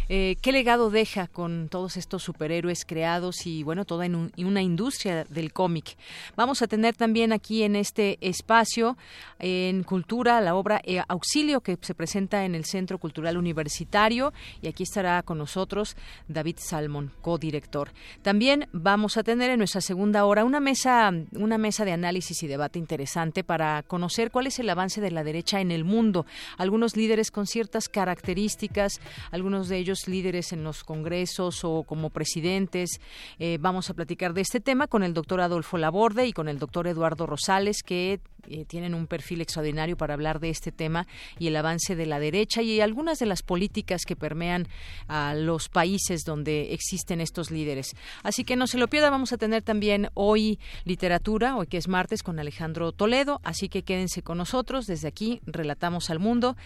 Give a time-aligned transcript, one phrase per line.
[0.09, 5.25] eh, qué legado deja con todos estos superhéroes creados y, bueno, toda en una industria
[5.25, 5.97] del cómic?
[6.35, 8.97] Vamos a tener también aquí en este espacio
[9.39, 14.67] en Cultura, la obra eh, Auxilio que se presenta en el Centro Cultural Universitario y
[14.67, 15.95] aquí estará con nosotros
[16.27, 17.91] David Salmon, codirector.
[18.21, 22.47] También vamos a tener en nuestra segunda hora una mesa, una mesa de análisis y
[22.47, 26.25] debate interesante para conocer cuál es el avance de la derecha en el mundo.
[26.57, 28.99] Algunos líderes con ciertas características,
[29.31, 32.99] algunos de ellos líderes en los congresos o como presidentes.
[33.39, 36.59] Eh, vamos a platicar de este tema con el doctor Adolfo Laborde y con el
[36.59, 41.05] doctor Eduardo Rosales, que eh, tienen un perfil extraordinario para hablar de este tema
[41.37, 44.67] y el avance de la derecha y algunas de las políticas que permean
[45.07, 47.95] a los países donde existen estos líderes.
[48.23, 51.87] Así que no se lo pierda, vamos a tener también hoy literatura, hoy que es
[51.87, 54.87] martes, con Alejandro Toledo, así que quédense con nosotros.
[54.87, 56.57] Desde aquí relatamos al mundo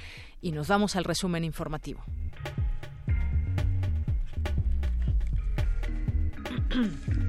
[0.42, 2.04] y nos vamos al resumen informativo.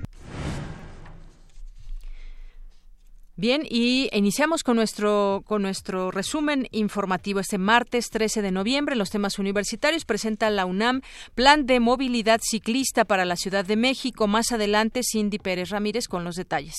[3.36, 7.40] Bien, y iniciamos con nuestro, con nuestro resumen informativo.
[7.40, 11.00] Este martes 13 de noviembre, los temas universitarios presenta la UNAM
[11.34, 14.28] Plan de Movilidad Ciclista para la Ciudad de México.
[14.28, 16.76] Más adelante, Cindy Pérez Ramírez con los detalles.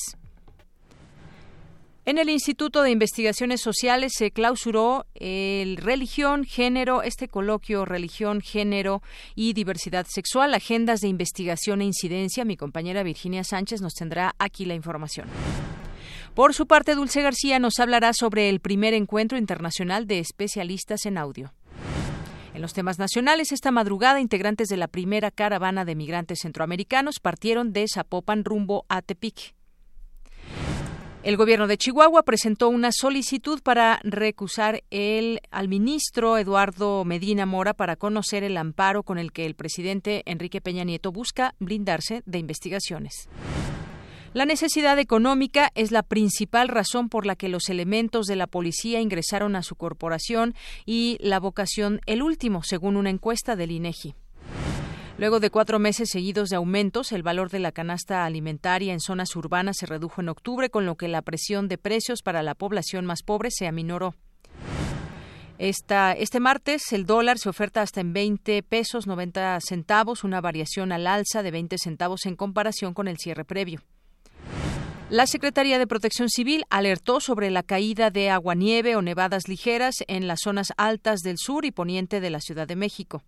[2.06, 9.02] En el Instituto de Investigaciones Sociales se clausuró el Religión, Género, este coloquio Religión, Género
[9.36, 12.46] y Diversidad Sexual, agendas de investigación e incidencia.
[12.46, 15.28] Mi compañera Virginia Sánchez nos tendrá aquí la información.
[16.36, 21.18] Por su parte, Dulce García nos hablará sobre el primer encuentro internacional de especialistas en
[21.18, 21.54] audio.
[22.54, 27.72] En los temas nacionales, esta madrugada, integrantes de la primera caravana de migrantes centroamericanos partieron
[27.72, 29.56] de Zapopan rumbo a Tepic.
[31.24, 34.84] El gobierno de Chihuahua presentó una solicitud para recusar
[35.52, 40.60] al ministro Eduardo Medina Mora para conocer el amparo con el que el presidente Enrique
[40.60, 43.30] Peña Nieto busca blindarse de investigaciones.
[44.36, 49.00] La necesidad económica es la principal razón por la que los elementos de la policía
[49.00, 54.14] ingresaron a su corporación y la vocación el último, según una encuesta del INEGI.
[55.18, 59.34] Luego de cuatro meses seguidos de aumentos, el valor de la canasta alimentaria en zonas
[59.38, 63.06] urbanas se redujo en octubre, con lo que la presión de precios para la población
[63.06, 64.16] más pobre se aminoró.
[65.58, 71.08] Este martes el dólar se oferta hasta en 20 pesos 90 centavos, una variación al
[71.08, 73.80] alza de 20 centavos en comparación con el cierre previo.
[75.16, 80.28] La Secretaría de Protección Civil alertó sobre la caída de aguanieve o nevadas ligeras en
[80.28, 83.24] las zonas altas del sur y poniente de la Ciudad de México.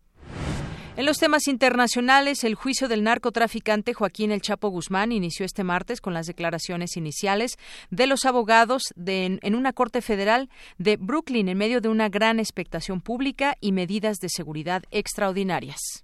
[0.98, 6.02] En los temas internacionales, el juicio del narcotraficante Joaquín El Chapo Guzmán inició este martes
[6.02, 7.56] con las declaraciones iniciales
[7.90, 12.42] de los abogados de, en una corte federal de Brooklyn en medio de una gran
[12.42, 16.04] expectación pública y medidas de seguridad extraordinarias.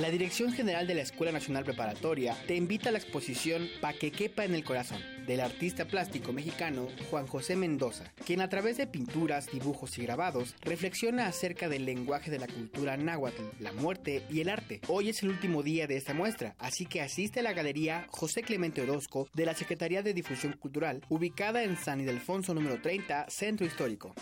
[0.00, 4.10] La Dirección General de la Escuela Nacional Preparatoria te invita a la exposición Pa' que
[4.10, 8.86] quepa en el corazón del artista plástico mexicano Juan José Mendoza, quien a través de
[8.86, 14.40] pinturas, dibujos y grabados reflexiona acerca del lenguaje de la cultura náhuatl, la muerte y
[14.40, 14.80] el arte.
[14.88, 18.42] Hoy es el último día de esta muestra, así que asiste a la galería José
[18.42, 23.66] Clemente Orozco de la Secretaría de Difusión Cultural, ubicada en San Ildefonso número 30, Centro
[23.66, 24.14] Histórico.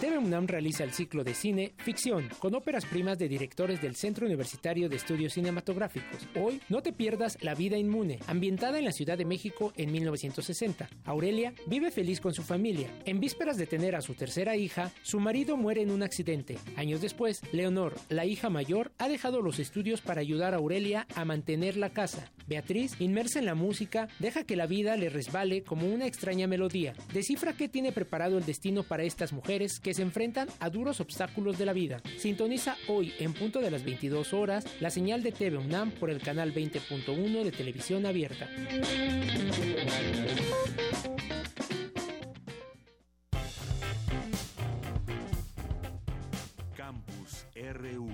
[0.00, 4.26] TV UNAM realiza el ciclo de cine Ficción con óperas primas de directores del Centro
[4.26, 6.26] Universitario de Estudios Cinematográficos.
[6.34, 10.88] Hoy no te pierdas La vida inmune, ambientada en la Ciudad de México en 1960.
[11.04, 12.90] Aurelia vive feliz con su familia.
[13.04, 16.58] En vísperas de tener a su tercera hija, su marido muere en un accidente.
[16.76, 21.24] Años después, Leonor, la hija mayor, ha dejado los estudios para ayudar a Aurelia a
[21.24, 22.32] mantener la casa.
[22.46, 26.94] Beatriz, inmersa en la música, deja que la vida le resbale como una extraña melodía.
[27.12, 31.58] Descifra qué tiene preparado el destino para estas mujeres que se enfrentan a duros obstáculos
[31.58, 32.00] de la vida.
[32.16, 36.20] Sintoniza hoy en punto de las 22 horas la señal de TV UNAM por el
[36.20, 38.48] canal 20.1 de televisión abierta.
[46.74, 48.08] Campus RU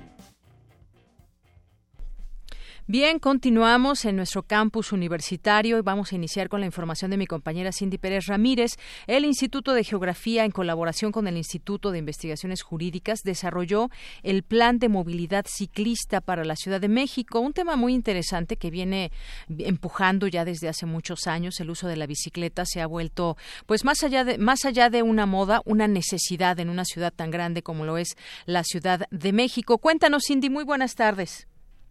[2.93, 7.29] Bien, continuamos en nuestro campus universitario y vamos a iniciar con la información de mi
[7.29, 8.79] compañera Cindy Pérez Ramírez.
[9.07, 13.91] El Instituto de Geografía, en colaboración con el Instituto de Investigaciones Jurídicas, desarrolló
[14.25, 18.73] el Plan de Movilidad Ciclista para la Ciudad de México, un tema muy interesante que
[18.73, 19.13] viene
[19.49, 21.61] empujando ya desde hace muchos años.
[21.61, 25.05] El uso de la bicicleta se ha vuelto, pues más allá de, más allá de
[25.05, 28.17] una moda, una necesidad en una ciudad tan grande como lo es
[28.47, 29.79] la Ciudad de México.
[29.79, 31.47] Cuéntanos, Cindy, muy buenas tardes.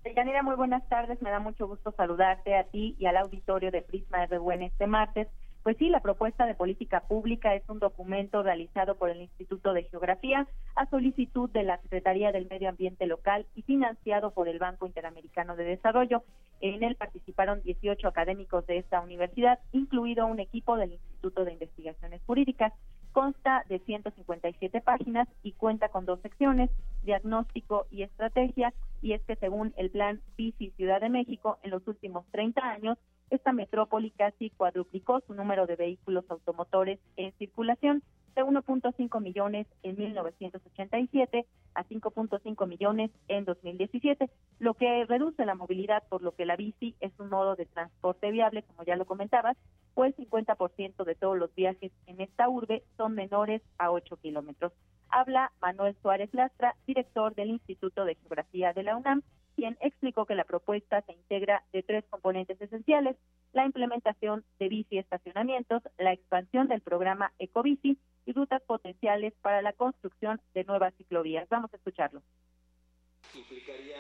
[0.05, 1.21] Yanira, muy buenas tardes.
[1.21, 5.27] Me da mucho gusto saludarte a ti y al auditorio de Prisma RBN este martes.
[5.63, 9.83] Pues sí, la propuesta de política pública es un documento realizado por el Instituto de
[9.83, 14.87] Geografía a solicitud de la Secretaría del Medio Ambiente Local y financiado por el Banco
[14.87, 16.23] Interamericano de Desarrollo.
[16.61, 22.21] En él participaron 18 académicos de esta universidad, incluido un equipo del Instituto de Investigaciones
[22.25, 22.73] Jurídicas.
[23.11, 26.69] Consta de 157 páginas y cuenta con dos secciones,
[27.03, 31.87] diagnóstico y estrategia, y es que según el plan Bici Ciudad de México, en los
[31.87, 32.97] últimos 30 años,
[33.29, 38.03] esta metrópoli casi cuadruplicó su número de vehículos automotores en circulación
[38.39, 41.45] de 1.5 millones en 1987
[41.75, 46.95] a 5.5 millones en 2017, lo que reduce la movilidad, por lo que la bici
[47.01, 49.57] es un modo de transporte viable, como ya lo comentabas,
[49.93, 54.71] pues el 50% de todos los viajes en esta urbe son menores a 8 kilómetros.
[55.09, 59.21] Habla Manuel Suárez Lastra, director del Instituto de Geografía de la UNAM,
[59.59, 63.17] quien explicó que la propuesta se integra de tres componentes esenciales,
[63.51, 69.73] la implementación de bici estacionamientos, la expansión del programa Ecobici y rutas potenciales para la
[69.73, 71.49] construcción de nuevas ciclovías.
[71.49, 72.21] Vamos a escucharlo.
[73.35, 73.99] Implicaría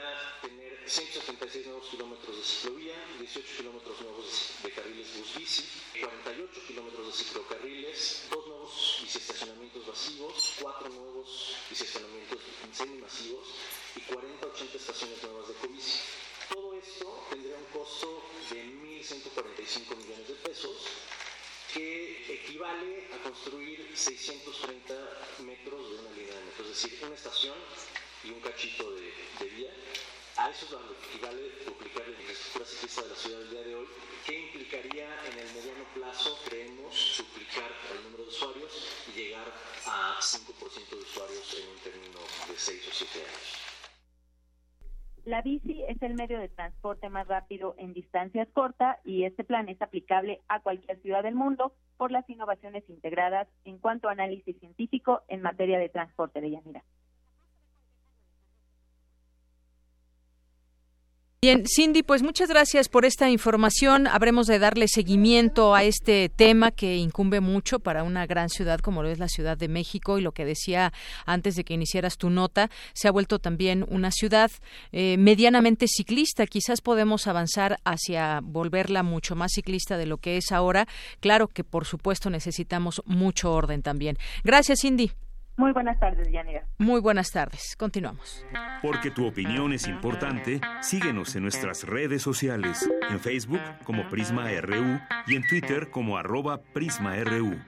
[0.89, 5.63] tener 176 nuevos kilómetros de ciclovía, 18 kilómetros nuevos de carriles bus-bici,
[6.01, 12.39] 48 kilómetros de ciclocarriles, dos nuevos biciestacionamientos masivos, cuatro nuevos biciestacionamientos
[12.73, 13.47] semi-masivos
[13.95, 15.99] y 40-80 estaciones nuevas de Covici.
[16.49, 20.75] Todo esto tendría un costo de 1.145 millones de pesos,
[21.71, 24.93] que equivale a construir 630
[25.45, 27.55] metros de una línea de metro, es decir, una estación
[28.23, 29.71] y un cachito de vía.
[30.39, 33.75] A eso es que equivale duplicar la infraestructura ciclista de la ciudad del día de
[33.75, 33.87] hoy,
[34.25, 38.71] que implicaría en el mediano plazo, creemos, duplicar el número de usuarios
[39.09, 39.47] y llegar
[39.85, 43.69] a 5% de usuarios en un término de 6 o 7 años.
[45.25, 49.67] La bici es el medio de transporte más rápido en distancias cortas y este plan
[49.67, 54.57] es aplicable a cualquier ciudad del mundo por las innovaciones integradas en cuanto a análisis
[54.57, 56.85] científico en materia de transporte de Yanira.
[61.41, 64.07] Bien, Cindy, pues muchas gracias por esta información.
[64.07, 69.03] Habremos de darle seguimiento a este tema que incumbe mucho para una gran ciudad como
[69.03, 70.91] lo es la Ciudad de México y lo que decía
[71.25, 74.51] antes de que iniciaras tu nota, se ha vuelto también una ciudad
[74.91, 76.45] eh, medianamente ciclista.
[76.45, 80.89] Quizás podemos avanzar hacia volverla mucho más ciclista de lo que es ahora.
[81.21, 84.17] Claro que por supuesto necesitamos mucho orden también.
[84.43, 85.13] Gracias, Cindy.
[85.59, 86.63] Muy buenas tardes, Yanira.
[86.77, 87.75] Muy buenas tardes.
[87.77, 88.45] Continuamos.
[88.81, 95.01] Porque tu opinión es importante, síguenos en nuestras redes sociales, en Facebook como Prisma RU
[95.27, 97.59] y en Twitter como arroba PrismaRU.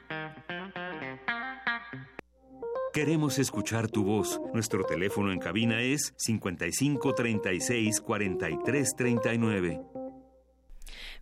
[2.93, 4.39] Queremos escuchar tu voz.
[4.53, 10.00] Nuestro teléfono en cabina es 55 36 43 39.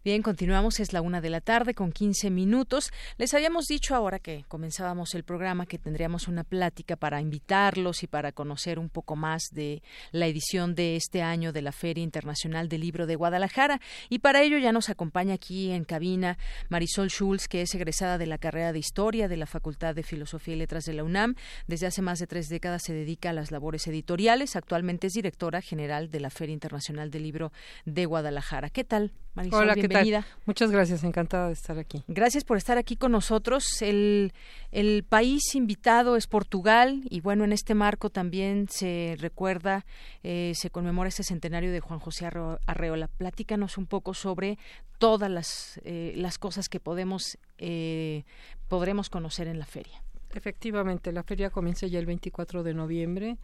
[0.01, 2.89] Bien, continuamos, es la una de la tarde con 15 minutos.
[3.17, 8.07] Les habíamos dicho ahora que comenzábamos el programa que tendríamos una plática para invitarlos y
[8.07, 12.69] para conocer un poco más de la edición de este año de la Feria Internacional
[12.69, 13.81] del Libro de Guadalajara.
[14.07, 16.37] Y para ello ya nos acompaña aquí en cabina
[16.69, 20.55] Marisol Schulz, que es egresada de la carrera de Historia de la Facultad de Filosofía
[20.55, 21.35] y Letras de la UNAM.
[21.67, 24.55] Desde hace más de tres décadas se dedica a las labores editoriales.
[24.55, 27.51] Actualmente es directora general de la Feria Internacional del Libro
[27.83, 28.69] de Guadalajara.
[28.69, 29.63] ¿Qué tal, Marisol?
[29.63, 30.25] Hola, bienvenida.
[30.45, 32.03] Muchas gracias, encantada de estar aquí.
[32.07, 33.81] Gracias por estar aquí con nosotros.
[33.81, 34.33] El,
[34.71, 39.85] el país invitado es Portugal y bueno, en este marco también se recuerda,
[40.23, 42.29] eh, se conmemora ese centenario de Juan José
[42.65, 43.07] Arreola.
[43.07, 44.57] Platícanos un poco sobre
[44.99, 48.23] todas las, eh, las cosas que podemos, eh,
[48.67, 50.01] podremos conocer en la feria.
[50.33, 53.37] Efectivamente, la feria comienza ya el 24 de noviembre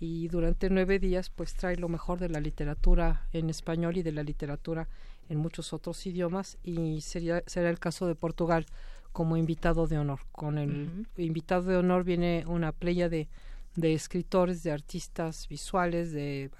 [0.00, 4.10] y durante nueve días pues trae lo mejor de la literatura en español y de
[4.10, 4.88] la literatura
[5.32, 8.66] en muchos otros idiomas y sería, será el caso de Portugal
[9.12, 10.20] como invitado de honor.
[10.30, 13.28] Con el invitado de honor viene una playa de,
[13.74, 16.50] de escritores, de artistas visuales, de,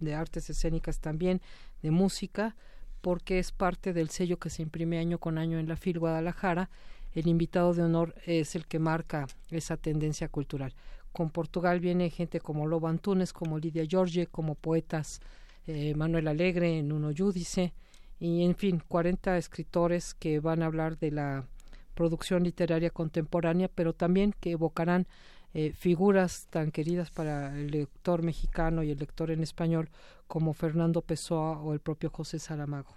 [0.00, 1.40] de, artes escénicas también,
[1.82, 2.56] de música,
[3.00, 6.68] porque es parte del sello que se imprime año con año en la FIL Guadalajara.
[7.14, 10.74] El invitado de honor es el que marca esa tendencia cultural.
[11.12, 15.20] Con Portugal viene gente como Lobo Antunes, como Lidia George, como poetas
[15.66, 17.72] eh, Manuel Alegre, Nuno Yudice,
[18.18, 21.46] y en fin, 40 escritores que van a hablar de la
[21.94, 25.06] producción literaria contemporánea, pero también que evocarán
[25.54, 29.88] eh, figuras tan queridas para el lector mexicano y el lector en español
[30.26, 32.94] como Fernando Pessoa o el propio José Saramago,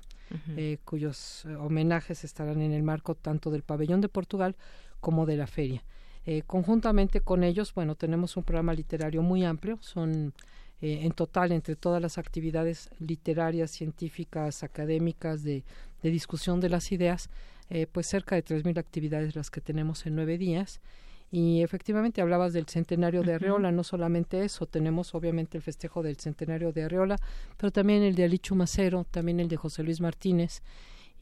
[0.58, 4.58] eh, cuyos eh, homenajes estarán en el marco tanto del pabellón de Portugal
[5.00, 5.84] como de la feria.
[6.46, 10.34] conjuntamente con ellos, bueno, tenemos un programa literario muy amplio, son
[10.82, 15.64] eh, en total entre todas las actividades literarias, científicas, académicas, de,
[16.02, 17.30] de discusión de las ideas,
[17.70, 20.82] eh, pues cerca de 3.000 actividades las que tenemos en nueve días.
[21.32, 26.18] Y efectivamente hablabas del centenario de Arreola, no solamente eso, tenemos obviamente el festejo del
[26.18, 27.18] centenario de Arreola,
[27.56, 30.64] pero también el de Alichu Macero, también el de José Luis Martínez,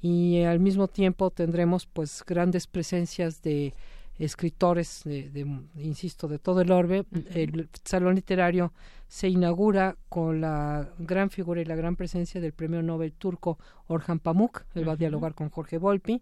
[0.01, 3.73] y al mismo tiempo tendremos pues grandes presencias de
[4.19, 5.45] escritores, de,
[5.75, 7.05] insisto, de todo el orbe.
[7.31, 8.73] El Salón Literario
[9.07, 13.57] se inaugura con la gran figura y la gran presencia del premio Nobel turco
[13.87, 14.63] Orhan Pamuk.
[14.75, 16.21] Él va a dialogar con Jorge Volpi.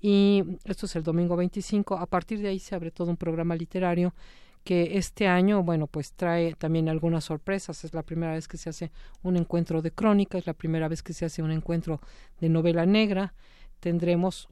[0.00, 1.96] Y esto es el domingo 25.
[1.96, 4.14] A partir de ahí se abre todo un programa literario
[4.62, 7.84] que este año, bueno, pues trae también algunas sorpresas.
[7.84, 8.90] Es la primera vez que se hace
[9.22, 12.00] un encuentro de crónica, es la primera vez que se hace un encuentro
[12.40, 13.34] de novela negra.
[13.80, 14.48] Tendremos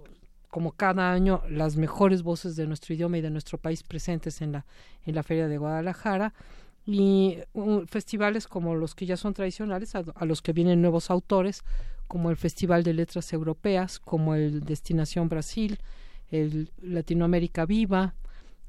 [0.52, 4.52] como cada año las mejores voces de nuestro idioma y de nuestro país presentes en
[4.52, 4.66] la
[5.06, 6.35] en la feria de Guadalajara.
[6.85, 7.38] Y
[7.87, 11.62] festivales como los que ya son tradicionales a, los que vienen nuevos autores
[12.06, 15.78] como el Festival de Letras Europeas como el Destinación Brasil
[16.30, 18.14] el Latinoamérica Viva.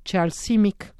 [0.05, 0.95] Charles Simic.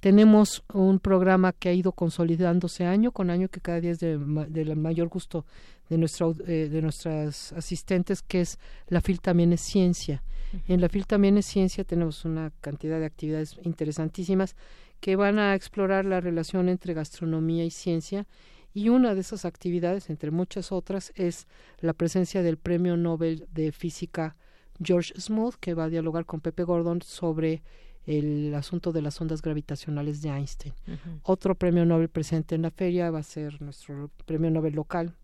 [0.00, 4.76] Tenemos un programa que ha ido consolidándose año con año, que cada día es del
[4.76, 5.44] mayor gusto
[5.88, 10.22] de, nuestra, eh, de nuestras asistentes, que es la FIL también es ciencia.
[10.66, 14.56] En la FIL también es ciencia tenemos una cantidad de actividades interesantísimas
[15.00, 18.26] que van a explorar la relación entre gastronomía y ciencia
[18.74, 21.46] y una de esas actividades, entre muchas otras, es
[21.80, 24.36] la presencia del Premio Nobel de Física
[24.82, 27.62] George Smoot, que va a dialogar con Pepe Gordon sobre
[28.06, 30.74] el asunto de las ondas gravitacionales de Einstein.
[31.22, 35.14] Otro premio Nobel presente en la feria va a ser nuestro premio Nobel local,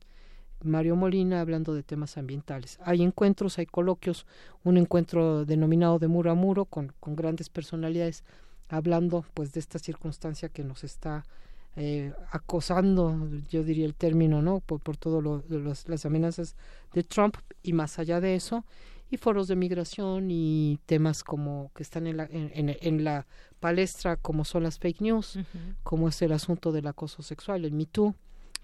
[0.63, 2.79] Mario Molina, hablando de temas ambientales.
[2.83, 4.27] Hay encuentros, hay coloquios,
[4.65, 8.25] un encuentro denominado de muro a muro con, con grandes personalidades
[8.69, 11.25] hablando pues de esta circunstancia que nos está
[11.77, 14.61] eh, acosando, yo diría el término, ¿no?
[14.61, 16.55] Por, por todo las amenazas
[16.93, 18.65] de Trump y más allá de eso,
[19.11, 23.27] y foros de migración y temas como que están en la, en, en, la
[23.61, 25.39] palestra como son las fake news,
[25.83, 28.15] como es el asunto del acoso sexual, el Me Too,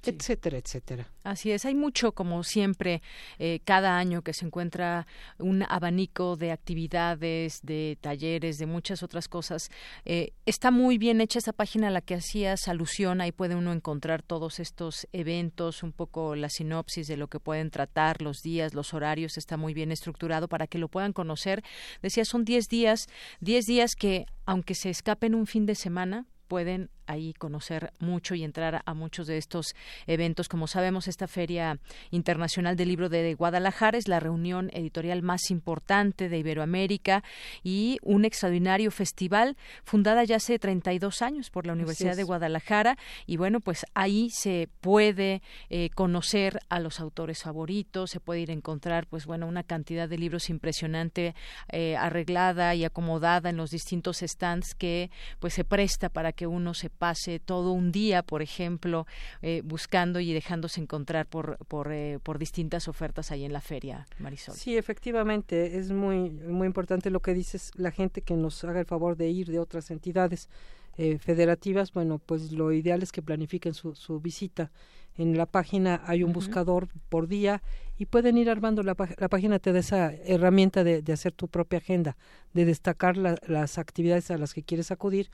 [0.02, 1.06] etcétera, etcétera.
[1.22, 3.02] Así es, hay mucho, como siempre,
[3.38, 5.06] eh, cada año que se encuentra
[5.38, 9.70] un abanico de actividades, de talleres, de muchas otras cosas.
[10.04, 13.72] Eh, está muy bien hecha esa página a la que hacías alusión, ahí puede uno
[13.72, 18.74] encontrar todos estos eventos, un poco la sinopsis de lo que pueden tratar, los días,
[18.74, 21.62] los horarios, está muy bien estructurado para que lo puedan conocer.
[22.02, 23.06] Decía, son 10 días,
[23.40, 28.42] 10 días que, aunque se escapen un fin de semana, pueden ahí conocer mucho y
[28.42, 29.74] entrar a muchos de estos
[30.06, 30.48] eventos.
[30.48, 31.78] Como sabemos, esta Feria
[32.10, 37.22] Internacional del Libro de Guadalajara es la reunión editorial más importante de Iberoamérica
[37.62, 43.36] y un extraordinario festival fundada ya hace 32 años por la Universidad de Guadalajara y
[43.36, 48.54] bueno, pues ahí se puede eh, conocer a los autores favoritos, se puede ir a
[48.54, 51.34] encontrar pues bueno, una cantidad de libros impresionante
[51.70, 56.74] eh, arreglada y acomodada en los distintos stands que pues se presta para que uno
[56.74, 59.06] se pase todo un día, por ejemplo,
[59.42, 64.06] eh, buscando y dejándose encontrar por, por, eh, por distintas ofertas ahí en la feria,
[64.18, 64.54] Marisol.
[64.54, 68.86] Sí, efectivamente, es muy, muy importante lo que dices, la gente que nos haga el
[68.86, 70.48] favor de ir de otras entidades
[70.96, 74.70] eh, federativas, bueno, pues lo ideal es que planifiquen su, su visita.
[75.16, 77.62] En la página hay un buscador por día
[77.98, 81.48] y pueden ir armando la, la página te da esa herramienta de, de hacer tu
[81.48, 82.16] propia agenda,
[82.54, 85.30] de destacar las actividades a las que quieres acudir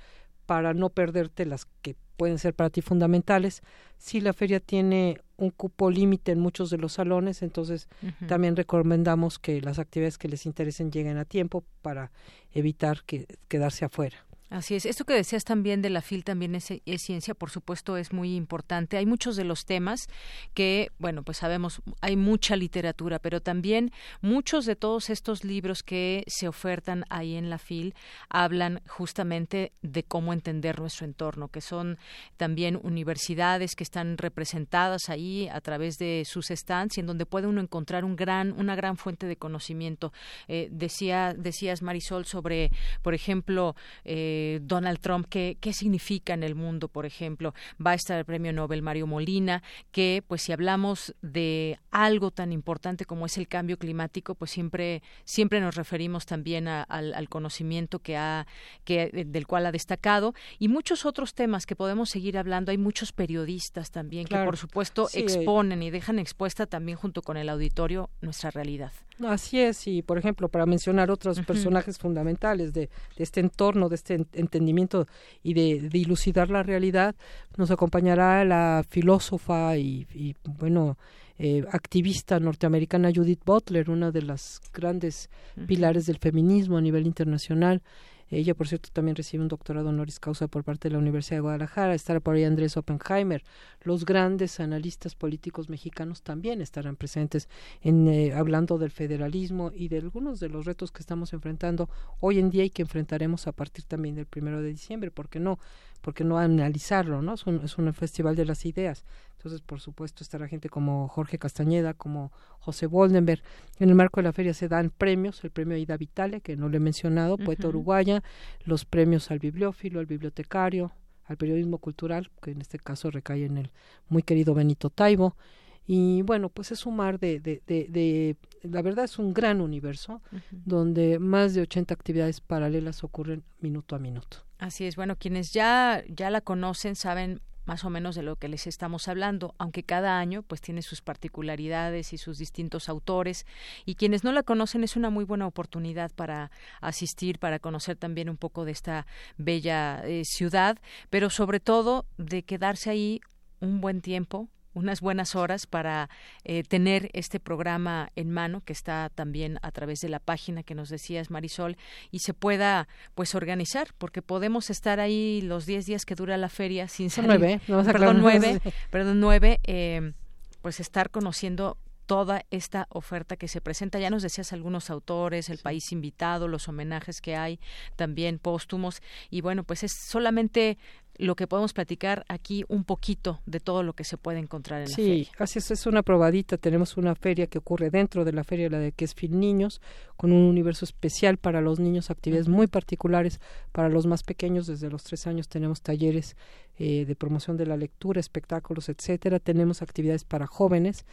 [0.47, 3.63] para no perderte las que pueden ser para ti fundamentales.
[3.99, 7.89] Si la feria tiene un cupo límite en muchos de los salones, entonces
[8.27, 12.11] también recomendamos que las actividades que les interesen lleguen a tiempo para
[12.53, 14.27] evitar que quedarse afuera.
[14.49, 14.87] Así es.
[14.87, 18.97] Esto que decías también de la FIL también es, ciencia, por supuesto, es muy importante.
[18.97, 20.07] Hay muchos de los temas
[20.55, 26.23] que, bueno, pues sabemos, hay mucha literatura, pero también muchos de todos estos libros que
[26.29, 27.95] se ofertan ahí en la FIL
[28.29, 31.99] hablan justamente de cómo entender nuestro entorno, que son
[32.37, 37.49] también universidades que están representadas ahí a través de sus stands y en donde puede
[37.49, 40.13] uno encontrar un gran, una gran fuente de conocimiento.
[40.47, 42.71] Eh, decía, decías Marisol sobre,
[43.03, 47.55] por ejemplo, eh, Donald Trump, ¿qué, qué significa en el mundo, por ejemplo.
[47.85, 52.53] Va a estar el premio Nobel Mario Molina, que pues si hablamos de algo tan
[52.53, 58.17] importante como es el cambio climático, pues siempre, siempre nos referimos también al, conocimiento que
[58.17, 58.47] ha,
[58.85, 62.71] que, eh, del cual ha destacado y muchos otros temas que podemos seguir hablando.
[62.71, 67.49] Hay muchos periodistas también que por supuesto exponen y dejan expuesta también junto con el
[67.49, 68.93] auditorio nuestra realidad.
[69.25, 74.15] Así es, y por ejemplo, para mencionar otros personajes fundamentales de, este entorno, de este
[74.33, 75.07] entendimiento
[75.43, 77.15] y de, dilucidar la realidad,
[77.57, 80.07] nos acompañará la filósofa y,
[80.45, 80.97] bueno,
[81.39, 85.29] eh, activista norteamericana Judith Butler, una de las grandes
[85.67, 87.83] pilares del feminismo a nivel internacional.
[88.31, 91.43] Ella, por cierto, también recibe un doctorado honoris causa por parte de la Universidad de
[91.43, 91.95] Guadalajara.
[91.95, 93.45] Estará por ahí Andrés Oppenheimer.
[93.83, 97.49] Los grandes analistas políticos mexicanos también estarán presentes
[97.83, 101.89] en eh, hablando del federalismo y de algunos de los retos que estamos enfrentando
[102.21, 105.11] hoy en día y que enfrentaremos a partir también del primero de diciembre.
[105.11, 105.59] ¿Por qué no?
[105.99, 107.35] Porque no analizarlo, ¿no?
[107.35, 109.05] Es un, es un festival de las ideas.
[109.37, 113.43] Entonces, por supuesto, estará gente como Jorge Castañeda, como José Boldenberg.
[113.79, 116.69] En el marco de la feria se dan premios, el premio Aida Vitale, que no
[116.69, 118.23] le he mencionado, poeta uruguaya,
[118.65, 120.93] los premios al bibliófilo, al bibliotecario,
[121.27, 123.71] al periodismo cultural, que en este caso recae en el
[124.09, 125.37] muy querido Benito Taibo,
[125.87, 130.21] y bueno, pues es un mar de, de, de, la verdad es un gran universo
[130.51, 134.39] donde más de 80 actividades paralelas ocurren minuto a minuto.
[134.59, 138.49] Así es, bueno, quienes ya, ya la conocen saben más o menos de lo que
[138.49, 143.45] les estamos hablando, aunque cada año pues tiene sus particularidades y sus distintos autores
[143.85, 148.31] y quienes no la conocen es una muy buena oportunidad para asistir, para conocer también
[148.31, 150.79] un poco de esta bella eh, ciudad,
[151.11, 153.21] pero sobre todo de quedarse ahí
[153.61, 156.11] un buen tiempo, unas buenas horas para
[156.45, 160.75] eh, tener este programa en mano que está también a través de la página que
[160.75, 161.79] nos decías Marisol
[162.11, 166.51] y se pueda pues organizar porque podemos estar ahí los 10 días que dura la
[166.51, 167.31] feria sin salir.
[167.31, 168.61] nueve, perdón nueve
[168.91, 170.13] perdón nueve eh,
[170.61, 173.99] pues estar conociendo toda esta oferta que se presenta.
[173.99, 177.61] Ya nos decías algunos autores, el país invitado, los homenajes que hay,
[177.97, 179.03] también póstumos.
[179.31, 180.79] Y bueno, pues es solamente
[181.19, 184.91] lo que podemos platicar aquí un poquito de todo lo que se puede encontrar en
[184.91, 185.25] la feria.
[185.25, 186.59] Sí, así es, es una probadita.
[186.59, 189.81] Tenemos una feria que ocurre dentro de la feria, la de que es Fin Niños,
[190.17, 193.41] con un universo especial para los niños, actividades muy particulares
[193.73, 194.67] para los más pequeños.
[194.67, 196.37] Desde los tres años tenemos talleres
[196.79, 199.39] eh, de promoción de la lectura, espectáculos, etcétera.
[199.39, 201.07] Tenemos actividades para jóvenes.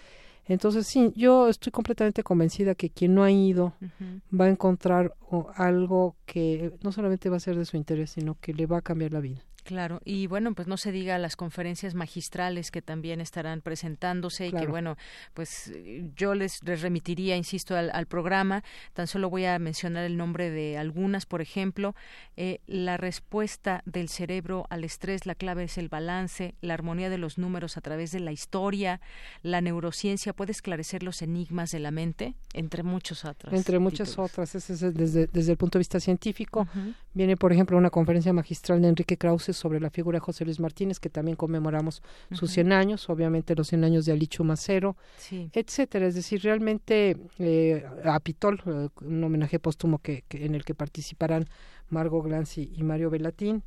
[0.45, 3.73] Entonces, sí, yo estoy completamente convencida que quien no ha ido
[4.37, 5.15] va a encontrar
[5.55, 8.81] algo que no solamente va a ser de su interés, sino que le va a
[8.81, 9.41] cambiar la vida.
[9.63, 14.51] Claro, y bueno, pues no se diga las conferencias magistrales que también estarán presentándose y
[14.51, 14.97] que bueno,
[15.33, 15.71] pues
[16.15, 18.63] yo les, remitiría, insisto, al, programa.
[18.93, 21.95] Tan solo voy a mencionar el nombre de algunas, por ejemplo,
[22.35, 27.17] eh, la respuesta del cerebro al estrés, la clave es el balance, la armonía de
[27.17, 28.99] los números a través de la historia,
[29.43, 33.53] la neurociencia puede esclarecer los enigmas de la mente, entre muchos otros.
[33.53, 36.67] Entre muchas otras, ese es desde, desde el punto de vista científico.
[37.13, 40.59] Viene, por ejemplo, una conferencia magistral de Enrique Krause sobre la figura de José Luis
[40.59, 44.95] Martínez, que también conmemoramos sus 100 años, obviamente los 100 años de Alicho Macero,
[45.53, 46.07] etcétera.
[46.07, 51.45] Es decir, realmente eh, a Pitol, eh, un homenaje póstumo que, en el que participarán
[51.89, 53.63] Margot Glancy y Mario Velatín.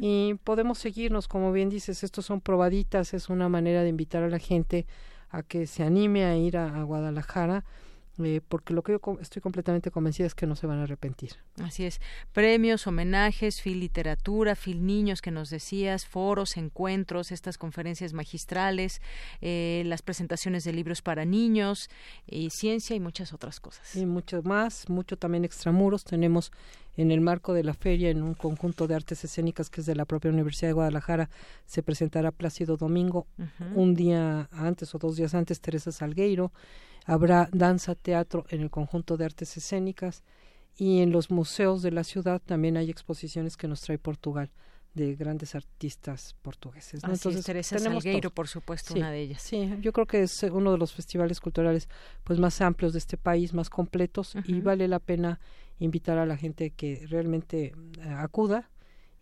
[0.00, 4.28] Y podemos seguirnos, como bien dices, estos son probaditas, es una manera de invitar a
[4.28, 4.86] la gente
[5.28, 7.64] a que se anime a ir a Guadalajara
[8.22, 11.32] eh, porque lo que yo estoy completamente convencida es que no se van a arrepentir.
[11.62, 12.00] Así es.
[12.32, 19.00] Premios, homenajes, Fil Literatura, Fil Niños que nos decías, foros, encuentros, estas conferencias magistrales,
[19.40, 21.88] eh, las presentaciones de libros para niños,
[22.26, 23.94] y ciencia y muchas otras cosas.
[23.96, 26.04] Y mucho más, mucho también extramuros.
[26.04, 26.52] Tenemos
[26.96, 29.94] en el marco de la feria, en un conjunto de artes escénicas que es de
[29.94, 31.30] la propia Universidad de Guadalajara,
[31.66, 33.26] se presentará Plácido Domingo,
[33.74, 36.52] un día antes o dos días antes Teresa Salgueiro,
[37.06, 40.24] Habrá danza, teatro en el conjunto de artes escénicas
[40.76, 44.50] y en los museos de la ciudad también hay exposiciones que nos trae Portugal
[44.92, 47.04] de grandes artistas portugueses.
[47.04, 49.42] Entonces, Teresa Salgueiro, por supuesto, una de ellas.
[49.42, 51.88] Sí, yo creo que es uno de los festivales culturales
[52.24, 55.38] pues más amplios de este país, más completos y vale la pena
[55.78, 58.70] invitar a la gente que realmente eh, acuda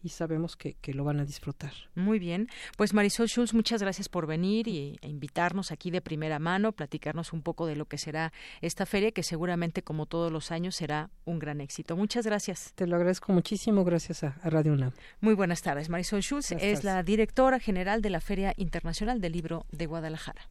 [0.05, 1.73] y sabemos que, que, lo van a disfrutar.
[1.95, 2.49] Muy bien.
[2.77, 7.33] Pues Marisol Schulz, muchas gracias por venir y, e invitarnos aquí de primera mano, platicarnos
[7.33, 11.11] un poco de lo que será esta feria, que seguramente, como todos los años, será
[11.25, 11.97] un gran éxito.
[11.97, 12.73] Muchas gracias.
[12.75, 14.93] Te lo agradezco muchísimo, gracias a, Radio UNAM.
[15.21, 15.88] Muy buenas tardes.
[15.88, 20.51] Marisol Schulz es la directora general de la Feria Internacional del Libro de Guadalajara.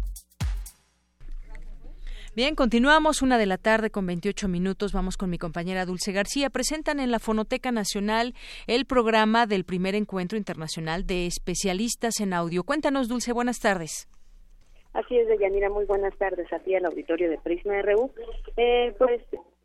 [2.33, 4.93] Bien, continuamos una de la tarde con 28 minutos.
[4.93, 6.49] Vamos con mi compañera Dulce García.
[6.49, 8.35] Presentan en la Fonoteca Nacional
[8.67, 12.63] el programa del primer encuentro internacional de especialistas en audio.
[12.63, 14.07] Cuéntanos, Dulce, buenas tardes.
[14.93, 18.11] Así es, Deyanira, muy buenas tardes a ti, al auditorio de Prisma RU.
[18.55, 19.21] Eh, pues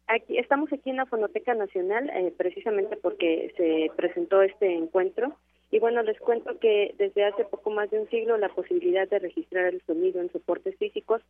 [0.09, 5.37] aquí estamos aquí en la Fonoteca Nacional, eh, precisamente porque se presentó este encuentro.
[5.77, 9.19] Y bueno, les cuento que desde hace poco más de un siglo la posibilidad de
[9.19, 11.21] registrar el sonido en soportes físicos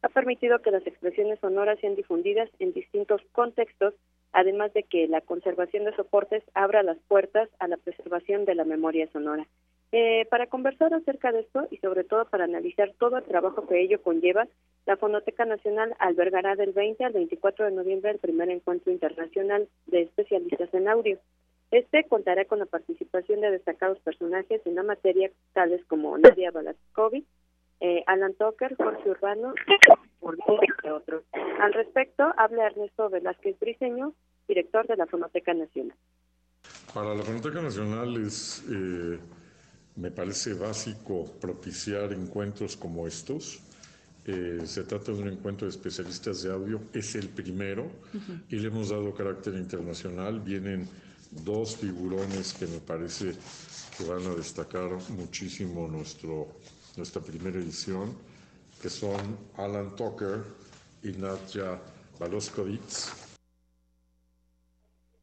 [0.00, 3.94] ha permitido que las expresiones sonoras sean difundidas en distintos contextos,
[4.30, 8.64] además de que la conservación de soportes abra las puertas a la preservación de la
[8.64, 9.44] memoria sonora.
[9.90, 13.80] Eh, para conversar acerca de esto y sobre todo para analizar todo el trabajo que
[13.80, 14.46] ello conlleva,
[14.86, 20.02] la Fonoteca Nacional albergará del 20 al 24 de noviembre el primer encuentro internacional de
[20.02, 21.18] especialistas en audio.
[21.70, 27.26] Este contará con la participación de destacados personajes en la materia, tales como Nadia Balaskovic,
[27.80, 29.52] eh, Alan Tucker, Jorge Urbano,
[30.62, 31.24] entre otros.
[31.60, 34.14] Al respecto, habla Ernesto Velázquez Briceño,
[34.48, 35.96] director de la Fonoteca Nacional.
[36.94, 39.18] Para la Fonoteca Nacional es, eh,
[39.96, 43.60] me parece básico propiciar encuentros como estos.
[44.24, 47.86] Eh, se trata de un encuentro de especialistas de audio, es el primero
[48.48, 50.40] y le hemos dado carácter internacional.
[50.40, 50.88] Vienen
[51.30, 53.32] dos figurones que me parece
[53.96, 56.48] que van a destacar muchísimo nuestro,
[56.96, 58.16] nuestra primera edición,
[58.80, 60.44] que son Alan Tucker
[61.02, 61.80] y Nadja
[62.18, 62.80] Baloskovic.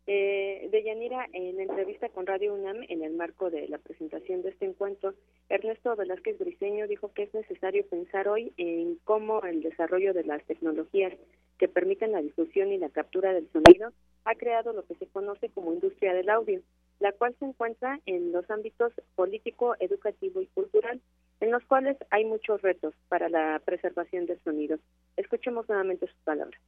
[0.05, 4.65] Eh, Deyanira, en entrevista con Radio UNAM, en el marco de la presentación de este
[4.65, 5.13] encuentro,
[5.53, 10.43] Ernesto Velázquez Briceño dijo que es necesario pensar hoy en cómo el desarrollo de las
[10.45, 11.13] tecnologías
[11.59, 13.93] que permiten la difusión y la captura del sonido
[14.25, 16.59] ha creado lo que se conoce como industria del audio,
[16.99, 20.99] la cual se encuentra en los ámbitos político, educativo y cultural,
[21.39, 24.79] en los cuales hay muchos retos para la preservación del sonido.
[25.17, 26.59] Escuchemos nuevamente sus palabras.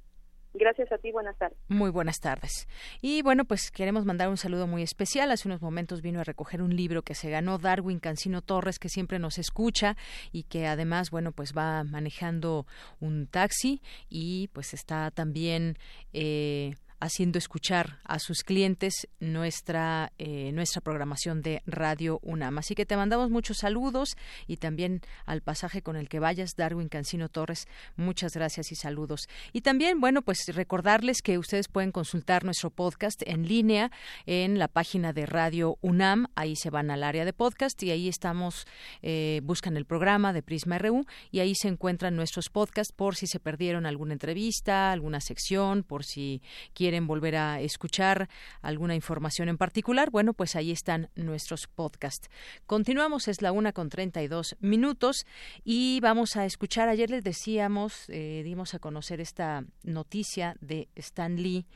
[0.54, 1.58] Gracias a ti, buenas tardes.
[1.68, 2.68] Muy buenas tardes.
[3.02, 5.30] Y bueno, pues queremos mandar un saludo muy especial.
[5.32, 8.90] Hace unos momentos vino a recoger un libro que se ganó Darwin Cancino Torres, que
[8.90, 9.96] siempre nos escucha
[10.32, 12.66] y que además, bueno, pues va manejando
[13.00, 15.78] un taxi y pues está también...
[16.14, 22.58] Eh, haciendo escuchar a sus clientes nuestra, eh, nuestra programación de Radio UNAM.
[22.58, 26.90] Así que te mandamos muchos saludos y también al pasaje con el que vayas, Darwin
[26.90, 29.28] Cancino Torres, muchas gracias y saludos.
[29.54, 33.92] Y también, bueno, pues recordarles que ustedes pueden consultar nuestro podcast en línea
[34.26, 38.08] en la página de Radio UNAM, ahí se van al área de podcast y ahí
[38.10, 38.68] estamos,
[39.02, 43.28] eh, buscan el programa de Prisma RU y ahí se encuentran nuestros podcasts por si
[43.28, 46.42] se perdieron alguna entrevista, alguna sección, por si
[46.74, 48.30] quieren quieren volver a escuchar
[48.64, 52.32] alguna información en particular, bueno, pues ahí están nuestros podcasts.
[52.66, 55.28] Continuamos, es la una con 32 minutos
[55.64, 61.36] y vamos a escuchar, ayer les decíamos, eh, dimos a conocer esta noticia de Stan
[61.36, 61.68] Lee,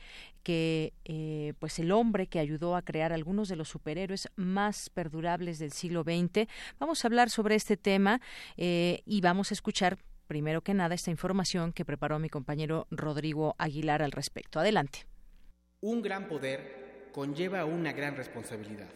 [0.42, 5.60] que eh, pues el hombre que ayudó a crear algunos de los superhéroes más perdurables
[5.60, 6.48] del siglo XX.
[6.80, 8.20] Vamos a hablar sobre este tema
[8.56, 13.54] eh, y vamos a escuchar primero que nada esta información que preparó mi compañero Rodrigo
[13.58, 14.60] Aguilar al respecto.
[14.60, 15.06] Adelante.
[15.80, 18.88] Un gran poder conlleva una gran responsabilidad.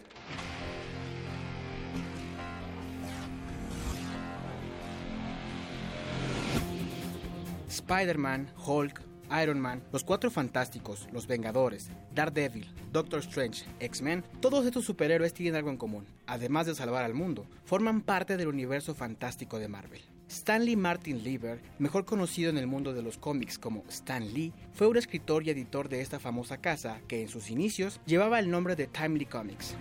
[7.68, 9.02] Spider-Man, Hulk,
[9.42, 15.56] Iron Man, Los Cuatro Fantásticos, Los Vengadores, Daredevil, Doctor Strange, X-Men, todos estos superhéroes tienen
[15.56, 16.06] algo en común.
[16.26, 20.02] Además de salvar al mundo, forman parte del universo fantástico de Marvel.
[20.28, 24.86] Stanley Martin Lieber, mejor conocido en el mundo de los cómics como Stan Lee, fue
[24.86, 28.76] un escritor y editor de esta famosa casa que en sus inicios llevaba el nombre
[28.76, 29.74] de Timely Comics.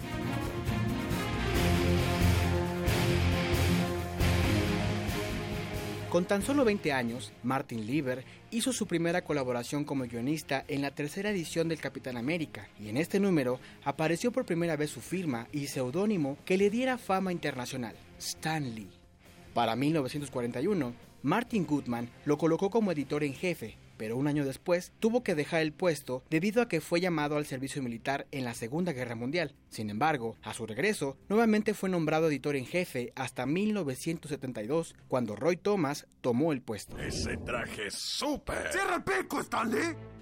[6.09, 10.91] Con tan solo 20 años, Martin Lieber hizo su primera colaboración como guionista en la
[10.91, 15.49] tercera edición del Capitán América, y en este número apareció por primera vez su firma
[15.51, 18.96] y seudónimo que le diera fama internacional, Stan Lee.
[19.57, 20.93] Para 1941,
[21.23, 25.63] Martin Goodman lo colocó como editor en jefe, pero un año después tuvo que dejar
[25.63, 29.55] el puesto debido a que fue llamado al servicio militar en la Segunda Guerra Mundial.
[29.71, 35.57] Sin embargo, a su regreso, nuevamente fue nombrado editor en jefe hasta 1972, cuando Roy
[35.57, 36.95] Thomas tomó el puesto.
[36.99, 38.71] Ese traje es súper.
[38.71, 40.16] ¡Cierra el pico, Stanley!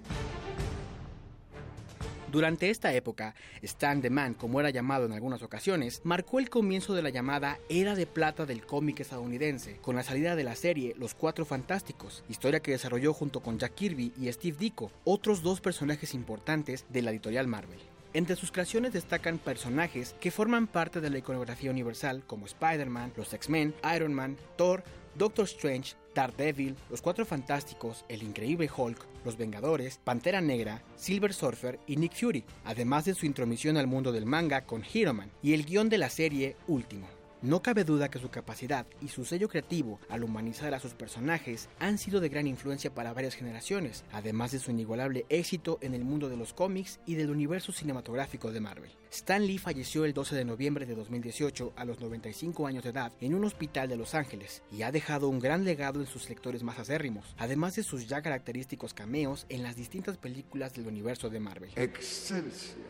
[2.36, 6.93] Durante esta época, Stan the Man, como era llamado en algunas ocasiones, marcó el comienzo
[6.93, 10.95] de la llamada Era de Plata del cómic estadounidense, con la salida de la serie
[10.98, 15.62] Los Cuatro Fantásticos, historia que desarrolló junto con Jack Kirby y Steve Ditko, otros dos
[15.62, 17.80] personajes importantes de la editorial Marvel.
[18.13, 23.34] Entre sus creaciones destacan personajes que forman parte de la iconografía universal como Spider-Man, los
[23.34, 24.84] X-Men, Iron Man, Thor,
[25.15, 31.80] Doctor Strange, Daredevil, Los Cuatro Fantásticos, El Increíble Hulk, Los Vengadores, Pantera Negra, Silver Surfer
[31.88, 35.54] y Nick Fury, además de su intromisión al mundo del manga con Hero Man y
[35.54, 37.14] el guion de la serie Último.
[37.45, 41.69] No cabe duda que su capacidad y su sello creativo al humanizar a sus personajes
[41.77, 46.03] han sido de gran influencia para varias generaciones, además de su inigualable éxito en el
[46.03, 48.89] mundo de los cómics y del universo cinematográfico de Marvel.
[49.12, 53.12] Stan Lee falleció el 12 de noviembre de 2018 a los 95 años de edad
[53.21, 56.63] en un hospital de Los Ángeles y ha dejado un gran legado en sus lectores
[56.63, 61.39] más acérrimos, además de sus ya característicos cameos en las distintas películas del universo de
[61.39, 61.69] Marvel.
[61.75, 62.88] Excelsior.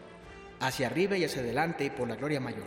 [0.61, 2.63] Hacia arriba y hacia adelante por la gloria mayor.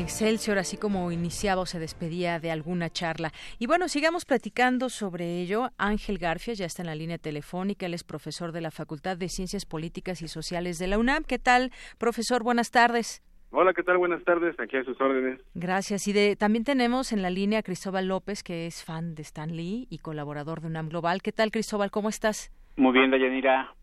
[0.00, 3.32] Excelsior, así como iniciaba o se despedía de alguna charla.
[3.58, 5.70] Y bueno, sigamos platicando sobre ello.
[5.76, 9.28] Ángel Garfia ya está en la línea telefónica, él es profesor de la Facultad de
[9.28, 11.24] Ciencias Políticas y Sociales de la UNAM.
[11.24, 12.42] ¿Qué tal, profesor?
[12.42, 13.22] Buenas tardes.
[13.50, 13.98] Hola, ¿qué tal?
[13.98, 15.40] Buenas tardes, aquí a sus órdenes.
[15.54, 16.08] Gracias.
[16.08, 19.54] Y de, también tenemos en la línea a Cristóbal López, que es fan de Stan
[19.54, 21.20] Lee y colaborador de UNAM Global.
[21.20, 21.90] ¿Qué tal, Cristóbal?
[21.90, 22.50] ¿Cómo estás?
[22.76, 23.74] Muy bien, Dayanira.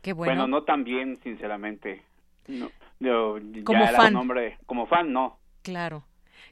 [0.00, 0.32] Qué bueno.
[0.32, 2.02] Bueno, no tan bien, sinceramente.
[2.48, 4.16] No, yo, Como ya era fan.
[4.16, 5.38] un hombre, como fan, no.
[5.62, 6.04] Claro.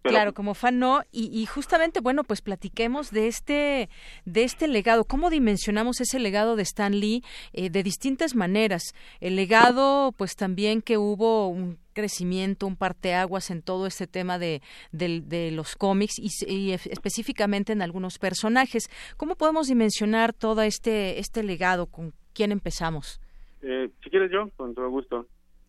[0.02, 3.90] Pero- Claro, como fan no, y, y justamente, bueno, pues platiquemos de este,
[4.24, 8.94] de este legado, cómo dimensionamos ese legado de Stan Lee eh, de distintas maneras.
[9.20, 14.62] El legado, pues también que hubo un crecimiento, un parteaguas en todo este tema de,
[14.92, 18.88] del- de los cómics y, específicamente en algunos personajes.
[19.18, 21.86] ¿Cómo podemos dimensionar todo este, este legado?
[21.86, 23.20] ¿Con quién empezamos?
[23.60, 25.26] Eh, si quieres yo, con todo gusto.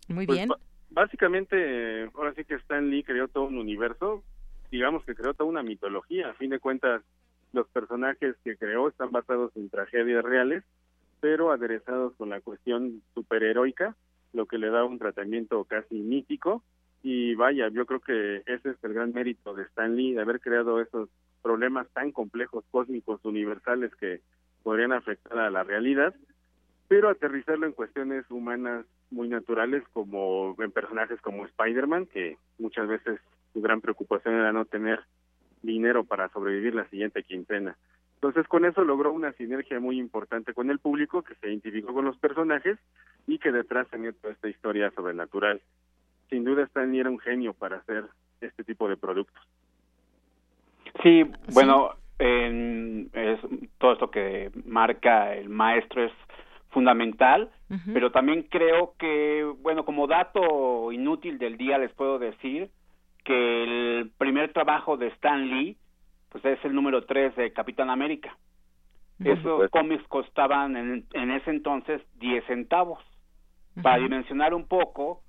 [0.07, 0.49] Muy Pues, bien.
[0.91, 4.23] Básicamente, ahora sí que Stan Lee creó todo un universo,
[4.69, 6.29] digamos que creó toda una mitología.
[6.29, 7.01] A fin de cuentas,
[7.53, 10.63] los personajes que creó están basados en tragedias reales,
[11.19, 13.95] pero aderezados con la cuestión superheroica,
[14.33, 16.63] lo que le da un tratamiento casi mítico.
[17.03, 20.39] Y vaya, yo creo que ese es el gran mérito de Stan Lee, de haber
[20.39, 21.09] creado esos
[21.41, 24.21] problemas tan complejos, cósmicos, universales que
[24.63, 26.13] podrían afectar a la realidad,
[26.87, 33.19] pero aterrizarlo en cuestiones humanas muy naturales como en personajes como Spider-Man, que muchas veces
[33.53, 35.01] su gran preocupación era no tener
[35.61, 37.75] dinero para sobrevivir la siguiente quincena.
[38.15, 42.05] Entonces con eso logró una sinergia muy importante con el público que se identificó con
[42.05, 42.77] los personajes
[43.27, 45.61] y que detrás tenía toda esta historia sobrenatural.
[46.29, 48.05] Sin duda Stan era un genio para hacer
[48.39, 49.41] este tipo de productos.
[51.03, 53.39] Sí, bueno, en- es,
[53.79, 56.11] todo esto que marca el maestro es
[56.69, 57.49] fundamental,
[57.93, 62.69] Pero también creo que, bueno, como dato inútil del día les puedo decir
[63.23, 65.77] que el primer trabajo de Stan Lee,
[66.29, 68.35] pues es el número 3 de Capitán América.
[69.23, 72.99] Esos cómics costaban en, en ese entonces 10 centavos.
[73.81, 75.21] Para dimensionar un poco,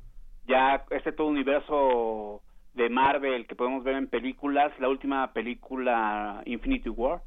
[0.46, 2.42] ya este todo universo
[2.74, 7.22] de Marvel que podemos ver en películas, la última película Infinity War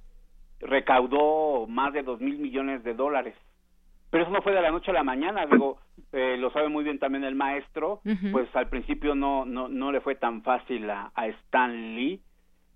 [0.60, 3.36] recaudó más de dos mil millones de dólares.
[4.10, 5.78] Pero eso no fue de la noche a la mañana, digo,
[6.14, 10.00] eh, lo sabe muy bien también el maestro, pues al principio no, no, no le
[10.00, 12.22] fue tan fácil a, a Stan Lee,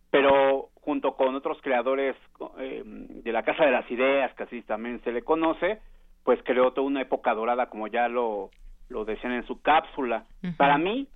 [0.09, 2.15] pero junto con otros creadores
[2.57, 5.79] eh, de la Casa de las Ideas, que así también se le conoce,
[6.23, 8.49] pues creó toda una época dorada, como ya lo,
[8.89, 10.25] lo decían en su cápsula.
[10.57, 11.07] Para mí,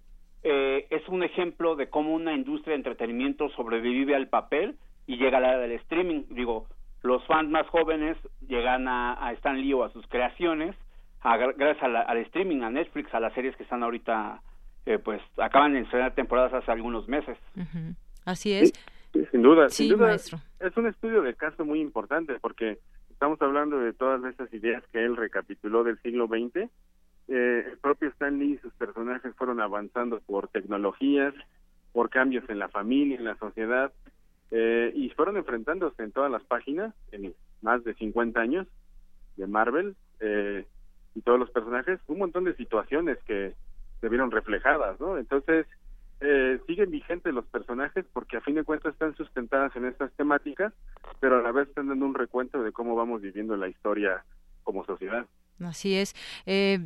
[0.44, 4.76] eh, es un ejemplo de cómo una industria de entretenimiento sobrevive al papel
[5.08, 6.24] y llega a la del streaming.
[6.30, 6.68] Digo,
[7.04, 10.76] los fans más jóvenes llegan a, a Stan Lee o a sus creaciones
[11.22, 14.42] a- gracias a la- al streaming, a Netflix, a las series que están ahorita,
[14.86, 17.38] eh, pues acaban de estrenar temporadas hace algunos meses.
[18.26, 18.74] Así es.
[19.14, 20.40] Sí, sin duda, Sí, sin duda maestro.
[20.60, 22.80] es un estudio de caso muy importante porque
[23.12, 26.70] estamos hablando de todas esas ideas que él recapituló del siglo XX.
[27.30, 31.34] Eh, el propio Stan Lee y sus personajes fueron avanzando por tecnologías,
[31.94, 33.94] por cambios en la familia, en la sociedad,
[34.52, 38.68] eh, y fueron enfrentándose en todas las páginas, en más de 50 años
[39.38, 40.66] de Marvel, eh,
[41.16, 43.54] y todos los personajes, un montón de situaciones que
[44.02, 45.18] se vieron reflejadas, ¿no?
[45.18, 45.66] Entonces,
[46.22, 50.74] eh, siguen vigentes los personajes porque a fin de cuentas están sustentadas en estas temáticas,
[51.20, 54.24] pero a la vez están dando un recuento de cómo vamos viviendo la historia
[54.64, 55.26] como sociedad.
[55.60, 56.16] Así es.
[56.46, 56.80] Eh,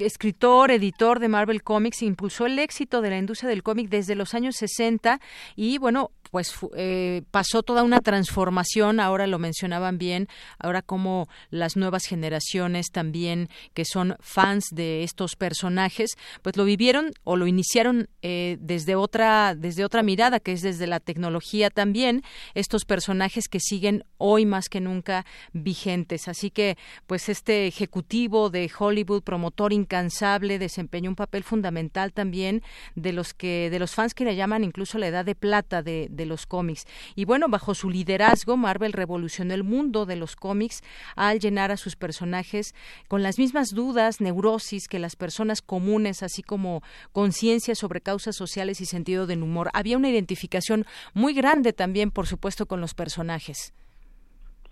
[0.00, 4.34] escritor, editor de Marvel Comics, impulsó el éxito de la industria del cómic desde los
[4.34, 5.20] años 60
[5.54, 11.76] y, bueno, pues eh, pasó toda una transformación, ahora lo mencionaban bien, ahora como las
[11.76, 18.08] nuevas generaciones también que son fans de estos personajes, pues lo vivieron o lo iniciaron
[18.22, 22.22] eh, desde otra desde otra mirada, que es desde la tecnología también,
[22.54, 26.28] estos personajes que siguen hoy más que nunca vigentes.
[26.28, 32.62] Así que, pues este ejecutivo de Hollywood, promotor incansable, desempeñó un papel fundamental también
[32.94, 36.08] de los que de los fans que le llaman incluso la edad de plata de,
[36.10, 36.86] de los cómics.
[37.14, 40.82] Y bueno, bajo su liderazgo, Marvel revolucionó el mundo de los cómics
[41.16, 42.74] al llenar a sus personajes
[43.08, 48.80] con las mismas dudas, neurosis que las personas comunes, así como conciencia sobre causas sociales
[48.80, 49.70] y sentido del humor.
[49.74, 53.74] Había una identificación muy grande también, por supuesto, con los personajes.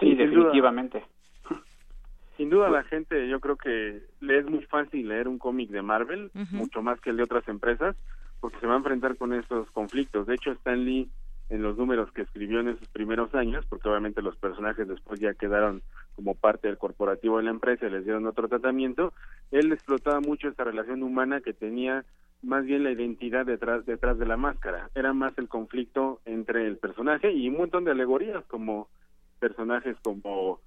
[0.01, 1.05] Sí, definitivamente.
[2.37, 5.83] Sin duda la gente, yo creo que le es muy fácil leer un cómic de
[5.83, 7.97] Marvel, mucho más que el de otras empresas,
[8.41, 10.27] porque se va a enfrentar con estos conflictos.
[10.27, 11.11] De hecho, Stan Lee,
[11.51, 15.35] en los números que escribió en esos primeros años, porque obviamente los personajes después ya
[15.35, 15.83] quedaron
[16.15, 19.13] como parte del corporativo de la empresa y les dieron otro tratamiento,
[19.51, 22.05] él explotaba mucho esta relación humana que tenía
[22.43, 24.89] más bien la identidad detrás detrás de la máscara.
[24.95, 28.89] Era más el conflicto entre el personaje y un montón de alegorías como
[29.41, 30.61] personajes como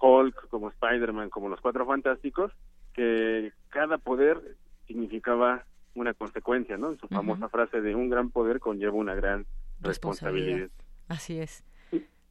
[0.00, 2.52] Hulk, como Spider-Man, como los Cuatro Fantásticos,
[2.92, 4.40] que cada poder
[4.86, 5.64] significaba
[5.94, 6.94] una consecuencia, ¿no?
[6.96, 9.46] Su famosa frase de un gran poder conlleva una gran
[9.80, 10.68] responsabilidad.
[11.08, 11.64] Así es.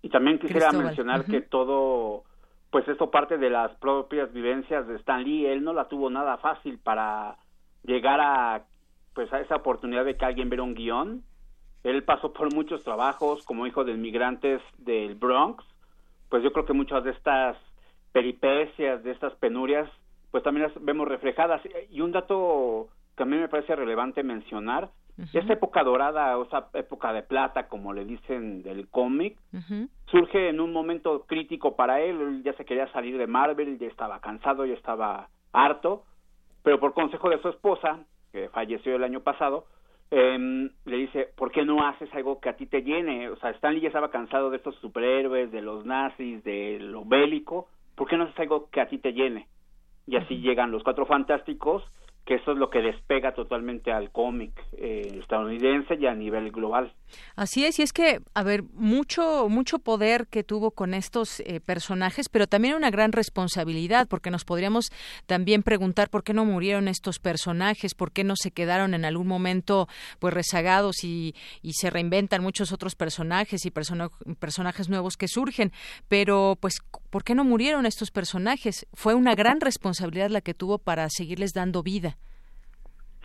[0.02, 2.24] Y, también quisiera mencionar que todo,
[2.70, 5.48] pues esto parte de las propias vivencias de Stan Lee.
[5.48, 7.38] Él no la tuvo nada fácil para
[7.84, 8.66] llegar a,
[9.14, 11.24] pues a esa oportunidad de que alguien viera un guion.
[11.84, 15.66] Él pasó por muchos trabajos como hijo de inmigrantes del Bronx
[16.30, 17.58] pues yo creo que muchas de estas
[18.12, 19.89] peripecias, de estas penurias,
[20.32, 21.62] pues también las vemos reflejadas.
[21.89, 24.89] Y un dato que a mí me parece relevante mencionar,
[25.32, 29.38] esta época dorada, o esa época de plata, como le dicen del cómic,
[30.07, 33.88] surge en un momento crítico para él, él ya se quería salir de Marvel, ya
[33.88, 36.03] estaba cansado, ya estaba harto,
[36.63, 37.99] pero por consejo de su esposa,
[38.34, 39.68] que falleció el año pasado,
[40.11, 43.30] eh, le dice, ¿por qué no haces algo que a ti te llene?
[43.30, 47.70] O sea, Stanley ya estaba cansado de estos superhéroes, de los nazis, de lo bélico,
[47.95, 49.47] ¿por qué no haces algo que a ti te llene?
[50.07, 51.84] Y así llegan los cuatro fantásticos
[52.26, 56.91] que eso es lo que despega totalmente al cómic eh, estadounidense y a nivel global.
[57.36, 61.59] Así es, y es que, a ver, mucho, mucho poder que tuvo con estos eh,
[61.59, 64.91] personajes, pero también una gran responsabilidad, porque nos podríamos
[65.28, 69.28] también preguntar por qué no murieron estos personajes, por qué no se quedaron en algún
[69.28, 69.88] momento
[70.19, 75.71] pues rezagados y, y se reinventan muchos otros personajes y personajes nuevos que surgen,
[76.07, 76.80] pero pues,
[77.11, 78.88] ¿por qué no murieron estos personajes?
[78.93, 82.14] Fue una gran responsabilidad la que tuvo para seguirles dando vida.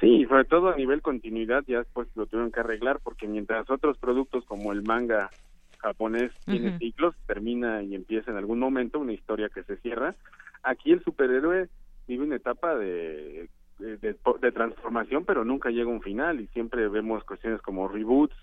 [0.01, 3.98] Sí, sobre todo a nivel continuidad ya después lo tuvieron que arreglar porque mientras otros
[3.98, 5.30] productos como el manga
[5.78, 10.14] japonés tiene ciclos, termina y empieza en algún momento una historia que se cierra,
[10.62, 11.68] aquí el superhéroe
[12.09, 17.22] vive una etapa de, de, transformación pero nunca llega a un final y siempre vemos
[17.24, 18.36] cuestiones como reboots,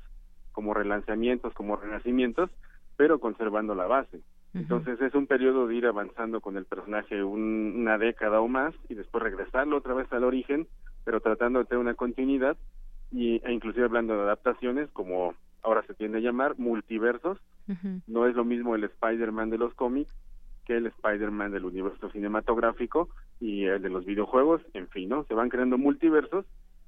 [0.51, 2.51] como relanzamientos, como renacimientos,
[2.97, 4.21] pero conservando la base.
[4.53, 8.95] Entonces es un periodo de ir avanzando con el personaje una década o más y
[8.95, 10.67] después regresarlo otra vez al origen
[11.07, 12.57] pero tratando de tener una continuidad
[13.13, 17.37] y, e inclusive hablando de adaptaciones como ahora se tiende a llamar multiversos.
[18.07, 20.13] No es lo mismo el Spider-Man de los cómics
[20.65, 23.07] que el Spider-Man del universo cinematográfico
[23.39, 25.23] y el de los videojuegos, en fin, ¿no?
[25.23, 26.45] Se van creando multiversos,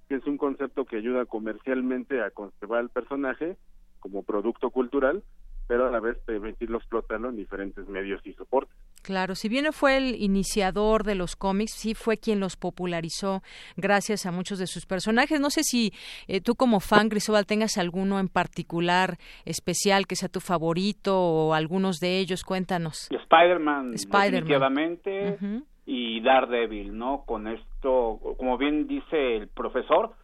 [0.10, 3.56] que es un concepto que ayuda comercialmente a conservar el personaje
[4.02, 5.24] como producto cultural,
[5.70, 8.76] pero a la vez permitirlo explotarlo en diferentes medios y soportes.
[9.04, 13.44] Claro, si bien fue el iniciador de los cómics, sí fue quien los popularizó
[13.78, 15.40] gracias a muchos de sus personajes.
[15.40, 15.94] No sé si
[16.28, 21.54] eh, tú como fan, Cristóbal, tengas alguno en particular especial que sea tu favorito o
[21.54, 23.08] algunos de ellos, cuéntanos.
[23.12, 25.38] Spider-Man, definitivamente,
[25.86, 27.26] y Daredevil, ¿no?
[27.28, 30.16] Con esto, como bien dice el profesor,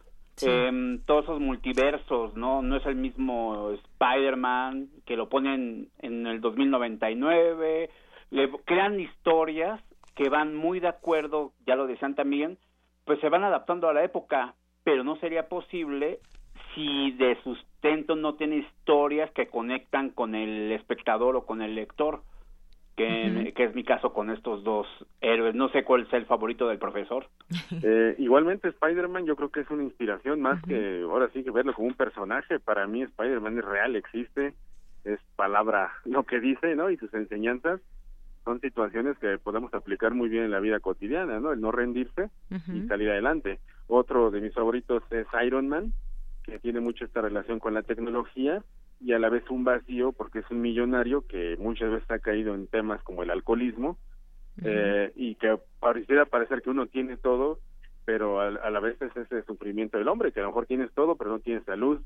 [0.42, 2.62] eh, todos esos multiversos, ¿no?
[2.62, 7.90] No es el mismo Spider-Man que lo ponen en el 2099,
[8.30, 9.80] le crean historias
[10.14, 12.58] que van muy de acuerdo, ya lo decían también,
[13.04, 16.18] pues se van adaptando a la época, pero no sería posible
[16.74, 22.22] si de sustento no tiene historias que conectan con el espectador o con el lector
[22.96, 24.86] que, es mi caso con estos dos
[25.20, 25.54] héroes.
[25.54, 27.26] No sé cuál es el favorito del profesor.
[27.82, 31.74] Eh, igualmente Spider-Man yo creo que es una inspiración más que ahora sí que verlo
[31.74, 32.58] como un personaje.
[32.58, 34.54] Para mí Spider-Man es real, existe,
[35.04, 36.90] es palabra lo que dice, ¿no?
[36.90, 37.80] Y sus enseñanzas
[38.44, 41.52] son situaciones que podemos aplicar muy bien en la vida cotidiana, ¿no?
[41.52, 42.30] El no rendirse
[42.72, 43.58] y salir adelante.
[43.88, 45.92] Otro de mis favoritos es Iron Man,
[46.44, 48.62] que tiene mucho esta relación con la tecnología
[49.00, 52.54] y a la vez un vacío porque es un millonario que muchas veces ha caído
[52.54, 53.98] en temas como el alcoholismo
[54.62, 57.60] eh, y que pareciera parecer que uno tiene todo,
[58.04, 61.16] pero a, la vez es ese sufrimiento del hombre, que a lo mejor tienes todo,
[61.16, 62.00] pero no tienes salud,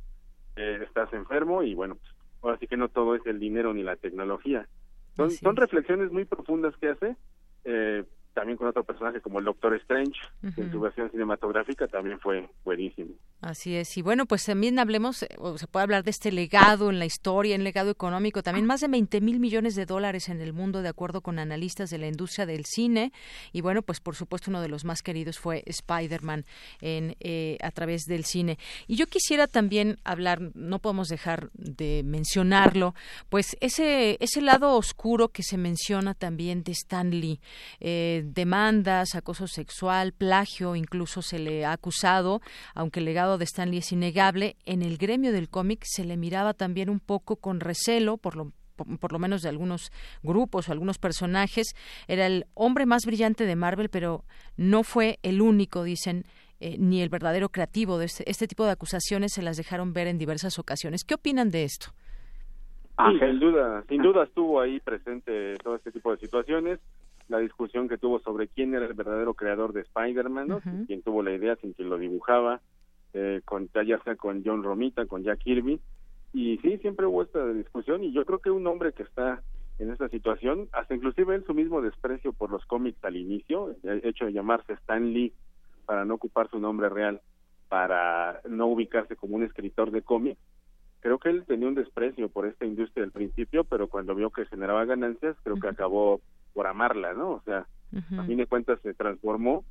[0.57, 2.13] eh, estás enfermo y bueno, pues,
[2.43, 4.67] ahora sí que no todo es el dinero ni la tecnología.
[5.15, 7.17] Son, son reflexiones muy profundas que hace,
[7.65, 8.05] eh,
[8.41, 10.19] también con otro personaje como el Doctor Strange,
[10.55, 13.11] que en su versión cinematográfica también fue buenísimo.
[13.43, 16.89] Así es, y bueno, pues también hablemos, eh, o se puede hablar de este legado
[16.89, 20.41] en la historia, en legado económico, también más de 20 mil millones de dólares en
[20.41, 23.13] el mundo, de acuerdo con analistas de la industria del cine,
[23.53, 26.47] y bueno, pues por supuesto uno de los más queridos fue Spider-Man
[26.81, 28.59] en, eh, a través del cine.
[28.87, 32.95] Y yo quisiera también hablar, no podemos dejar de mencionarlo,
[33.29, 37.39] pues ese, ese lado oscuro que se menciona también de Stan Lee.
[37.81, 42.41] Eh, demandas, acoso sexual, plagio, incluso se le ha acusado,
[42.75, 46.55] aunque el legado de Stanley es innegable, en el gremio del cómic se le miraba
[46.55, 48.53] también un poco con recelo, por lo
[48.99, 49.91] por lo menos de algunos
[50.23, 51.75] grupos o algunos personajes,
[52.09, 54.25] era el hombre más brillante de Marvel, pero
[54.57, 56.25] no fue el único, dicen,
[56.61, 60.07] eh, ni el verdadero creativo de este, este, tipo de acusaciones se las dejaron ver
[60.07, 61.05] en diversas ocasiones.
[61.05, 61.89] ¿Qué opinan de esto?
[63.19, 66.81] sin duda, sin duda estuvo ahí presente todo este tipo de situaciones
[67.31, 70.61] la discusión que tuvo sobre quién era el verdadero creador de Spider-Man, ¿no?
[70.87, 72.61] quién tuvo la idea, sin quien lo dibujaba,
[73.15, 75.81] eh, con, ya sea con John Romita, con Jack Kirby,
[76.33, 79.43] y sí, siempre hubo esta discusión, y yo creo que un hombre que está
[79.79, 84.05] en esta situación, hasta inclusive él su mismo desprecio por los cómics al inicio, el
[84.05, 85.33] hecho de llamarse Stan Lee
[85.87, 87.21] para no ocupar su nombre real,
[87.69, 90.41] para no ubicarse como un escritor de cómics,
[91.01, 94.47] creo que él tenía un desprecio por esta industria al principio, pero cuando vio que
[94.47, 96.21] generaba ganancias, creo que acabó
[96.53, 97.31] por amarla, ¿no?
[97.31, 97.67] O sea,
[98.19, 99.65] a fin de cuentas se transformó,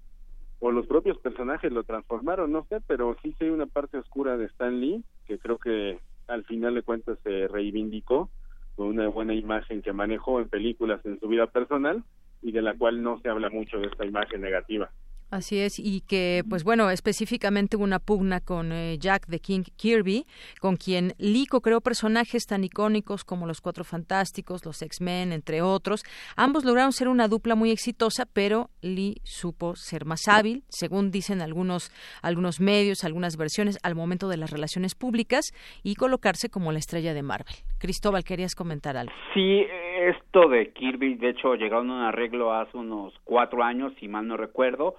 [0.59, 4.45] o los propios personajes lo transformaron, no sé, pero sí hay una parte oscura de
[4.45, 8.29] Stan Lee, que creo que al final de cuentas se reivindicó
[8.75, 12.03] con una buena imagen que manejó en películas en su vida personal
[12.41, 14.89] y de la cual no se habla mucho de esta imagen negativa.
[15.31, 19.61] Así es, y que, pues bueno, específicamente hubo una pugna con eh, Jack de King
[19.77, 20.25] Kirby,
[20.59, 26.03] con quien Lico creó personajes tan icónicos como los Cuatro Fantásticos, los X-Men, entre otros.
[26.35, 31.41] Ambos lograron ser una dupla muy exitosa, pero Lee supo ser más hábil, según dicen
[31.41, 31.91] algunos,
[32.23, 35.51] algunos medios, algunas versiones, al momento de las relaciones públicas
[35.83, 37.53] y colocarse como la estrella de Marvel.
[37.77, 39.13] Cristóbal, ¿querías comentar algo?
[39.35, 39.63] Sí,
[40.07, 44.27] esto de Kirby, de hecho, llegaron a un arreglo hace unos cuatro años, si mal
[44.27, 44.95] no recuerdo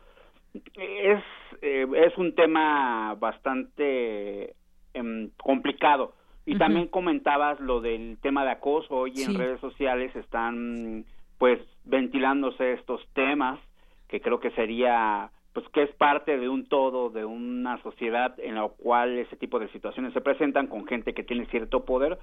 [0.54, 1.22] es,
[1.62, 4.54] eh, es un tema bastante
[4.94, 6.14] em, complicado.
[6.46, 8.94] Y también comentabas lo del tema de acoso.
[8.94, 11.04] Hoy en redes sociales están
[11.38, 13.60] pues ventilándose estos temas
[14.08, 18.56] que creo que sería pues que es parte de un todo de una sociedad en
[18.56, 22.18] la cual ese tipo de situaciones se presentan con gente que tiene cierto poder.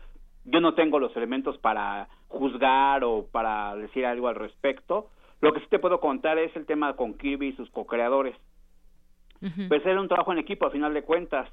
[0.46, 5.10] Yo no tengo los elementos para juzgar o para decir algo al respecto,
[5.42, 8.36] lo que sí te puedo contar es el tema con Kirby y sus co-creadores.
[9.68, 11.48] Pues era un trabajo en equipo, a final de cuentas.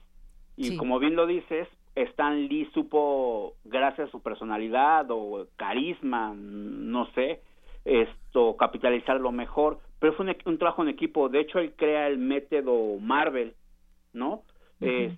[0.56, 7.06] Y como bien lo dices, Stan Lee supo, gracias a su personalidad o carisma, no
[7.12, 7.42] sé,
[7.84, 9.80] esto, capitalizar lo mejor.
[9.98, 11.28] Pero fue un, trabajo en equipo.
[11.28, 13.54] De hecho, él crea el método Marvel,
[14.14, 14.42] ¿no?
[14.80, 15.12] Es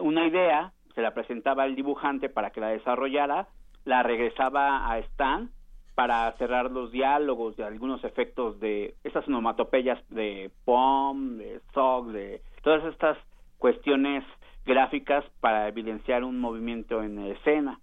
[0.00, 3.48] una idea, se la presentaba al dibujante para que la desarrollara,
[3.84, 5.50] la regresaba a Stan
[5.96, 12.42] para cerrar los diálogos de algunos efectos de esas onomatopeyas de POM, de SOG, de
[12.62, 13.16] todas estas
[13.56, 14.22] cuestiones
[14.66, 17.80] gráficas para evidenciar un movimiento en escena.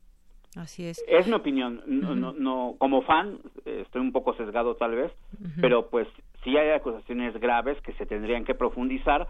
[0.55, 1.03] Así es.
[1.07, 1.81] Es mi opinión.
[1.87, 5.11] No, no, como fan estoy un poco sesgado tal vez,
[5.59, 6.07] pero pues
[6.43, 9.27] sí hay acusaciones graves que se tendrían que profundizar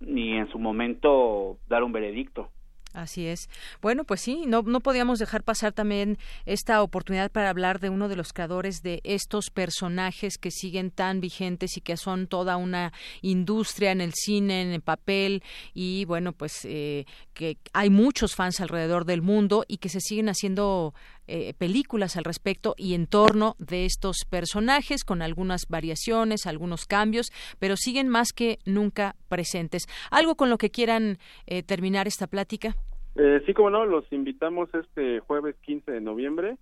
[0.00, 2.48] y en su momento dar un veredicto.
[2.92, 3.48] Así es.
[3.80, 8.08] Bueno, pues sí, no, no podíamos dejar pasar también esta oportunidad para hablar de uno
[8.08, 12.92] de los creadores de estos personajes que siguen tan vigentes y que son toda una
[13.22, 18.60] industria en el cine, en el papel y bueno, pues eh, que hay muchos fans
[18.60, 20.92] alrededor del mundo y que se siguen haciendo
[21.32, 27.30] eh, películas al respecto y en torno de estos personajes con algunas variaciones, algunos cambios,
[27.60, 29.86] pero siguen más que nunca presentes.
[30.10, 32.74] ¿Algo con lo que quieran eh, terminar esta plática?
[33.14, 36.56] Eh, sí, como no, los invitamos este jueves 15 de noviembre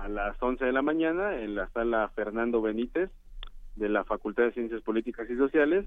[0.00, 3.10] a las 11 de la mañana en la sala Fernando Benítez
[3.74, 5.84] de la Facultad de Ciencias Políticas y Sociales.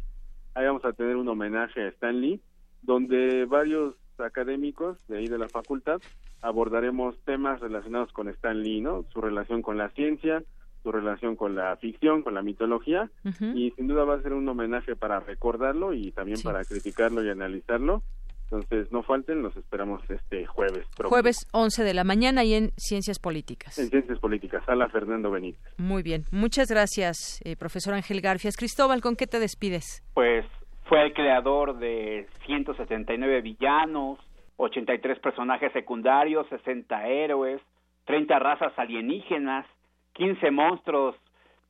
[0.56, 2.42] Ahí vamos a tener un homenaje a Stanley,
[2.82, 6.02] donde varios académicos de ahí de la facultad
[6.46, 9.04] abordaremos temas relacionados con Stan Lee, ¿no?
[9.12, 10.44] Su relación con la ciencia,
[10.84, 13.10] su relación con la ficción, con la mitología,
[13.56, 17.30] y sin duda va a ser un homenaje para recordarlo y también para criticarlo y
[17.30, 18.04] analizarlo.
[18.44, 20.86] Entonces, no falten, los esperamos este jueves.
[21.04, 23.80] Jueves 11 de la mañana y en Ciencias Políticas.
[23.80, 25.74] En Ciencias Políticas, sala Fernando Benítez.
[25.78, 28.56] Muy bien, muchas gracias, eh, profesor Ángel Garfias.
[28.56, 30.04] Cristóbal, ¿con qué te despides?
[30.14, 30.46] Pues
[30.86, 34.20] fue el creador de 179 villanos,
[34.58, 37.62] 83 personajes secundarios, 60 héroes,
[38.06, 39.66] 30 razas alienígenas,
[40.14, 41.16] 15 monstruos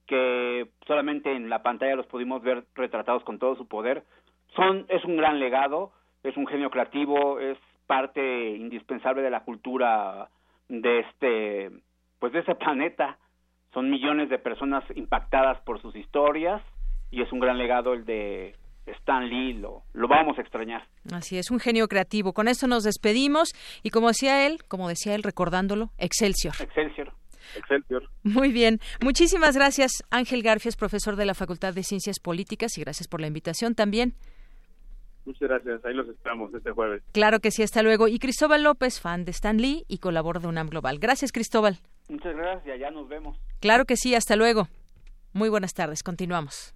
[0.05, 4.03] que solamente en la pantalla los pudimos ver retratados con todo su poder.
[4.55, 5.91] Son es un gran legado
[6.25, 10.29] es un genio creativo, es parte indispensable de la cultura
[10.67, 11.71] de este,
[12.19, 13.17] pues de ese planeta.
[13.73, 16.61] Son millones de personas impactadas por sus historias
[17.11, 18.55] y es un gran legado el de
[18.85, 20.87] Stan Lee, lo, lo vamos a extrañar.
[21.11, 22.33] Así es, un genio creativo.
[22.33, 26.53] Con esto nos despedimos y como decía él, como decía él recordándolo, Excelsior.
[26.59, 27.13] Excelsior.
[27.55, 28.09] Excelsior.
[28.23, 28.79] Muy bien.
[29.01, 33.27] Muchísimas gracias, Ángel Garfias, profesor de la Facultad de Ciencias Políticas, y gracias por la
[33.27, 34.15] invitación también.
[35.25, 35.83] Muchas gracias.
[35.85, 37.01] Ahí los esperamos este jueves.
[37.11, 38.07] Claro que sí, hasta luego.
[38.07, 40.99] Y Cristóbal López, fan de Stan Lee y colaborador de UNAM Global.
[40.99, 41.79] Gracias, Cristóbal.
[42.09, 43.37] Muchas gracias, ya nos vemos.
[43.59, 44.67] Claro que sí, hasta luego.
[45.33, 46.75] Muy buenas tardes, continuamos.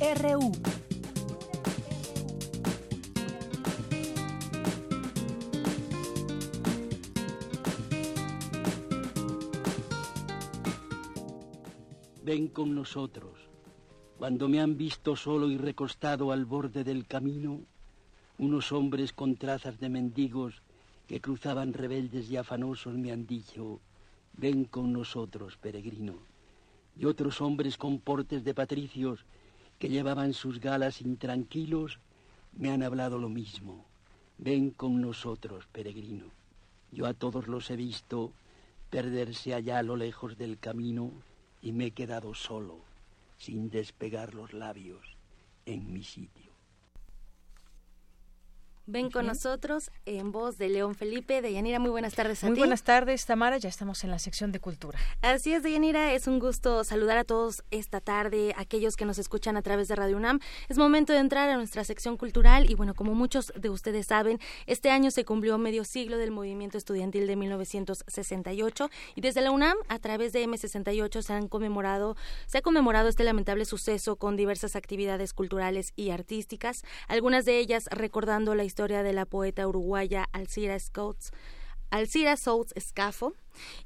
[0.00, 0.52] RU.
[12.22, 13.48] Ven con nosotros
[14.18, 17.60] cuando me han visto solo y recostado al borde del camino,
[18.38, 20.62] unos hombres con trazas de mendigos
[21.08, 23.80] que cruzaban rebeldes y afanosos me han dicho,
[24.34, 26.14] ven con nosotros, peregrino.
[26.96, 29.24] Y otros hombres con portes de patricios
[29.78, 31.98] que llevaban sus galas intranquilos
[32.56, 33.84] me han hablado lo mismo,
[34.38, 36.26] ven con nosotros, peregrino.
[36.90, 38.32] Yo a todos los he visto
[38.90, 41.12] perderse allá a lo lejos del camino
[41.62, 42.80] y me he quedado solo
[43.36, 45.16] sin despegar los labios
[45.66, 46.47] en mi sitio.
[48.90, 51.42] Ven con nosotros en voz de León Felipe.
[51.42, 52.60] Deyanira, muy buenas tardes a muy ti.
[52.60, 53.58] buenas tardes, Tamara.
[53.58, 54.98] Ya estamos en la sección de cultura.
[55.20, 56.14] Así es, Deyanira.
[56.14, 59.94] Es un gusto saludar a todos esta tarde, aquellos que nos escuchan a través de
[59.94, 60.40] Radio UNAM.
[60.70, 64.40] Es momento de entrar a nuestra sección cultural y bueno, como muchos de ustedes saben,
[64.64, 69.76] este año se cumplió medio siglo del movimiento estudiantil de 1968 y desde la UNAM,
[69.88, 72.16] a través de M68, se han conmemorado,
[72.46, 77.86] se ha conmemorado este lamentable suceso con diversas actividades culturales y artísticas, algunas de ellas
[77.92, 81.32] recordando la historia historia de la poeta uruguaya Alcira Scouts.
[81.90, 83.32] Alcira South Escafo,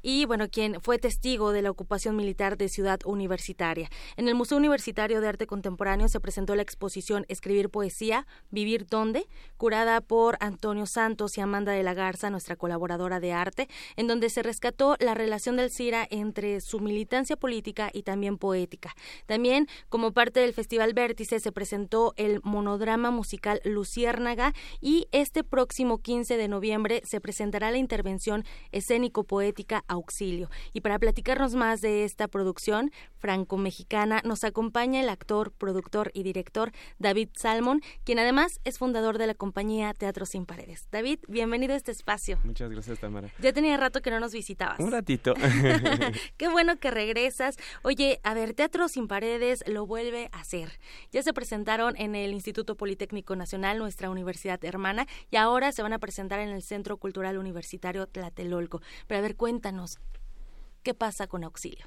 [0.02, 3.88] y bueno, quien fue testigo de la ocupación militar de Ciudad Universitaria.
[4.16, 9.26] En el Museo Universitario de Arte Contemporáneo se presentó la exposición Escribir Poesía, Vivir Dónde,
[9.56, 14.30] curada por Antonio Santos y Amanda de la Garza, nuestra colaboradora de arte, en donde
[14.30, 18.94] se rescató la relación del CIRA entre su militancia política y también poética.
[19.26, 25.98] También, como parte del Festival Vértice, se presentó el monodrama musical Luciérnaga y este próximo
[25.98, 30.50] 15 de noviembre se presentará la intervención escénico-poética Auxilio.
[30.72, 36.72] Y para platicarnos más de esta producción franco-mexicana, nos acompaña el actor, productor y director
[36.98, 40.88] David Salmon, quien además es fundador de la compañía Teatro Sin Paredes.
[40.90, 42.38] David, bienvenido a este espacio.
[42.44, 43.28] Muchas gracias, Tamara.
[43.38, 44.80] Ya tenía rato que no nos visitabas.
[44.80, 45.34] Un ratito.
[46.36, 47.56] Qué bueno que regresas.
[47.82, 50.78] Oye, a ver, Teatro Sin Paredes lo vuelve a hacer.
[51.10, 55.92] Ya se presentaron en el Instituto Politécnico Nacional, nuestra universidad hermana, y ahora se van
[55.92, 58.82] a presentar en el Centro Cultural Universitario Tlatelolco.
[59.06, 59.51] Pero a ver, cuéntanos,
[60.82, 61.86] ¿qué pasa con Auxilio?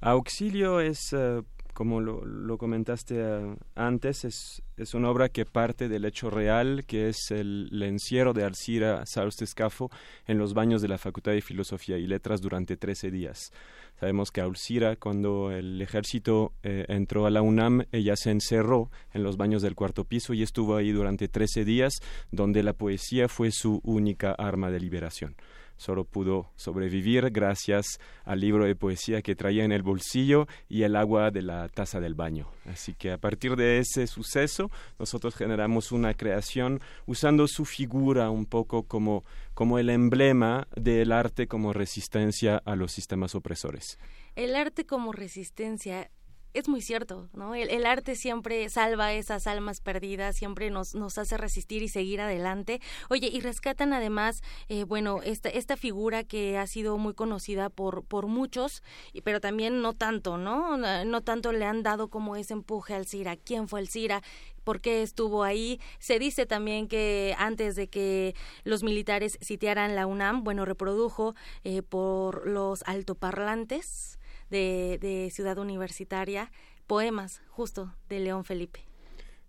[0.00, 6.04] Auxilio es, eh, como lo, comentaste eh, antes, es, es, una obra que parte del
[6.04, 9.90] hecho real, que es el, encierro de Alcira Saustescafo
[10.26, 13.52] en los baños de la Facultad de Filosofía y Letras durante 13 días.
[13.98, 19.22] Sabemos que Alcira, cuando el ejército eh, entró a la UNAM, ella se encerró en
[19.22, 21.94] los baños del cuarto piso y estuvo ahí durante 13 días,
[22.32, 25.36] donde la poesía fue su única arma de liberación
[25.76, 30.96] solo pudo sobrevivir gracias al libro de poesía que traía en el bolsillo y el
[30.96, 32.48] agua de la taza del baño.
[32.66, 38.46] Así que a partir de ese suceso nosotros generamos una creación usando su figura un
[38.46, 43.98] poco como, como el emblema del arte como resistencia a los sistemas opresores.
[44.36, 46.10] El arte como resistencia
[46.54, 47.54] es muy cierto, ¿no?
[47.54, 52.80] El, arte siempre salva esas almas perdidas, siempre nos, nos hace resistir y seguir adelante.
[53.10, 58.04] Oye, y rescatan además, eh, bueno, esta, esta figura que ha sido muy conocida por,
[58.04, 58.82] por muchos,
[59.24, 60.76] pero también no tanto, ¿no?
[60.76, 63.36] No tanto le han dado como ese empuje al CIRA.
[63.36, 64.22] ¿Quién fue el CIRA?
[64.62, 65.78] por qué estuvo ahí.
[65.98, 68.34] Se dice también que antes de que
[68.64, 71.34] los militares sitiaran la UNAM, bueno, reprodujo
[71.64, 74.18] eh, por los altoparlantes
[74.54, 76.50] de, Ciudad Universitaria
[76.86, 78.80] poemas justo de León Felipe.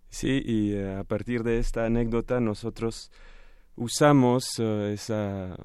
[0.08, 3.10] Sí, y eh, a partir de esta anécdota nosotros
[3.76, 5.56] usamos eh, esa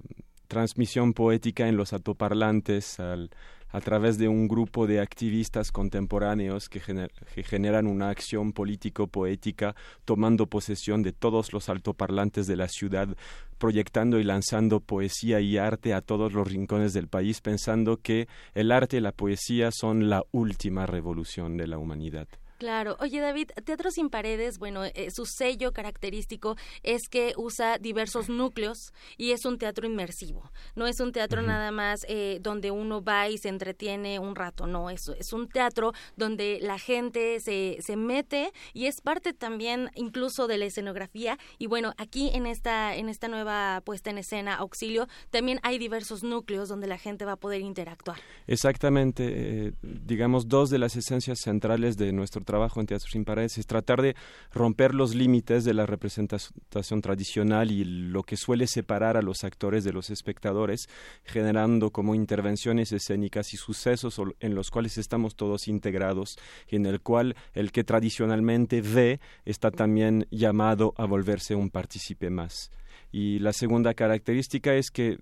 [0.48, 3.32] transmisión poética en los altoparlantes al,
[3.72, 6.82] a través de un grupo de activistas contemporáneos que,
[7.44, 13.10] generan una acción político-poética tomando posesión de todos los altoparlantes de la ciudad,
[13.58, 18.72] proyectando y lanzando poesía y arte a todos los rincones del país, pensando que el
[18.72, 22.28] arte y la poesía son la última revolución de la humanidad.
[22.62, 22.96] Claro.
[23.00, 28.94] Oye, David, Teatro Sin Paredes, bueno, eh, su sello característico es que usa diversos núcleos
[29.18, 30.52] y es un teatro inmersivo.
[30.76, 34.68] No es un teatro nada más eh, donde uno va y se entretiene un rato,
[34.68, 39.90] no, es, es un teatro donde la gente se, se mete y es parte también
[39.96, 41.40] incluso de la escenografía.
[41.58, 46.24] Y bueno, aquí en esta, en esta nueva puesta en escena, Auxilio, también hay diversos
[46.24, 48.20] núcleos donde la gente va a poder interactuar.
[48.46, 49.24] Exactamente.
[49.32, 53.66] Eh, digamos, dos de las esencias centrales de nuestro trabajo en Teatro Sin Paredes es
[53.66, 54.14] tratar de
[54.52, 59.86] romper los límites de la representación tradicional y lo que suele separar a los actores
[59.86, 60.90] de los espectadores,
[61.24, 66.38] generando como intervenciones escénicas y sucesos en los cuales estamos todos integrados
[66.68, 72.30] y en el cual el que tradicionalmente ve está también llamado a volverse un partícipe
[72.30, 72.70] más.
[73.14, 75.20] Y la segunda característica es que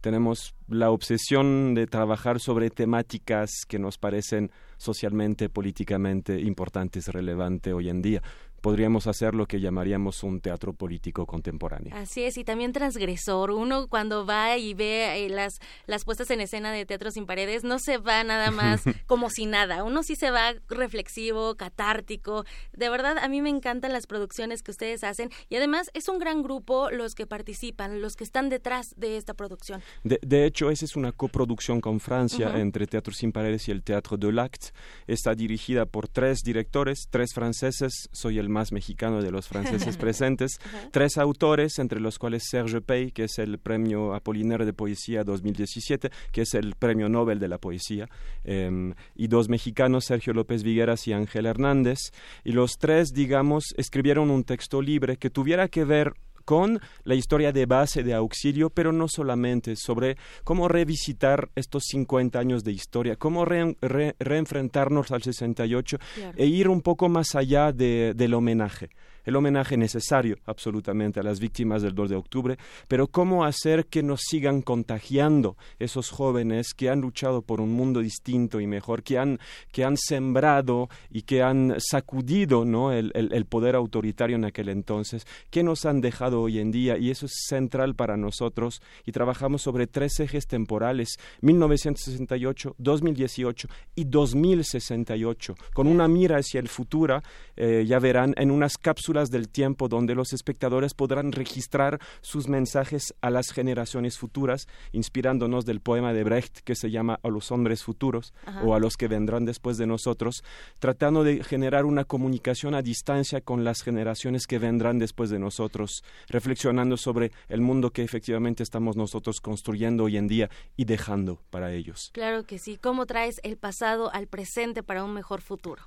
[0.00, 7.88] tenemos la obsesión de trabajar sobre temáticas que nos parecen socialmente, políticamente importantes, relevantes hoy
[7.88, 8.22] en día
[8.60, 11.94] podríamos hacer lo que llamaríamos un teatro político contemporáneo.
[11.94, 13.50] Así es, y también transgresor.
[13.50, 17.64] Uno cuando va y ve eh, las, las puestas en escena de Teatro sin Paredes,
[17.64, 19.84] no se va nada más como si nada.
[19.84, 22.44] Uno sí se va reflexivo, catártico.
[22.72, 26.18] De verdad, a mí me encantan las producciones que ustedes hacen y además es un
[26.18, 29.82] gran grupo los que participan, los que están detrás de esta producción.
[30.02, 34.16] De, hecho, esa es una coproducción con Francia entre Teatro sin Paredes y el Teatro
[34.16, 34.68] de l'Acte.
[35.06, 38.08] Está dirigida por tres directores, tres franceses.
[38.12, 40.58] Soy el más mexicano de los franceses presentes,
[40.90, 46.10] tres autores, entre los cuales Serge Pey, que es el premio Apollinaire de Poesía 2017,
[46.32, 48.08] que es el premio Nobel de la Poesía,
[48.44, 51.98] em, y dos mexicanos, Sergio López Vigueras y Ángel Hernández,
[52.44, 56.14] y los tres, digamos, escribieron un texto libre que tuviera que ver
[56.48, 62.38] con la historia de base de auxilio, pero no solamente, sobre cómo revisitar estos 50
[62.38, 65.98] años de historia, cómo reenfrentarnos al 68
[66.38, 68.88] e ir un poco más allá del homenaje
[69.28, 72.56] el homenaje necesario absolutamente a las víctimas del 2 de octubre,
[72.88, 78.00] pero cómo hacer que nos sigan contagiando esos jóvenes que han luchado por un mundo
[78.00, 79.38] distinto y mejor, que han,
[79.70, 82.90] que han sembrado y que han sacudido ¿no?
[82.90, 87.10] el, el, poder autoritario en aquel entonces, que nos han dejado hoy en día y
[87.10, 88.80] eso es central para nosotros.
[89.04, 96.68] Y trabajamos sobre tres ejes temporales, 1968, 2018 y 2068, con una mira hacia el
[96.68, 97.22] futuro,
[97.56, 103.14] eh, ya verán, en unas cápsulas del tiempo donde los espectadores podrán registrar sus mensajes
[103.20, 107.82] a las generaciones futuras, inspirándonos del poema de Brecht que se llama A los hombres
[107.82, 108.32] futuros
[108.64, 110.44] o a los que vendrán después de nosotros,
[110.78, 116.04] tratando de generar una comunicación a distancia con las generaciones que vendrán después de nosotros,
[116.28, 121.72] reflexionando sobre el mundo que efectivamente estamos nosotros construyendo hoy en día y dejando para
[121.72, 122.10] ellos.
[122.12, 122.76] Claro que sí.
[122.76, 125.82] ¿Cómo traes el pasado al presente para un mejor futuro?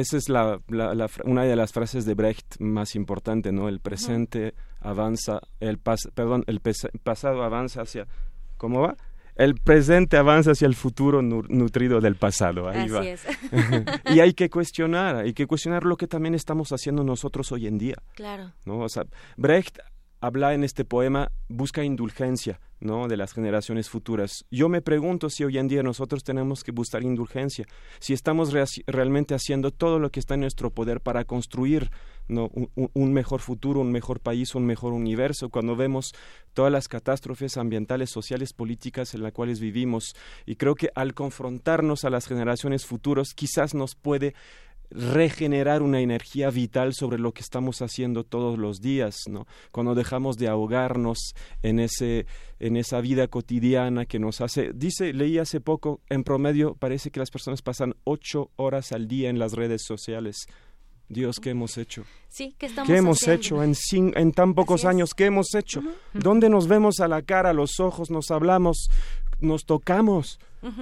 [0.00, 0.60] Esa es la,
[1.24, 3.66] una de las frases de Brecht más importante, ¿no?
[3.68, 6.60] El presente avanza, el perdón, el
[7.02, 8.06] pasado avanza hacia,
[8.58, 8.96] ¿cómo va?
[9.36, 12.68] El presente avanza hacia el futuro nutrido del pasado.
[12.68, 13.04] Ahí va.
[14.14, 17.78] y hay que cuestionar, hay que cuestionar lo que también estamos haciendo nosotros hoy en
[17.78, 17.96] día.
[18.14, 18.52] Claro.
[18.66, 18.80] ¿no?
[18.80, 19.04] O sea,
[19.38, 19.78] Brecht
[20.20, 23.08] habla en este poema, busca indulgencia, ¿no?
[23.08, 24.44] de las generaciones futuras.
[24.50, 27.66] Yo me pregunto si hoy en día nosotros tenemos que buscar indulgencia,
[27.98, 28.52] si estamos
[28.86, 31.90] realmente haciendo todo lo que está en nuestro poder para construir
[32.28, 32.50] ¿no?
[32.74, 36.12] un, mejor futuro, un mejor país, un mejor universo, cuando vemos
[36.54, 40.14] todas las catástrofes ambientales, sociales, políticas en las cuales vivimos.
[40.44, 44.34] Y creo que al confrontarnos a las generaciones futuras, quizás nos puede
[44.90, 49.46] regenerar una energía vital sobre lo que estamos haciendo todos los días, ¿no?
[49.72, 52.26] Cuando dejamos de ahogarnos en ese
[52.58, 54.72] en esa vida cotidiana que nos hace.
[54.72, 59.28] Dice, leí hace poco, en promedio parece que las personas pasan ocho horas al día
[59.28, 60.46] en las redes sociales.
[61.08, 62.04] Dios, ¿qué hemos hecho?
[62.28, 65.14] Sí, ¿qué estamos ¿Qué hemos hecho en, en tan pocos años?
[65.14, 65.80] ¿Qué hemos hecho?
[66.12, 68.88] ¿Dónde nos vemos a la cara, a los ojos, nos hablamos,
[69.40, 70.38] nos tocamos?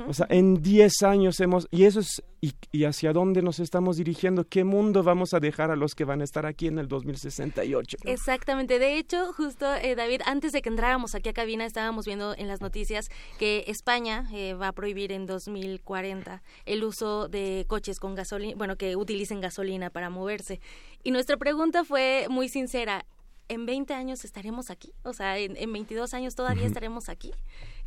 [0.08, 4.44] O sea, en 10 años hemos, y eso es, y, hacia dónde nos estamos dirigiendo,
[4.44, 7.98] qué mundo vamos a dejar a los que van a estar aquí en el 2068.
[8.04, 12.34] Exactamente, de hecho, justo eh, David, antes de que entráramos aquí a cabina, estábamos viendo
[12.34, 18.00] en las noticias que España eh, va a prohibir en 2040 el uso de coches
[18.00, 20.60] con gasolina, bueno, que utilicen gasolina para moverse.
[21.02, 23.04] Y nuestra pregunta fue muy sincera,
[23.48, 27.32] en 20 años estaremos aquí, o sea, en, en 22 años todavía estaremos aquí.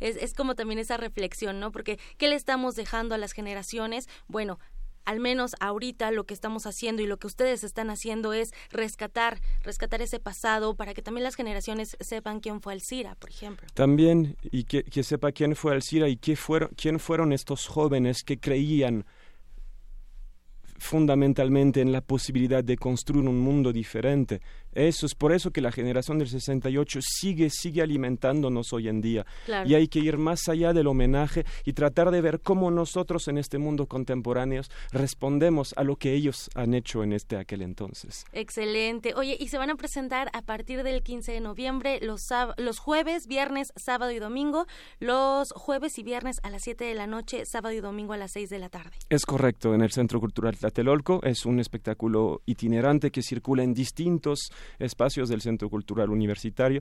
[0.00, 1.72] Es, es como también esa reflexión, ¿no?
[1.72, 4.08] Porque, ¿qué le estamos dejando a las generaciones?
[4.26, 4.58] Bueno,
[5.08, 9.40] al menos ahorita lo que estamos haciendo y lo que ustedes están haciendo es rescatar,
[9.62, 13.66] rescatar ese pasado para que también las generaciones sepan quién fue Alcira, por ejemplo.
[13.72, 18.38] También, y que, sepa quién fue Alcira y qué fueron, quién fueron estos jóvenes que
[18.38, 19.06] creían
[20.76, 24.42] fundamentalmente en la posibilidad de construir un mundo diferente.
[24.72, 29.26] Eso es por eso que la generación del 68 sigue, sigue alimentándonos hoy en día.
[29.64, 33.38] Y hay que ir más allá del homenaje y tratar de ver cómo nosotros en
[33.38, 34.62] este mundo contemporáneo
[34.92, 38.24] respondemos a lo que ellos han hecho en este aquel entonces.
[38.32, 39.14] Excelente.
[39.14, 42.22] Oye, y se van a presentar a partir del 15 de noviembre los,
[42.56, 44.66] los jueves, viernes, sábado y domingo,
[45.00, 48.32] los jueves y viernes a las 7 de la noche, sábado y domingo a las
[48.32, 48.90] 6 de la tarde.
[49.08, 54.50] Es correcto, en el Centro Cultural Tlatelolco es un espectáculo itinerante que circula en distintos
[54.78, 56.80] espacios del Centro Cultural Universitario.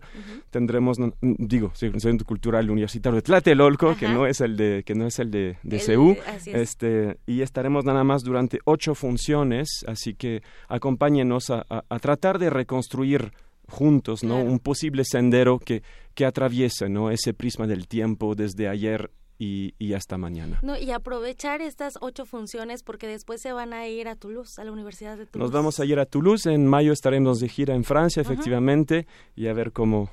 [0.49, 5.07] Tendremos, digo, el Centro Cultural Universitario de Tlatelolco, que no es el de, que no
[5.07, 10.41] es el de, de CEU, este, y estaremos nada más durante ocho funciones, así que
[10.67, 11.65] acompáñenos a,
[11.99, 13.31] tratar de reconstruir
[13.67, 14.39] juntos, ¿no?
[14.41, 17.11] Un posible sendero que, que atraviese, ¿no?
[17.11, 20.59] Ese prisma del tiempo desde ayer y, hasta mañana.
[20.61, 24.63] No, y aprovechar estas ocho funciones porque después se van a ir a Toulouse, a
[24.63, 25.51] la Universidad de Toulouse.
[25.51, 29.47] Nos vamos a ir a Toulouse, en mayo estaremos de gira en Francia, efectivamente, y
[29.47, 30.09] a ver cómo,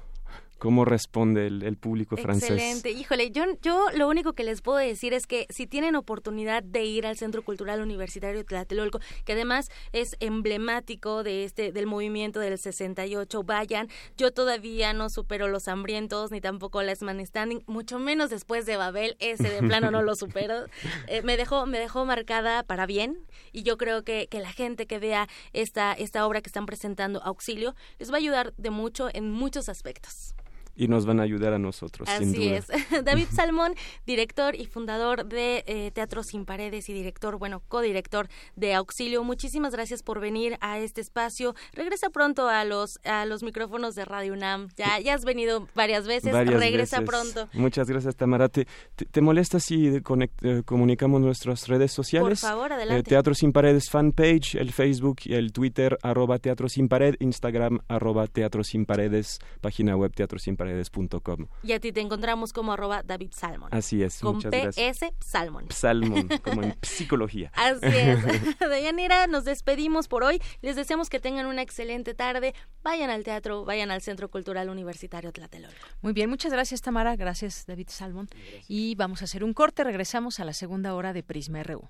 [0.65, 2.53] cómo responde el, público francés.
[2.53, 2.91] Excelente.
[2.91, 6.85] Híjole, yo, yo lo único que les puedo decir es que si tienen oportunidad de
[6.85, 12.57] ir al Centro Cultural Universitario Tlatelolco, que además es emblemático de este del movimiento del
[12.57, 13.89] 68, vayan.
[14.17, 18.79] Yo todavía no supero los hambrientos ni tampoco las man standing, mucho menos después de
[18.79, 20.65] Babel, ese de plano no lo supero.
[21.09, 23.19] Eh, me dejó me dejó marcada para bien
[23.53, 27.23] y yo creo que, que la gente que vea esta esta obra que están presentando
[27.23, 30.35] Auxilio les va a ayudar de mucho en muchos aspectos
[30.77, 32.09] y nos van a ayudar a nosotros.
[32.09, 32.57] Así sin duda.
[32.57, 32.67] es.
[33.05, 33.75] David Salmón,
[34.07, 39.23] director y fundador de eh, Teatro Sin Paredes y director, bueno, codirector de Auxilio.
[39.25, 41.55] Muchísimas gracias por venir a este espacio.
[41.73, 44.69] Regresa pronto a los a los micrófonos de Radio UNAM.
[44.77, 46.33] Ya, ya has venido varias veces.
[46.33, 47.49] Regresa pronto.
[47.53, 48.49] Muchas gracias, Tamara.
[48.49, 52.41] ¿Te, te, molesta si eh, comunicamos nuestras redes sociales?
[52.41, 53.01] Por favor, adelante.
[53.01, 57.81] Eh, Teatro Sin Paredes fanpage, el Facebook y el Twitter, arroba Teatro Sin Pared, Instagram,
[57.89, 61.47] arroba Teatro Sin Paredes, página web Teatro Sin Paredes paredes.com.
[61.63, 63.69] Y a ti te encontramos como arroba David Salmon.
[63.73, 65.67] Así es, Con muchas PS Salmon.
[65.71, 67.53] Salmon, como en psicología.
[67.55, 68.59] Así es.
[68.59, 70.41] Dayanira, nos despedimos por hoy.
[70.63, 72.55] Les deseamos que tengan una excelente tarde.
[72.83, 75.77] Vayan al teatro, vayan al Centro Cultural Universitario Tlatelolco.
[76.01, 78.29] Muy bien, muchas gracias Tamara, gracias David Salmon.
[78.67, 81.89] Y vamos a hacer un corte, regresamos a la segunda hora de Prisma RU.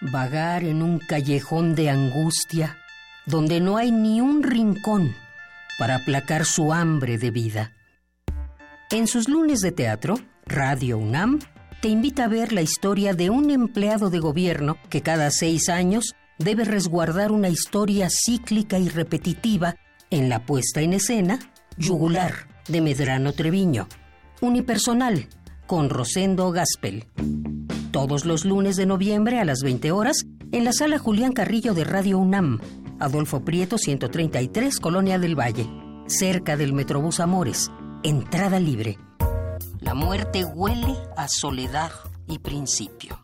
[0.00, 2.78] Vagar en un callejón de angustia
[3.26, 5.14] donde no hay ni un rincón
[5.78, 7.72] para aplacar su hambre de vida.
[8.90, 10.16] En sus lunes de teatro,
[10.46, 11.38] Radio UNAM
[11.80, 16.14] te invita a ver la historia de un empleado de gobierno que cada seis años
[16.38, 19.76] debe resguardar una historia cíclica y repetitiva
[20.10, 21.38] en la puesta en escena
[21.76, 23.88] Yugular de Medrano Treviño.
[24.40, 25.28] Unipersonal
[25.66, 27.06] con Rosendo Gaspel.
[27.92, 31.84] Todos los lunes de noviembre a las 20 horas en la sala Julián Carrillo de
[31.84, 32.60] Radio UNAM
[33.02, 35.66] Adolfo Prieto 133, Colonia del Valle,
[36.06, 37.68] cerca del Metrobús Amores.
[38.04, 38.96] Entrada libre.
[39.80, 41.90] La muerte huele a soledad
[42.28, 43.20] y principio.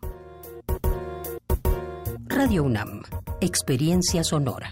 [2.25, 3.03] Radio UNAM,
[3.39, 4.69] experiencia sonora.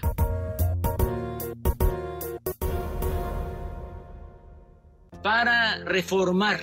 [5.22, 6.60] Para reformar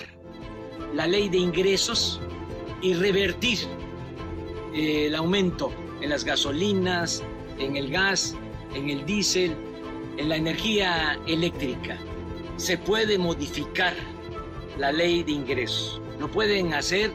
[0.94, 2.20] la ley de ingresos
[2.80, 3.58] y revertir
[4.72, 7.24] eh, el aumento en las gasolinas,
[7.58, 8.34] en el gas,
[8.74, 9.56] en el diésel,
[10.16, 11.98] en la energía eléctrica.
[12.56, 13.94] Se puede modificar
[14.78, 16.00] la ley de ingresos.
[16.18, 17.12] Lo pueden hacer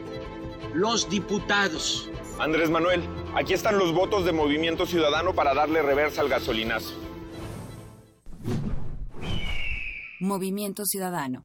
[0.74, 2.10] los diputados
[2.42, 3.02] Andrés Manuel,
[3.36, 6.92] aquí están los votos de Movimiento Ciudadano para darle reversa al gasolinazo.
[10.18, 11.44] Movimiento Ciudadano.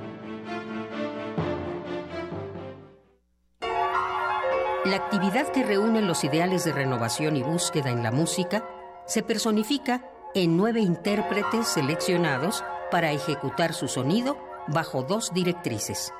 [4.83, 8.67] La actividad que reúne los ideales de renovación y búsqueda en la música
[9.05, 16.11] se personifica en nueve intérpretes seleccionados para ejecutar su sonido bajo dos directrices,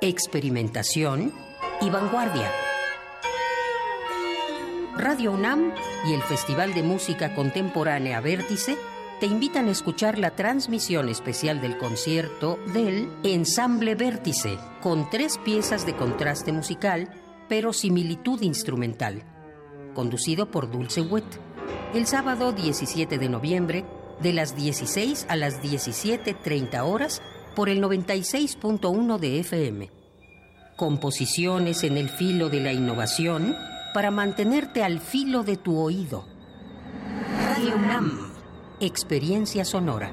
[0.00, 1.32] experimentación
[1.80, 2.50] y vanguardia.
[4.96, 5.72] Radio UNAM
[6.04, 8.76] y el Festival de Música Contemporánea Vértice
[9.20, 15.86] te invitan a escuchar la transmisión especial del concierto del Ensamble Vértice, con tres piezas
[15.86, 17.08] de contraste musical
[17.48, 19.22] pero similitud instrumental,
[19.94, 21.24] conducido por Dulce Wet,
[21.94, 23.84] el sábado 17 de noviembre
[24.20, 27.22] de las 16 a las 17.30 horas
[27.54, 29.90] por el 96.1 de FM.
[30.76, 33.56] Composiciones en el filo de la innovación
[33.94, 36.24] para mantenerte al filo de tu oído.
[37.48, 37.76] Radio
[38.80, 40.12] experiencia sonora.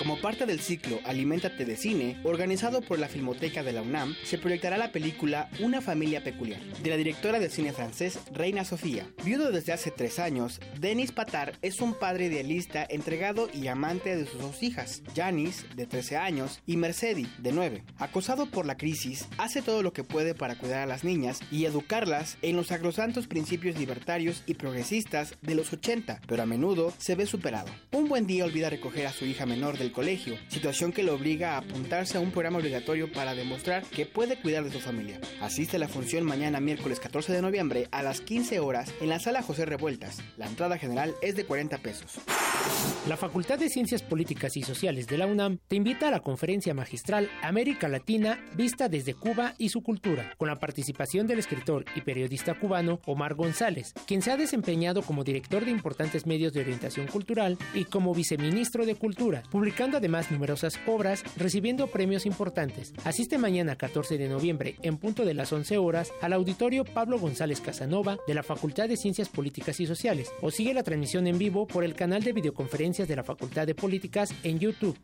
[0.00, 4.38] Como parte del ciclo Aliméntate de Cine, organizado por la Filmoteca de la UNAM, se
[4.38, 9.06] proyectará la película Una familia peculiar, de la directora de cine francés Reina Sofía.
[9.22, 14.24] Viudo desde hace tres años, Denis Patar es un padre idealista, entregado y amante de
[14.24, 17.84] sus dos hijas, Janice, de 13 años, y Mercedes, de 9.
[17.98, 21.66] Acosado por la crisis, hace todo lo que puede para cuidar a las niñas y
[21.66, 27.16] educarlas en los sacrosantos principios libertarios y progresistas de los 80, pero a menudo se
[27.16, 27.68] ve superado.
[27.92, 31.54] Un buen día olvida recoger a su hija menor del colegio, situación que lo obliga
[31.54, 35.20] a apuntarse a un programa obligatorio para demostrar que puede cuidar de su familia.
[35.40, 39.18] Asiste a la función mañana miércoles 14 de noviembre a las 15 horas en la
[39.18, 40.22] sala José Revueltas.
[40.36, 42.18] La entrada general es de 40 pesos.
[43.08, 46.74] La Facultad de Ciencias Políticas y Sociales de la UNAM te invita a la conferencia
[46.74, 52.02] magistral América Latina vista desde Cuba y su cultura, con la participación del escritor y
[52.02, 57.06] periodista cubano Omar González, quien se ha desempeñado como director de importantes medios de orientación
[57.06, 62.92] cultural y como viceministro de Cultura, publicando además numerosas obras, recibiendo premios importantes.
[63.04, 67.60] Asiste mañana 14 de noviembre, en punto de las 11 horas, al auditorio Pablo González
[67.60, 71.66] Casanova de la Facultad de Ciencias Políticas y Sociales, o sigue la transmisión en vivo
[71.66, 74.98] por el canal de videoconferencias de la Facultad de Políticas en YouTube.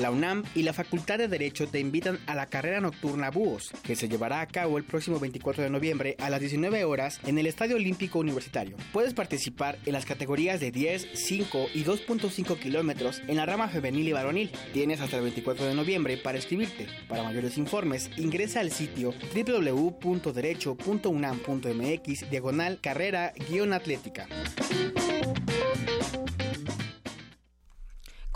[0.00, 3.96] La UNAM y la Facultad de Derecho te invitan a la carrera nocturna Búhos, que
[3.96, 7.46] se llevará a cabo el próximo 24 de noviembre a las 19 horas en el
[7.46, 8.76] Estadio Olímpico Universitario.
[8.92, 14.08] Puedes participar en las categorías de 10, 5 y 2.5 kilómetros en la rama femenil
[14.08, 14.50] y varonil.
[14.74, 16.88] Tienes hasta el 24 de noviembre para inscribirte.
[17.08, 23.32] Para mayores informes, ingresa al sitio www.derecho.unam.mx diagonal carrera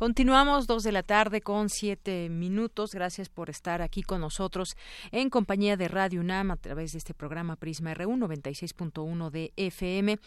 [0.00, 2.92] Continuamos dos de la tarde con siete minutos.
[2.94, 4.74] Gracias por estar aquí con nosotros
[5.12, 10.18] en compañía de Radio UNAM a través de este programa Prisma RU 96.1 de FM.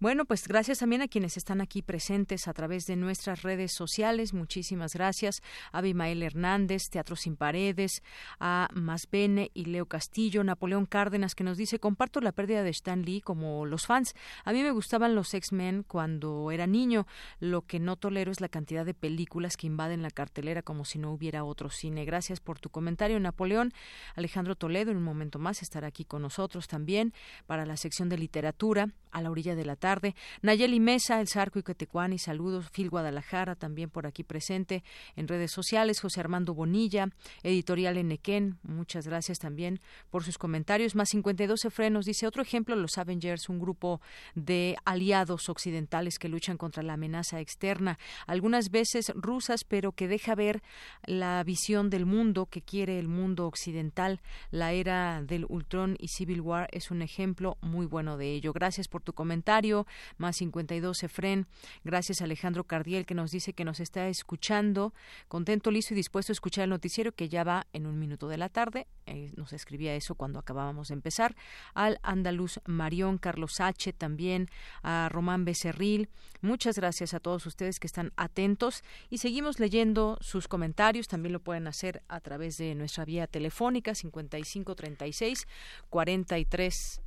[0.00, 4.34] Bueno, pues gracias también a quienes están aquí presentes a través de nuestras redes sociales.
[4.34, 5.40] Muchísimas gracias
[5.72, 8.02] a Abimael Hernández, Teatro Sin Paredes,
[8.38, 13.00] a Masbene y Leo Castillo, Napoleón Cárdenas que nos dice comparto la pérdida de Stan
[13.00, 14.12] Lee como los fans.
[14.44, 17.06] A mí me gustaban los X-Men cuando era niño.
[17.40, 20.84] Lo que no tolero es la cantidad de películas películas que invaden la cartelera como
[20.84, 22.04] si no hubiera otro cine.
[22.04, 23.72] Gracias por tu comentario, Napoleón.
[24.16, 27.14] Alejandro Toledo, en un momento más, estará aquí con nosotros también
[27.46, 30.16] para la sección de literatura a la orilla de la tarde.
[30.40, 32.70] Nayeli Mesa, El Zarco y Quetecuani, saludos.
[32.70, 34.82] Phil Guadalajara, también por aquí presente
[35.14, 36.00] en redes sociales.
[36.00, 37.08] José Armando Bonilla,
[37.44, 39.78] editorial Enequén, muchas gracias también
[40.10, 40.96] por sus comentarios.
[40.96, 44.00] Más 52 frenos, dice otro ejemplo, los Avengers, un grupo
[44.34, 47.98] de aliados occidentales que luchan contra la amenaza externa.
[48.26, 50.62] Algunas veces rusas, pero que deja ver
[51.04, 54.20] la visión del mundo que quiere el mundo occidental.
[54.50, 58.52] La era del Ultron y Civil War es un ejemplo muy bueno de ello.
[58.52, 59.86] Gracias por tu comentario,
[60.16, 61.46] más 52 Efren.
[61.84, 64.92] Gracias Alejandro Cardiel que nos dice que nos está escuchando,
[65.28, 68.38] contento, listo y dispuesto a escuchar el noticiero que ya va en un minuto de
[68.38, 68.86] la tarde.
[69.06, 71.34] Eh, nos escribía eso cuando acabábamos de empezar.
[71.74, 73.92] Al andaluz Marión, Carlos H.
[73.92, 74.48] también,
[74.82, 76.08] a Román Becerril.
[76.40, 81.08] Muchas gracias a todos ustedes que están atentos y seguimos leyendo sus comentarios.
[81.08, 85.46] También lo pueden hacer a través de nuestra vía telefónica 5536
[85.90, 87.02] 43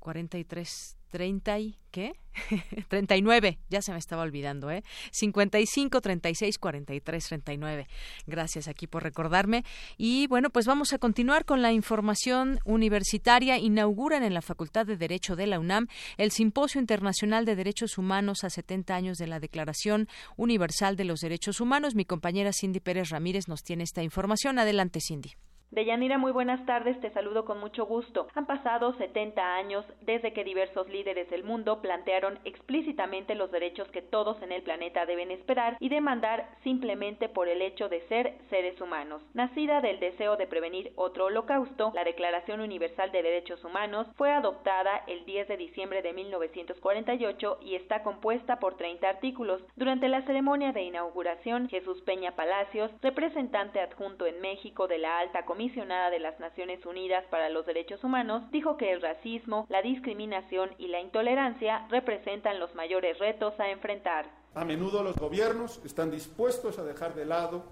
[0.00, 2.12] 43 30 y ¿qué?
[2.88, 4.82] 39, ya se me estaba olvidando, ¿eh?
[5.10, 7.88] 55 36 43 39.
[8.26, 9.64] Gracias aquí por recordarme.
[9.98, 13.58] Y bueno, pues vamos a continuar con la información universitaria.
[13.58, 18.44] Inauguran en la Facultad de Derecho de la UNAM el Simposio Internacional de Derechos Humanos
[18.44, 21.94] a 70 años de la Declaración Universal de los Derechos Humanos.
[21.94, 24.58] Mi compañera Cindy Pérez Ramírez nos tiene esta información.
[24.58, 25.34] Adelante, Cindy.
[25.70, 28.26] Deyanira, muy buenas tardes, te saludo con mucho gusto.
[28.34, 34.02] Han pasado 70 años desde que diversos líderes del mundo plantearon explícitamente los derechos que
[34.02, 38.80] todos en el planeta deben esperar y demandar simplemente por el hecho de ser seres
[38.80, 39.22] humanos.
[39.32, 45.04] Nacida del deseo de prevenir otro holocausto, la Declaración Universal de Derechos Humanos fue adoptada
[45.06, 49.62] el 10 de diciembre de 1948 y está compuesta por 30 artículos.
[49.76, 55.44] Durante la ceremonia de inauguración, Jesús Peña Palacios, representante adjunto en México de la Alta
[55.44, 59.82] Comisión comisionada de las Naciones Unidas para los Derechos Humanos dijo que el racismo, la
[59.82, 64.24] discriminación y la intolerancia representan los mayores retos a enfrentar.
[64.54, 67.62] A menudo los gobiernos están dispuestos a dejar de lado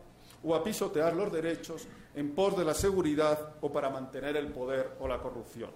[0.44, 4.90] o a pisotear los derechos en pos de la seguridad o para mantener el poder
[5.00, 5.70] o la corrupción.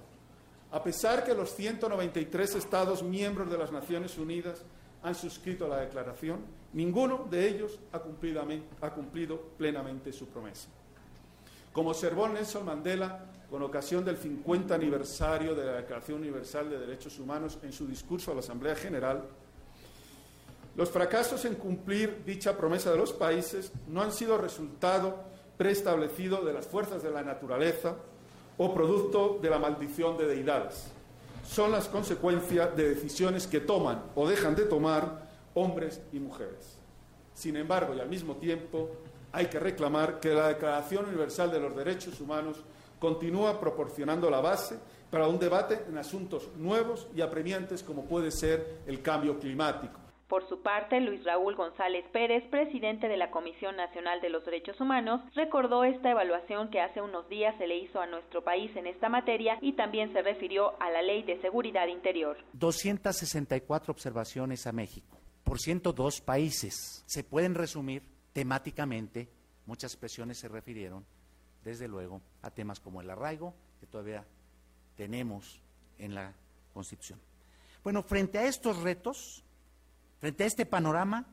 [0.70, 4.62] A pesar que los 193 Estados miembros de las Naciones Unidas
[5.02, 6.44] han suscrito la declaración,
[6.74, 8.44] ninguno de ellos ha cumplido,
[8.82, 10.68] ha cumplido plenamente su promesa.
[11.72, 17.18] Como observó Nelson Mandela con ocasión del 50 aniversario de la Declaración Universal de Derechos
[17.18, 19.22] Humanos en su discurso a la Asamblea General,
[20.74, 25.16] los fracasos en cumplir dicha promesa de los países no han sido resultado
[25.58, 27.96] preestablecido de las fuerzas de la naturaleza
[28.56, 30.86] o producto de la maldición de deidades.
[31.46, 36.78] Son las consecuencias de decisiones que toman o dejan de tomar hombres y mujeres.
[37.34, 38.90] Sin embargo, y al mismo tiempo,
[39.32, 42.62] hay que reclamar que la Declaración Universal de los Derechos Humanos
[42.98, 44.78] continúa proporcionando la base
[45.10, 49.98] para un debate en asuntos nuevos y apremiantes como puede ser el cambio climático.
[50.28, 54.80] Por su parte, Luis Raúl González Pérez, presidente de la Comisión Nacional de los Derechos
[54.80, 58.86] Humanos, recordó esta evaluación que hace unos días se le hizo a nuestro país en
[58.86, 62.38] esta materia y también se refirió a la Ley de Seguridad Interior.
[62.54, 67.04] 264 observaciones a México por 102 países.
[67.06, 68.02] Se pueden resumir
[68.32, 69.28] temáticamente,
[69.66, 71.04] muchas expresiones se refirieron,
[71.64, 74.24] desde luego, a temas como el arraigo, que todavía
[74.96, 75.60] tenemos
[75.98, 76.34] en la
[76.72, 77.20] Constitución.
[77.84, 79.44] Bueno, frente a estos retos,
[80.18, 81.26] frente a este panorama,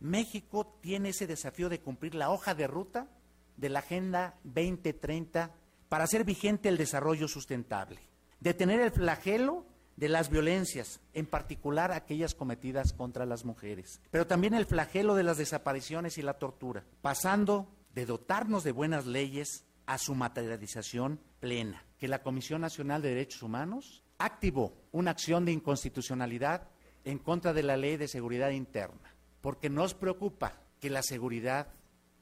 [0.00, 3.08] México tiene ese desafío de cumplir la hoja de ruta
[3.56, 5.54] de la Agenda 2030
[5.88, 8.00] para hacer vigente el desarrollo sustentable,
[8.40, 9.66] detener el flagelo
[10.00, 15.24] de las violencias, en particular aquellas cometidas contra las mujeres, pero también el flagelo de
[15.24, 21.84] las desapariciones y la tortura, pasando de dotarnos de buenas leyes a su materialización plena,
[21.98, 26.68] que la Comisión Nacional de Derechos Humanos activó una acción de inconstitucionalidad
[27.04, 31.74] en contra de la Ley de Seguridad Interna, porque nos preocupa que la seguridad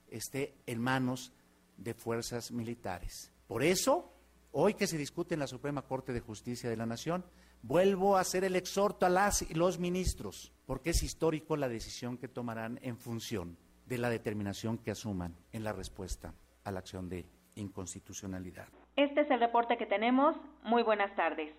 [0.08, 1.32] esté en manos
[1.76, 3.30] de fuerzas militares.
[3.46, 4.12] Por eso,
[4.50, 7.24] hoy que se discute en la Suprema Corte de Justicia de la Nación,
[7.62, 12.16] Vuelvo a hacer el exhorto a las y los ministros, porque es histórico la decisión
[12.16, 16.34] que tomarán en función de la determinación que asuman en la respuesta
[16.64, 18.68] a la acción de inconstitucionalidad.
[18.96, 20.36] Este es el reporte que tenemos.
[20.62, 21.52] Muy buenas tardes.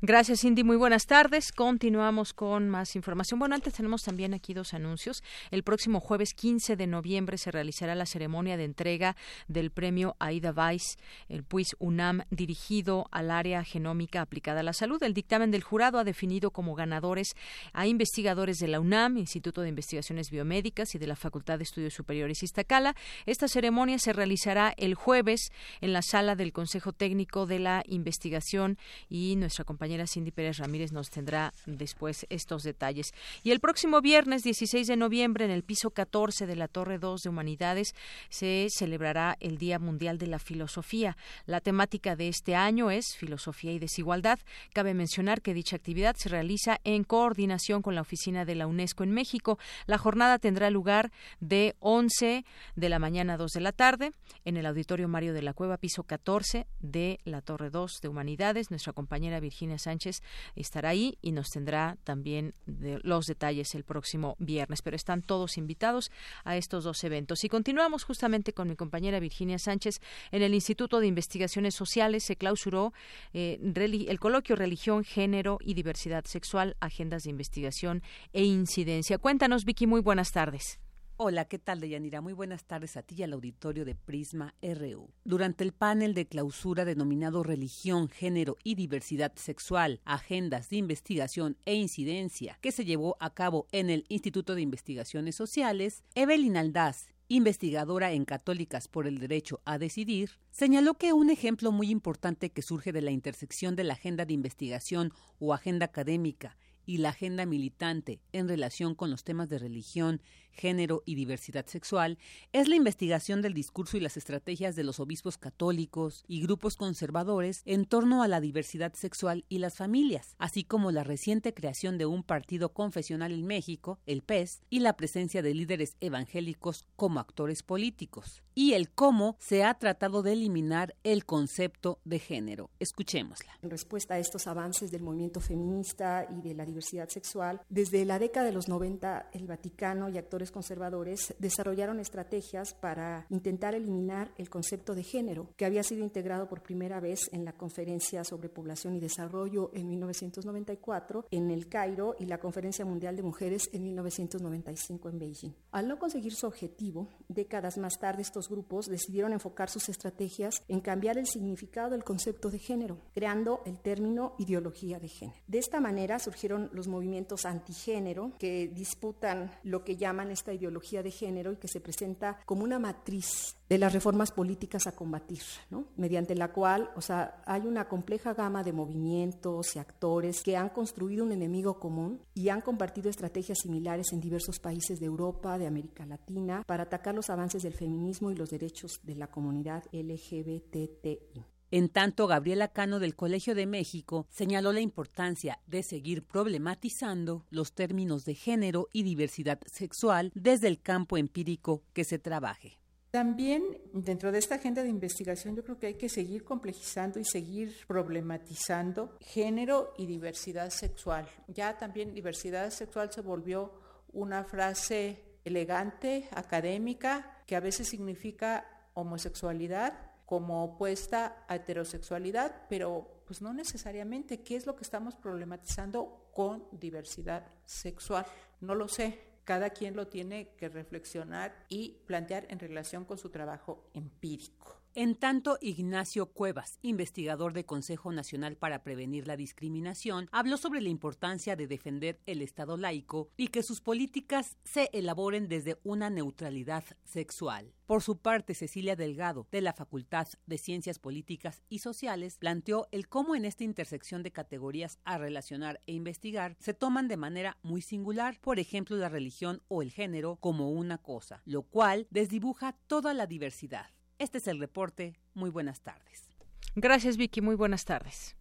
[0.00, 0.64] Gracias, Cindy.
[0.64, 1.52] Muy buenas tardes.
[1.52, 3.38] Continuamos con más información.
[3.38, 5.22] Bueno, antes tenemos también aquí dos anuncios.
[5.50, 9.16] El próximo jueves 15 de noviembre se realizará la ceremonia de entrega
[9.48, 10.98] del premio Aida Weiss,
[11.28, 15.02] el PUIS UNAM, dirigido al área genómica aplicada a la salud.
[15.02, 17.34] El dictamen del jurado ha definido como ganadores
[17.72, 21.94] a investigadores de la UNAM, Instituto de Investigaciones Biomédicas y de la Facultad de Estudios
[21.94, 22.94] Superiores Iztacala.
[23.26, 25.50] Esta ceremonia se realizará el jueves
[25.80, 30.92] en la sala del Consejo Técnico de la Investigación y nuestra compañera Cindy Pérez Ramírez
[30.92, 33.12] nos tendrá después estos detalles.
[33.42, 37.20] Y el próximo viernes 16 de noviembre en el piso 14 de la Torre 2
[37.20, 37.94] de Humanidades
[38.30, 41.18] se celebrará el Día Mundial de la Filosofía.
[41.44, 44.38] La temática de este año es Filosofía y Desigualdad.
[44.72, 49.04] Cabe mencionar que dicha actividad se realiza en coordinación con la oficina de la UNESCO
[49.04, 49.58] en México.
[49.84, 54.12] La jornada tendrá lugar de 11 de la mañana a 2 de la tarde
[54.46, 58.70] en el Auditorio Mario de la Cueva, piso 14 de la Torre 2 de Humanidades.
[58.70, 60.22] Nuestra compañera Virginia Sánchez
[60.56, 64.82] estará ahí y nos tendrá también los detalles el próximo viernes.
[64.82, 66.10] Pero están todos invitados
[66.44, 67.44] a estos dos eventos.
[67.44, 70.00] Y continuamos justamente con mi compañera Virginia Sánchez.
[70.30, 72.92] En el Instituto de Investigaciones Sociales se clausuró
[73.32, 78.02] eh, el coloquio Religión, Género y Diversidad Sexual, Agendas de Investigación
[78.32, 79.18] e Incidencia.
[79.18, 80.78] Cuéntanos, Vicky, muy buenas tardes.
[81.20, 82.20] Hola, ¿qué tal, Deyanira?
[82.20, 85.10] Muy buenas tardes a ti y al auditorio de Prisma RU.
[85.24, 91.74] Durante el panel de clausura denominado Religión, Género y Diversidad Sexual, Agendas de Investigación e
[91.74, 98.12] Incidencia, que se llevó a cabo en el Instituto de Investigaciones Sociales, Evelyn Aldaz, investigadora
[98.12, 102.92] en Católicas por el Derecho a Decidir, señaló que un ejemplo muy importante que surge
[102.92, 106.56] de la intersección de la agenda de investigación o agenda académica
[106.88, 112.18] y la agenda militante en relación con los temas de religión, género y diversidad sexual
[112.52, 117.62] es la investigación del discurso y las estrategias de los obispos católicos y grupos conservadores
[117.64, 122.06] en torno a la diversidad sexual y las familias, así como la reciente creación de
[122.06, 127.62] un partido confesional en México, el PES, y la presencia de líderes evangélicos como actores
[127.62, 132.70] políticos, y el cómo se ha tratado de eliminar el concepto de género.
[132.80, 133.52] Escuchémosla.
[133.62, 138.18] En respuesta a estos avances del movimiento feminista y de la diversidad sexual, desde la
[138.18, 144.48] década de los 90 el Vaticano y actores conservadores desarrollaron estrategias para intentar eliminar el
[144.48, 148.94] concepto de género, que había sido integrado por primera vez en la Conferencia sobre Población
[148.94, 155.08] y Desarrollo en 1994 en el Cairo y la Conferencia Mundial de Mujeres en 1995
[155.08, 155.52] en Beijing.
[155.72, 160.80] Al no conseguir su objetivo, décadas más tarde estos grupos decidieron enfocar sus estrategias en
[160.80, 165.38] cambiar el significado del concepto de género, creando el término ideología de género.
[165.46, 171.10] De esta manera surgieron los movimientos antigénero que disputan lo que llaman esta ideología de
[171.10, 175.86] género y que se presenta como una matriz de las reformas políticas a combatir, ¿no?
[175.96, 180.70] mediante la cual, o sea, hay una compleja gama de movimientos y actores que han
[180.70, 185.66] construido un enemigo común y han compartido estrategias similares en diversos países de Europa, de
[185.66, 191.57] América Latina, para atacar los avances del feminismo y los derechos de la comunidad LGBTI.
[191.70, 197.74] En tanto, Gabriela Cano del Colegio de México señaló la importancia de seguir problematizando los
[197.74, 202.78] términos de género y diversidad sexual desde el campo empírico que se trabaje.
[203.10, 207.24] También dentro de esta agenda de investigación yo creo que hay que seguir complejizando y
[207.24, 211.28] seguir problematizando género y diversidad sexual.
[211.48, 213.72] Ya también diversidad sexual se volvió
[214.12, 223.40] una frase elegante, académica, que a veces significa homosexualidad como opuesta a heterosexualidad, pero pues
[223.40, 224.42] no necesariamente.
[224.42, 228.26] ¿Qué es lo que estamos problematizando con diversidad sexual?
[228.60, 229.18] No lo sé.
[229.44, 234.77] Cada quien lo tiene que reflexionar y plantear en relación con su trabajo empírico.
[235.00, 240.88] En tanto, Ignacio Cuevas, investigador de Consejo Nacional para Prevenir la Discriminación, habló sobre la
[240.88, 246.82] importancia de defender el Estado laico y que sus políticas se elaboren desde una neutralidad
[247.04, 247.72] sexual.
[247.86, 253.08] Por su parte, Cecilia Delgado, de la Facultad de Ciencias Políticas y Sociales, planteó el
[253.08, 257.82] cómo en esta intersección de categorías a relacionar e investigar se toman de manera muy
[257.82, 263.14] singular, por ejemplo, la religión o el género como una cosa, lo cual desdibuja toda
[263.14, 263.86] la diversidad.
[264.18, 265.14] Este es el reporte.
[265.34, 266.28] Muy buenas tardes.
[266.74, 267.40] Gracias, Vicky.
[267.40, 268.36] Muy buenas tardes.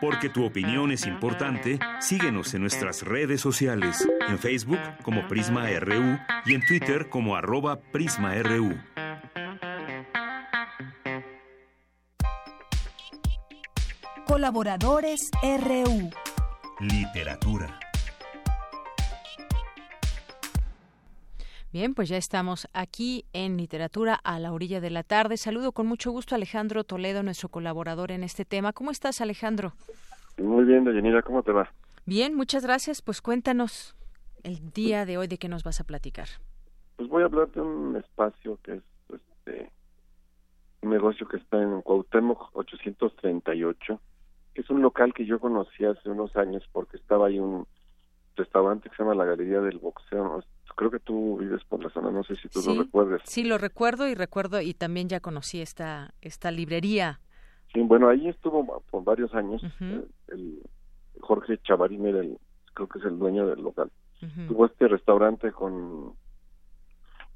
[0.00, 6.18] Porque tu opinión es importante, síguenos en nuestras redes sociales, en Facebook como Prisma RU
[6.46, 8.78] y en Twitter como arroba PrismaRU.
[14.26, 16.10] Colaboradores RU.
[16.80, 17.78] Literatura.
[21.70, 25.36] Bien, pues ya estamos aquí en Literatura a la orilla de la tarde.
[25.36, 28.72] Saludo con mucho gusto a Alejandro Toledo, nuestro colaborador en este tema.
[28.72, 29.74] ¿Cómo estás, Alejandro?
[30.38, 31.70] Muy bien, Deyanira, ¿cómo te va?
[32.06, 33.02] Bien, muchas gracias.
[33.02, 33.94] Pues cuéntanos
[34.44, 36.28] el día de hoy de qué nos vas a platicar.
[36.96, 38.82] Pues voy a hablar de un espacio que es
[39.12, 39.70] este,
[40.80, 44.00] un negocio que está en Cuauhtémoc 838,
[44.54, 47.66] que es un local que yo conocí hace unos años porque estaba ahí un
[48.36, 50.42] restaurante que se llama La Galería del Boxeo,
[50.78, 53.20] creo que tú vives por la zona, no sé si tú lo recuerdes.
[53.24, 57.20] Sí, lo recuerdo y recuerdo y también ya conocí esta esta librería
[57.72, 59.62] Sí, bueno, ahí estuvo por varios años.
[60.28, 60.62] el,
[61.20, 62.38] Jorge Chavarín era el,
[62.74, 63.90] creo que es el dueño del local.
[64.48, 66.14] Tuvo este restaurante con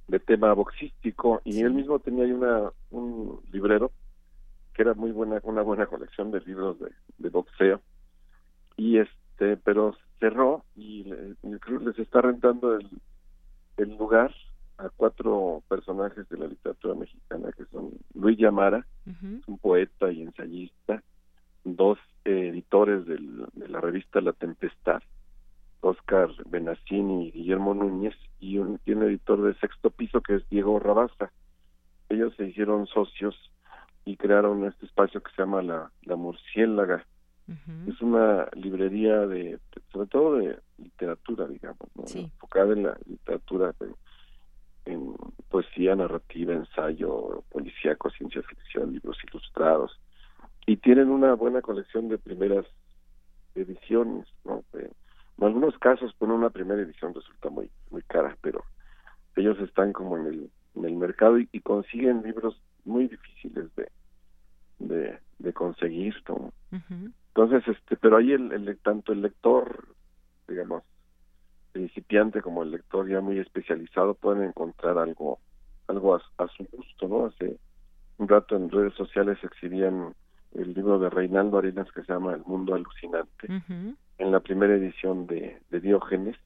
[0.09, 3.93] de tema boxístico y él mismo tenía ahí una un librero
[4.74, 7.81] que era muy buena una buena colección de libros de, de boxeo
[8.77, 11.05] y este pero cerró y
[11.60, 12.90] creo les está rentando el,
[13.77, 14.35] el lugar
[14.78, 18.86] a cuatro personajes de la literatura mexicana que son Luis Llamara,
[19.47, 21.03] un poeta y ensayista,
[21.65, 25.03] dos editores de la revista La Tempestad,
[25.81, 31.32] Oscar Benassini y Guillermo Núñez, y un, editor de sexto piso que es Diego Rabaza.
[32.09, 33.35] Ellos se hicieron socios
[34.05, 37.07] y crearon este espacio que se llama La, la Murciélaga.
[37.86, 39.59] Es una librería de,
[39.93, 43.74] sobre todo de literatura, digamos, enfocada en la literatura
[44.85, 45.14] en
[45.48, 50.01] poesía, narrativa, ensayo, policíaco, ciencia ficción, libros ilustrados.
[50.66, 52.66] Y tienen una buena colección de primeras
[53.55, 54.64] ediciones, ¿no?
[54.73, 58.64] en algunos casos, por una primera edición resulta muy muy cara, pero
[59.36, 63.89] ellos están como en el, en el mercado y, consiguen libros muy difíciles de
[64.78, 66.14] de, de conseguir.
[67.34, 69.88] Entonces, este, pero ahí el, el, tanto el lector,
[70.46, 70.82] digamos,
[71.72, 75.38] principiante como el lector ya muy especializado pueden encontrar algo
[75.88, 77.26] algo a, su gusto, ¿no?
[77.26, 77.59] Hace
[78.18, 80.14] un rato en redes sociales exhibían
[80.54, 83.48] el libro de Reinaldo Arenas que se llama El Mundo Alucinante,
[84.18, 86.36] en la primera edición de, de, Diógenes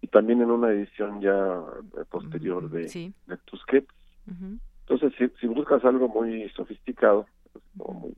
[0.00, 1.62] y también en una edición ya
[1.98, 3.94] eh, posterior de, de Tusquets.
[4.80, 7.26] Entonces, si, si, buscas algo muy sofisticado,
[7.76, 8.14] pues,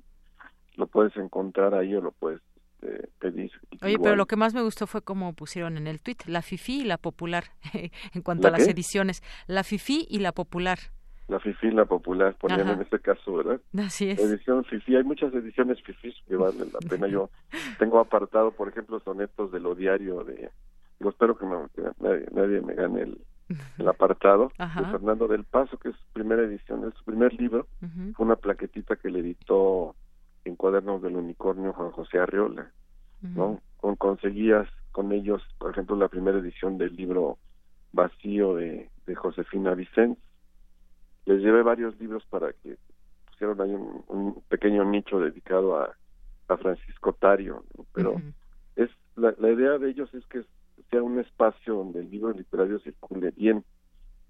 [0.76, 2.40] lo puedes encontrar ahí o lo puedes
[2.84, 3.50] este, pedir.
[3.82, 6.80] Oye, pero lo que más me gustó fue como pusieron en el tweet, la FIFI
[6.80, 7.44] y la popular,
[8.14, 10.78] en cuanto a las ediciones, la FIFI y la popular.
[11.28, 13.60] La FIFI la popular, ponían en este caso, ¿verdad?
[13.78, 14.18] Así es.
[14.18, 17.08] edición FIFI, hay muchas ediciones FIFI que valen la pena.
[17.08, 17.30] Yo
[17.78, 20.50] tengo apartado, por ejemplo, sonetos de lo diario de,
[21.00, 23.18] yo espero que, nadie, me gane el,
[23.78, 27.66] el apartado, de Fernando del Paso, que es su primera edición, es su primer libro,
[28.14, 29.96] fue una plaquetita que le editó
[30.44, 32.70] en Cuadernos del Unicornio Juan José Arriola,
[33.22, 33.60] ¿no?
[33.78, 37.38] Con, conseguías con ellos, por ejemplo, la primera edición del libro
[37.92, 40.20] Vacío de, de Josefina Vicente,
[41.26, 42.76] les llevé varios libros para que
[43.26, 45.94] pusieran ahí un, pequeño nicho dedicado a,
[46.48, 48.20] a Francisco Tario, pero
[48.76, 50.44] es la, la, idea de ellos es que
[50.90, 53.64] sea un espacio donde el libro literario circule bien,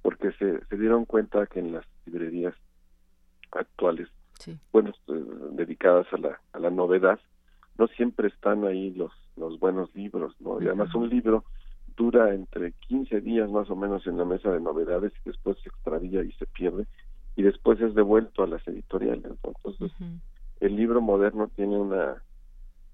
[0.03, 2.55] porque se, se dieron cuenta que en las librerías
[3.51, 4.09] actuales,
[4.73, 7.19] bueno, eh, dedicadas a la, a la novedad,
[7.79, 10.61] no siempre están ahí los, los buenos libros, ¿no?
[10.63, 11.45] Y además un libro
[11.97, 15.69] dura entre 15 días más o menos en la mesa de novedades y después se
[15.69, 16.87] extravía y se pierde
[17.37, 19.25] y después es devuelto a las editoriales.
[19.25, 19.93] Entonces,
[20.61, 22.23] el libro moderno tiene una,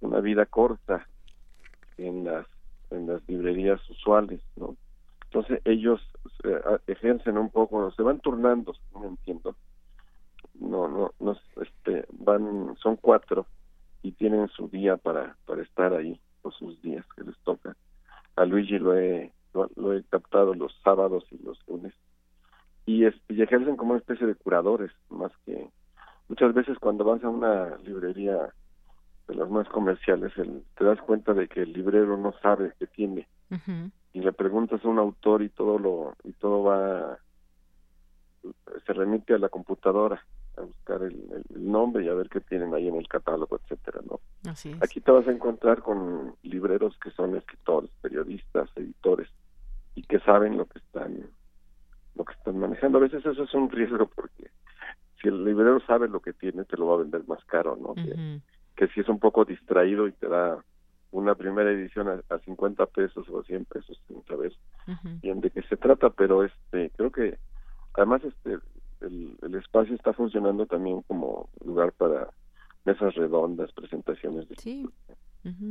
[0.01, 1.07] una vida corta
[1.99, 2.47] en las,
[2.91, 4.77] en las librerías usuales, ¿no?
[5.25, 6.01] Entonces ellos
[6.43, 9.55] eh, ejercen un poco, se van turnando, no entiendo.
[10.61, 13.47] No, no, no, este, van, son cuatro
[14.03, 17.77] y tienen su día para, para estar ahí, o sus días que les toca
[18.41, 21.93] a Luigi lo he, lo, he captado los sábados y los lunes.
[22.87, 25.69] Y, y ejercen como una especie de curadores, más que
[26.29, 28.55] muchas veces cuando vas a una librería
[29.29, 32.87] de las más comerciales, el, te das cuenta de que el librero no sabe qué
[32.87, 33.29] tiene.
[34.13, 37.19] Y le preguntas a un autor y todo lo y todo va
[38.87, 40.25] se remite a la computadora
[40.57, 44.21] a buscar el, nombre y a ver qué tienen ahí en el catálogo, etcétera, ¿no?
[44.81, 49.29] Aquí te vas a encontrar con libreros que son escritores, periodistas, editores
[49.95, 51.31] y que saben lo que están
[52.17, 52.99] lo que están manejando.
[52.99, 54.51] A veces eso es un riesgo porque
[55.21, 57.95] si el librero sabe lo que tiene, te lo va a vender más caro, ¿no?
[57.95, 60.65] que, si es un poco distraído y te da
[61.11, 64.53] una primera edición a, a 50 pesos o a 100 pesos sin saber
[65.21, 67.39] bien de qué se trata, pero este creo que
[67.95, 68.59] además este
[69.01, 72.29] el, espacio está funcionando también como lugar para
[72.85, 74.49] mesas redondas, presentaciones.
[74.49, 74.89] De sí.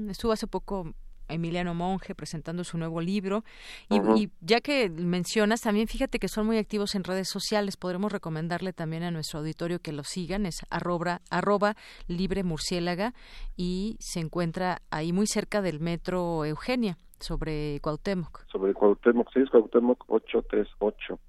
[0.10, 0.94] Estuvo hace poco
[1.30, 3.44] Emiliano Monge presentando su nuevo libro.
[3.90, 7.78] Y, ya que mencionas, también fíjate que son muy activos en redes sociales.
[7.78, 10.46] Podremos recomendarle también a nuestro auditorio que lo sigan.
[10.46, 11.76] Es arroba, arroba
[12.08, 13.14] libre murciélaga
[13.56, 18.46] y se encuentra ahí muy cerca del metro Eugenia sobre Cuauhtémoc.
[18.52, 21.20] Sobre Cuauhtémoc, sí, es Cuauhtémoc 838.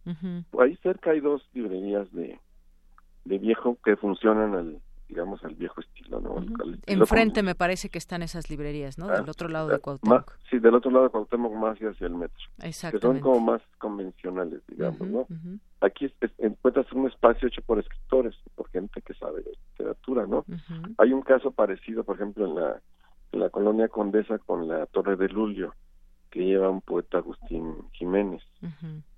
[0.61, 2.39] Ahí cerca hay dos librerías de,
[3.25, 6.21] de viejo que funcionan al, digamos, al viejo estilo.
[6.21, 6.37] ¿no?
[6.87, 9.09] Enfrente me parece que están esas librerías, ¿no?
[9.09, 10.33] Del ah, otro lado de Cuauhtémoc.
[10.49, 12.39] sí, del otro lado de Cuauhtémoc más hacia el metro.
[12.61, 15.27] Que son como más convencionales, digamos, ¿no?
[15.81, 20.45] Aquí encuentras un espacio hecho por escritores, por gente que sabe de literatura, ¿no?
[20.99, 22.81] Hay un caso parecido, por ejemplo, en la,
[23.33, 25.75] en la colonia Condesa con la Torre de Lulio,
[26.31, 28.43] que lleva un poeta Agustín Jiménez,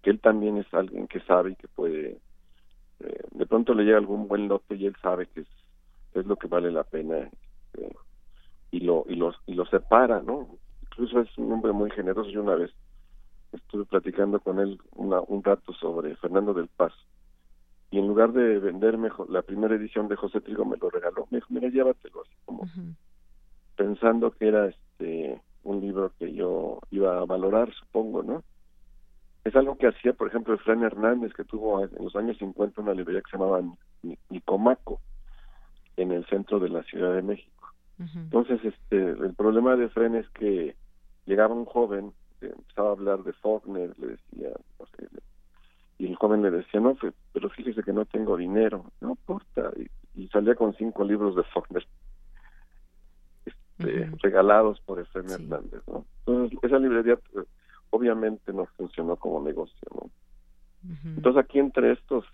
[0.02, 2.18] que él también es alguien que sabe y que puede,
[3.00, 5.48] eh, de pronto le llega algún buen lote y él sabe que es,
[6.14, 7.96] es lo que vale la pena este,
[8.70, 10.58] y lo y los y lo separa, ¿no?
[10.82, 12.30] Incluso es un hombre muy generoso.
[12.30, 12.70] Yo una vez
[13.52, 16.92] estuve platicando con él una, un rato sobre Fernando del Paz
[17.90, 21.26] y en lugar de venderme la primera edición de José Trigo me lo regaló.
[21.30, 22.66] Me dijo, mira, llévatelo así como
[23.76, 28.42] pensando que era este un libro que yo iba a valorar, supongo, ¿no?
[29.44, 32.94] Es algo que hacía, por ejemplo, Efraín Hernández, que tuvo en los años 50 una
[32.94, 33.62] librería que se llamaba
[34.30, 35.00] Nicomaco,
[35.96, 37.50] en el centro de la Ciudad de México.
[37.98, 40.74] Entonces, este, el problema de Efraín es que
[41.24, 44.50] llegaba un joven, empezaba a hablar de Faulkner, le decía,
[44.80, 45.08] no sé,
[45.98, 46.96] y el joven le decía, no,
[47.32, 51.44] pero fíjese que no tengo dinero, no importa, y, y salía con cinco libros de
[51.44, 51.86] Faulkner
[53.44, 56.04] este, regalados por Efraín Hernández, ¿no?
[56.26, 57.44] Entonces, esa librería eh,
[57.90, 60.10] obviamente no funcionó como negocio, ¿no?
[61.04, 62.24] Entonces, aquí entre estos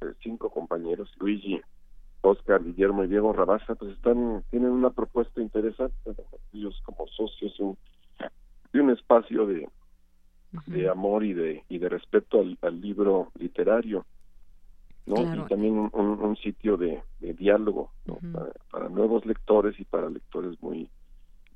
[0.00, 1.60] eh, cinco compañeros, Luigi,
[2.22, 5.94] Oscar, Guillermo y Diego Rabasa, pues están, tienen una propuesta interesante,
[6.52, 7.54] ellos como socios
[8.72, 9.68] de un espacio de,
[10.66, 14.04] de amor y de, y de respeto al libro literario
[15.06, 17.92] y también un, sitio de, diálogo
[18.70, 20.90] para, nuevos lectores y para lectores muy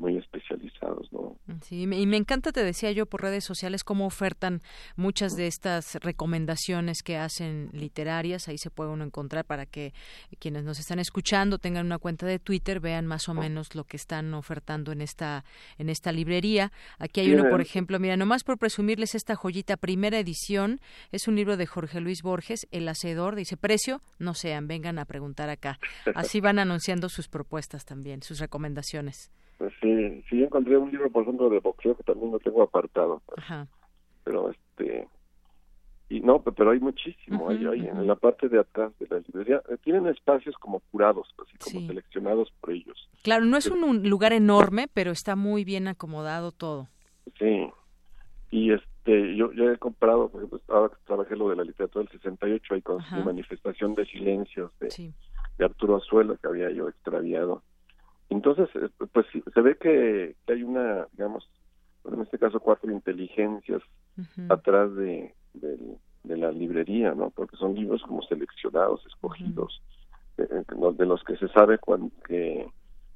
[0.01, 1.37] muy especializados, ¿no?
[1.63, 4.63] Sí, y me encanta, te decía yo, por redes sociales, cómo ofertan
[4.97, 8.49] muchas de estas recomendaciones que hacen literarias.
[8.49, 9.93] Ahí se puede uno encontrar para que
[10.39, 13.99] quienes nos están escuchando tengan una cuenta de Twitter, vean más o menos lo que
[13.99, 15.45] están ofertando en esta,
[15.77, 16.73] en esta librería.
[16.99, 20.81] Aquí hay uno, por ejemplo, mira, nomás por presumirles esta joyita, primera edición,
[21.13, 25.05] es un libro de Jorge Luis Borges, El Hacedor, dice, precio, no sean, vengan a
[25.05, 25.79] preguntar acá.
[26.15, 29.31] Así van anunciando sus propuestas también, sus recomendaciones.
[29.61, 33.21] Pues sí, sí encontré un libro, por ejemplo, de boxeo que también lo tengo apartado.
[34.25, 35.07] Pero este
[36.09, 39.77] y no, pero hay muchísimo, hay, en la parte de atrás de la librería, eh,
[39.85, 43.11] tienen espacios como curados, así como seleccionados por ellos.
[43.23, 46.89] Claro, no es un, lugar enorme, pero está muy bien acomodado todo.
[47.39, 47.69] Sí,
[48.51, 52.13] y este, yo, yo he comprado, por ejemplo, ahora trabajé lo de la literatura del
[52.19, 55.13] 68, ahí con su manifestación de silencios de,
[55.59, 57.63] de Arturo Azuelo, que había yo extraviado
[58.31, 61.49] entonces, eh, pues se ve que, hay una, digamos,
[62.05, 63.83] en este caso cuatro inteligencias
[64.49, 67.31] atrás de, de, la librería, ¿no?
[67.31, 69.83] Porque son libros como seleccionados, escogidos,
[70.37, 71.79] de, los que se sabe
[72.25, 72.67] que,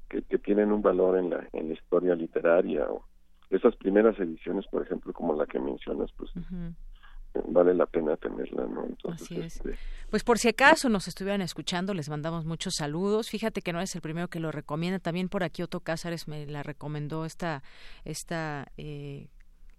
[0.09, 2.85] que, tienen un valor en la, en la historia literaria.
[2.89, 3.05] O
[3.49, 6.31] esas primeras ediciones, por ejemplo, como la que mencionas, pues
[7.47, 8.85] vale la pena tenerla, ¿no?
[8.85, 9.75] Entonces, este,
[10.09, 13.29] Pues por si acaso nos estuvieran escuchando, les mandamos muchos saludos.
[13.29, 14.99] Fíjate que no es el primero que lo recomienda.
[14.99, 17.63] También por aquí Otto Cázares me la recomendó esta,
[18.03, 19.27] esta, eh,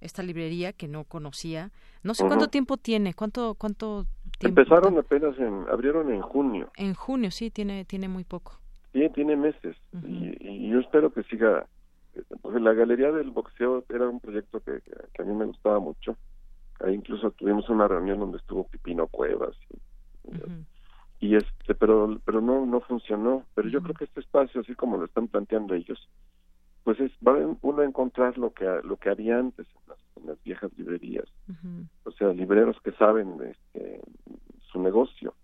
[0.01, 1.71] esta librería que no conocía.
[2.03, 4.07] No sé cuánto tiempo tiene, cuánto, cuánto
[4.39, 4.61] tiempo.
[4.61, 6.71] Empezaron apenas en, abrieron en junio.
[6.77, 8.59] En junio, sí, tiene, tiene muy poco.
[8.93, 9.77] Sí, tiene meses.
[10.07, 11.67] y, yo espero que siga.
[12.41, 14.81] Pues la Galería del Boxeo era un proyecto que
[15.19, 16.17] a mí me gustaba mucho
[16.81, 19.57] Ahí incluso tuvimos una reunión donde estuvo Pipino Cuevas
[21.19, 23.45] y, este, pero pero no no funcionó.
[23.55, 26.09] Pero yo creo que este espacio, así como lo están planteando ellos,
[26.85, 30.71] pues es va uno a encontrar lo que lo que había antes en las, viejas
[30.77, 31.27] librerías,
[32.05, 34.01] o sea, libreros que saben este,
[34.73, 35.35] su negocio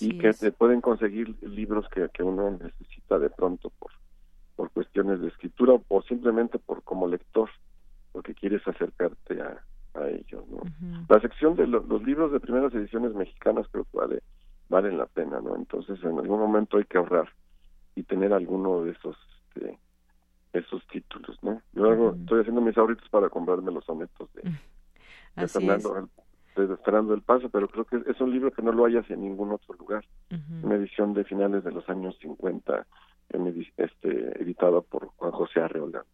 [0.00, 3.90] y que pueden conseguir libros que, que uno necesita de pronto por
[4.54, 7.50] por cuestiones de escritura o simplemente por como lector
[8.12, 9.62] porque quieres acercarte a,
[9.94, 10.44] a ello.
[10.48, 11.04] ¿no?
[11.08, 14.22] La sección de los libros de primeras ediciones mexicanas creo que vale,
[14.68, 15.56] valen la pena, ¿no?
[15.56, 17.28] Entonces en algún momento hay que ahorrar
[17.94, 19.16] y tener alguno de esos
[19.54, 19.78] este,
[20.52, 21.62] esos títulos, ¿no?
[21.72, 24.42] Yo hago, estoy haciendo mis ahorritos para comprarme los sonetos de,
[25.36, 26.08] de Fernando,
[26.56, 29.22] de Fernando del Paso, pero creo que es un libro que no lo hayas en
[29.22, 30.04] ningún otro lugar.
[30.62, 32.86] Una edición de finales de los años 50,
[33.76, 36.04] este, editada por Juan José Arreola.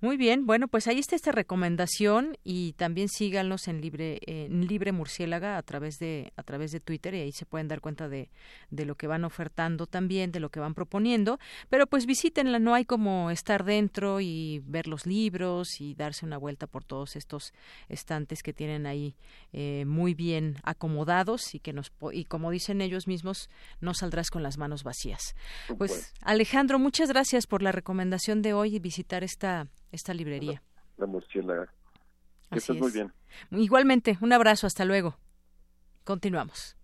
[0.00, 4.92] Muy bien, bueno, pues ahí está esta recomendación y también síganos en Libre en Libre
[4.92, 8.30] Murciélaga a través de a través de Twitter y ahí se pueden dar cuenta de,
[8.70, 11.38] de lo que van ofertando también, de lo que van proponiendo,
[11.70, 16.38] pero pues visítenla, no hay como estar dentro y ver los libros y darse una
[16.38, 17.52] vuelta por todos estos
[17.88, 19.14] estantes que tienen ahí
[19.52, 23.48] eh, muy bien acomodados y que nos y como dicen ellos mismos,
[23.80, 25.34] no saldrás con las manos vacías.
[25.78, 30.62] Pues Alejandro, muchas gracias por la recomendación de hoy y visitar esta esta librería.
[30.96, 31.72] La, murciélaga.
[32.50, 33.12] Así muy bien.
[33.50, 35.16] Igualmente, un abrazo, hasta luego.
[36.04, 36.76] Continuamos.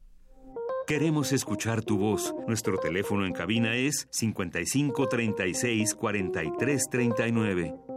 [0.87, 2.35] Queremos escuchar tu voz.
[2.49, 7.92] Nuestro teléfono en cabina es 55 36 43 39.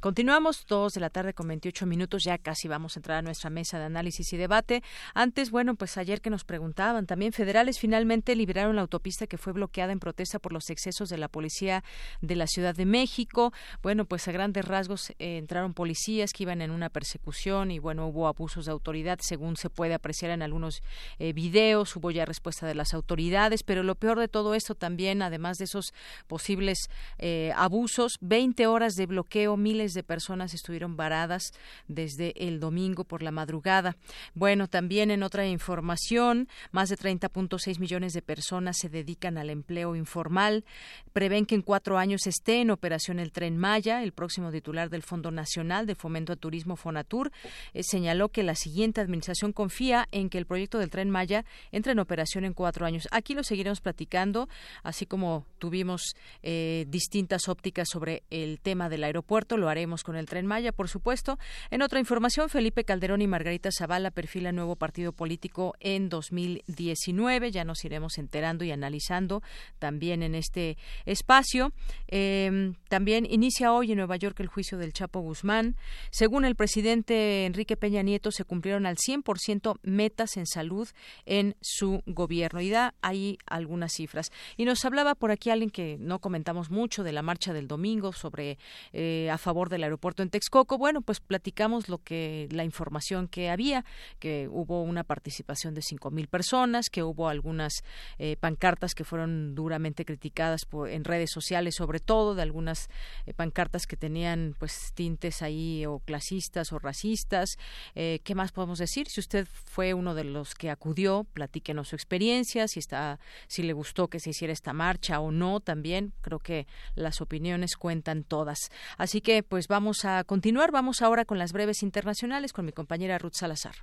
[0.00, 3.50] Continuamos, dos de la tarde con 28 minutos, ya casi vamos a entrar a nuestra
[3.50, 4.84] mesa de análisis y debate.
[5.12, 9.52] Antes, bueno, pues ayer que nos preguntaban, también federales finalmente liberaron la autopista que fue
[9.52, 11.82] bloqueada en protesta por los excesos de la policía
[12.20, 13.52] de la Ciudad de México.
[13.82, 18.06] Bueno, pues a grandes rasgos eh, entraron policías que iban en una persecución y bueno,
[18.06, 20.80] hubo abusos de autoridad, según se puede apreciar en algunos
[21.18, 25.22] eh, videos, hubo ya respuesta de las autoridades, pero lo peor de todo esto también,
[25.22, 25.92] además de esos
[26.28, 26.88] posibles
[27.18, 31.52] eh, abusos, 20 horas de bloqueo, miles de personas estuvieron varadas
[31.86, 33.96] desde el domingo por la madrugada.
[34.34, 39.96] Bueno, también en otra información, más de 30.6 millones de personas se dedican al empleo
[39.96, 40.64] informal.
[41.12, 44.02] Prevén que en cuatro años esté en operación el tren Maya.
[44.02, 47.30] El próximo titular del Fondo Nacional de Fomento a Turismo, Fonatur,
[47.74, 51.92] eh, señaló que la siguiente administración confía en que el proyecto del tren Maya entre
[51.92, 53.08] en operación en cuatro años.
[53.10, 54.48] Aquí lo seguiremos platicando,
[54.82, 59.56] así como tuvimos eh, distintas ópticas sobre el tema del aeropuerto.
[59.56, 61.38] Lo haremos con el Tren Maya, por supuesto.
[61.70, 67.52] En otra información, Felipe Calderón y Margarita Zavala perfilan nuevo partido político en 2019.
[67.52, 69.40] Ya nos iremos enterando y analizando
[69.78, 70.76] también en este
[71.06, 71.72] espacio.
[72.08, 75.76] Em, también inicia hoy en Nueva York el juicio del Chapo Guzmán.
[76.10, 80.88] Según el presidente Enrique Peña Nieto, se cumplieron al 100% metas en salud
[81.24, 82.60] en su gobierno.
[82.60, 84.32] Y da ahí algunas cifras.
[84.56, 88.12] Y nos hablaba por aquí alguien que no comentamos mucho de la marcha del domingo
[88.12, 88.58] sobre
[88.92, 90.78] eh, a favor del aeropuerto en Texcoco.
[90.78, 93.84] Bueno, pues platicamos lo que la información que había,
[94.18, 97.72] que hubo una participación de cinco mil personas, que hubo algunas
[98.18, 102.88] eh, pancartas que fueron duramente criticadas por, en redes sociales, sobre todo de algunas
[103.26, 107.56] eh, pancartas que tenían pues tintes ahí o clasistas o racistas.
[107.94, 109.08] Eh, ¿Qué más podemos decir?
[109.08, 113.18] Si usted fue uno de los que acudió, platíquenos su experiencia, si está,
[113.48, 117.76] si le gustó que se hiciera esta marcha o no, también creo que las opiniones
[117.76, 118.70] cuentan todas.
[118.96, 120.70] Así que pues vamos a continuar.
[120.70, 123.74] Vamos ahora con las breves internacionales con mi compañera Ruth Salazar.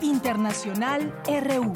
[0.00, 1.72] Internacional RU.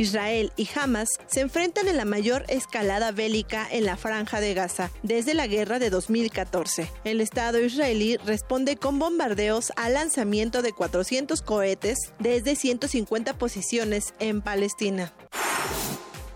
[0.00, 4.90] Israel y Hamas se enfrentan en la mayor escalada bélica en la franja de Gaza
[5.02, 6.90] desde la guerra de 2014.
[7.04, 14.40] El Estado israelí responde con bombardeos al lanzamiento de 400 cohetes desde 150 posiciones en
[14.40, 15.12] Palestina.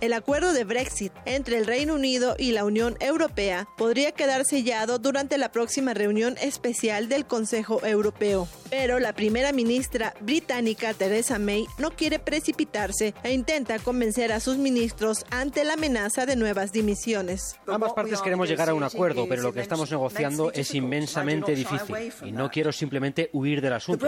[0.00, 4.98] El acuerdo de Brexit entre el Reino Unido y la Unión Europea podría quedar sellado
[4.98, 8.48] durante la próxima reunión especial del Consejo Europeo.
[8.70, 14.58] Pero la primera ministra británica Theresa May no quiere precipitarse e intenta convencer a sus
[14.58, 17.56] ministros ante la amenaza de nuevas dimisiones.
[17.66, 22.12] Ambas partes queremos llegar a un acuerdo, pero lo que estamos negociando es inmensamente difícil
[22.24, 24.06] y no quiero simplemente huir del asunto.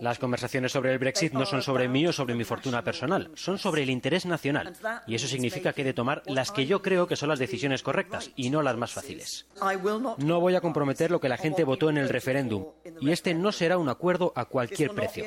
[0.00, 3.58] Las conversaciones sobre el Brexit no son sobre mí o sobre mi fortuna personal, son
[3.58, 4.74] sobre el interés nacional.
[5.06, 7.82] Y eso significa que he de tomar las que yo creo que son las decisiones
[7.82, 9.46] correctas y no las más fáciles.
[10.18, 12.66] No voy a comprometer lo que la gente votó en el referéndum
[13.00, 15.24] y este no será un acuerdo a cualquier precio.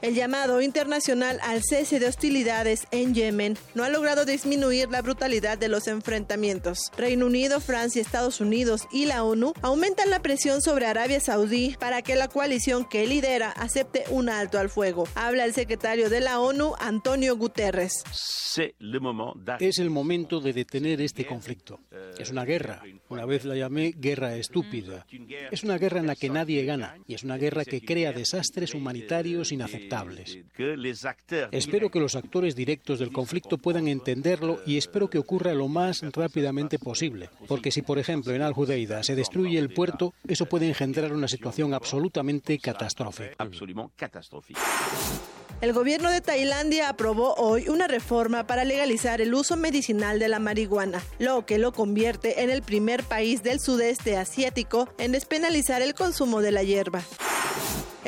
[0.00, 5.58] El llamado internacional al cese de hostilidades en Yemen no ha logrado disminuir la brutalidad
[5.58, 6.92] de los enfrentamientos.
[6.96, 12.02] Reino Unido, Francia, Estados Unidos y la ONU aumentan la presión sobre Arabia Saudí para
[12.02, 15.08] que la coalición que lidera acepte un alto al fuego.
[15.16, 18.04] Habla el secretario de la ONU, Antonio Guterres.
[19.58, 21.80] Es el momento de detener este conflicto.
[22.16, 22.82] Es una guerra.
[23.08, 25.06] Una vez la llamé guerra estúpida.
[25.50, 28.74] Es una guerra en la que nadie gana y es una guerra que crea desastres
[28.74, 29.87] humanitarios inaceptables.
[31.52, 36.02] Espero que los actores directos del conflicto puedan entenderlo y espero que ocurra lo más
[36.12, 41.12] rápidamente posible, porque si, por ejemplo, en Al-Judeida se destruye el puerto, eso puede engendrar
[41.12, 43.34] una situación absolutamente catastrófica.
[45.60, 50.38] El gobierno de Tailandia aprobó hoy una reforma para legalizar el uso medicinal de la
[50.38, 55.94] marihuana, lo que lo convierte en el primer país del sudeste asiático en despenalizar el
[55.94, 57.02] consumo de la hierba.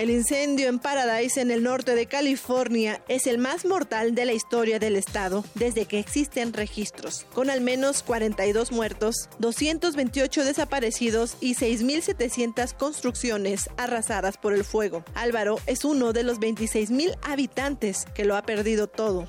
[0.00, 4.32] El incendio en Paradise, en el norte de California, es el más mortal de la
[4.32, 11.54] historia del estado desde que existen registros, con al menos 42 muertos, 228 desaparecidos y
[11.54, 15.04] 6.700 construcciones arrasadas por el fuego.
[15.14, 19.28] Álvaro es uno de los 26.000 habitantes que lo ha perdido todo.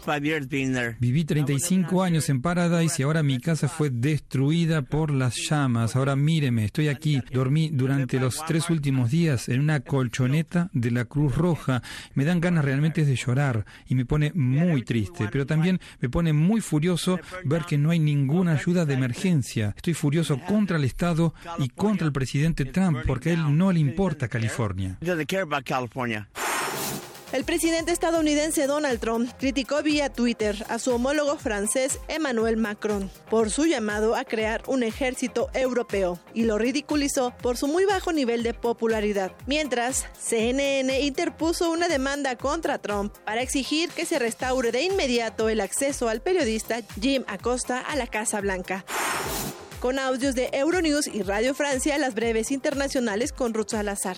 [1.02, 5.98] Viví 35 años en Paradise y ahora mi casa fue destruida por las llamas.
[5.98, 7.22] Ahora míreme, estoy aquí.
[7.34, 11.82] Dormí durante los tres últimos días en una colchoneta de la Cruz Roja.
[12.14, 16.34] Me dan ganas realmente de llorar y me pone muy triste, pero también me pone
[16.34, 19.74] muy furioso ver que no hay ninguna ayuda de emergencia.
[19.76, 23.80] Estoy furioso contra el Estado y contra el presidente Trump porque a él no le
[23.80, 24.98] importa California.
[27.32, 33.50] El presidente estadounidense Donald Trump criticó vía Twitter a su homólogo francés Emmanuel Macron por
[33.50, 38.44] su llamado a crear un ejército europeo y lo ridiculizó por su muy bajo nivel
[38.44, 39.32] de popularidad.
[39.46, 45.62] Mientras, CNN interpuso una demanda contra Trump para exigir que se restaure de inmediato el
[45.62, 48.84] acceso al periodista Jim Acosta a la Casa Blanca
[49.80, 54.18] con audios de Euronews y Radio Francia, las breves internacionales con Ruth Salazar.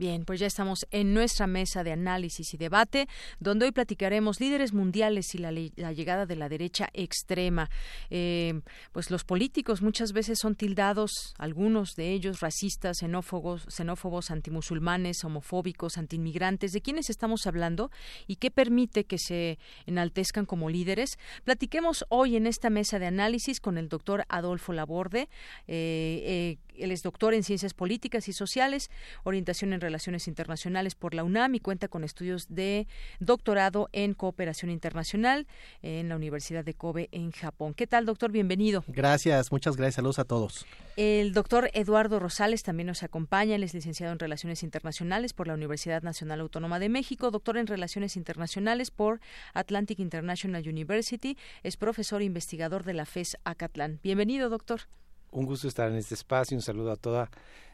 [0.00, 3.06] Bien, pues ya estamos en nuestra mesa de análisis y debate,
[3.38, 7.68] donde hoy platicaremos líderes mundiales y la, llegada de la derecha extrema.
[8.08, 8.62] Eh,
[8.92, 15.98] pues los políticos muchas veces son tildados, algunos de ellos racistas, xenófobos, xenófobos, antimusulmanes, homofóbicos,
[15.98, 16.72] antiinmigrantes.
[16.72, 17.90] ¿De quiénes estamos hablando
[18.26, 21.18] y qué permite que se enaltezcan como líderes?
[21.44, 25.28] Platiquemos hoy en esta mesa de análisis con el doctor Adolfo Laborde.
[25.68, 28.90] Eh, eh, él es doctor en Ciencias Políticas y Sociales,
[29.24, 32.86] orientación en Relaciones Internacionales por la UNAM y cuenta con estudios de
[33.18, 35.46] doctorado en Cooperación Internacional
[35.82, 37.74] en la Universidad de Kobe en Japón.
[37.74, 38.32] ¿Qué tal, doctor?
[38.32, 38.84] Bienvenido.
[38.88, 39.96] Gracias, muchas gracias.
[39.96, 40.66] Saludos a todos.
[40.96, 43.54] El doctor Eduardo Rosales también nos acompaña.
[43.54, 47.66] Él es licenciado en Relaciones Internacionales por la Universidad Nacional Autónoma de México, doctor en
[47.66, 49.20] Relaciones Internacionales por
[49.54, 51.36] Atlantic International University.
[51.62, 54.00] Es profesor e investigador de la FES Acatlán.
[54.02, 54.82] Bienvenido, doctor.
[55.30, 56.56] Un gusto estar en este espacio.
[56.56, 57.30] Un saludo a toda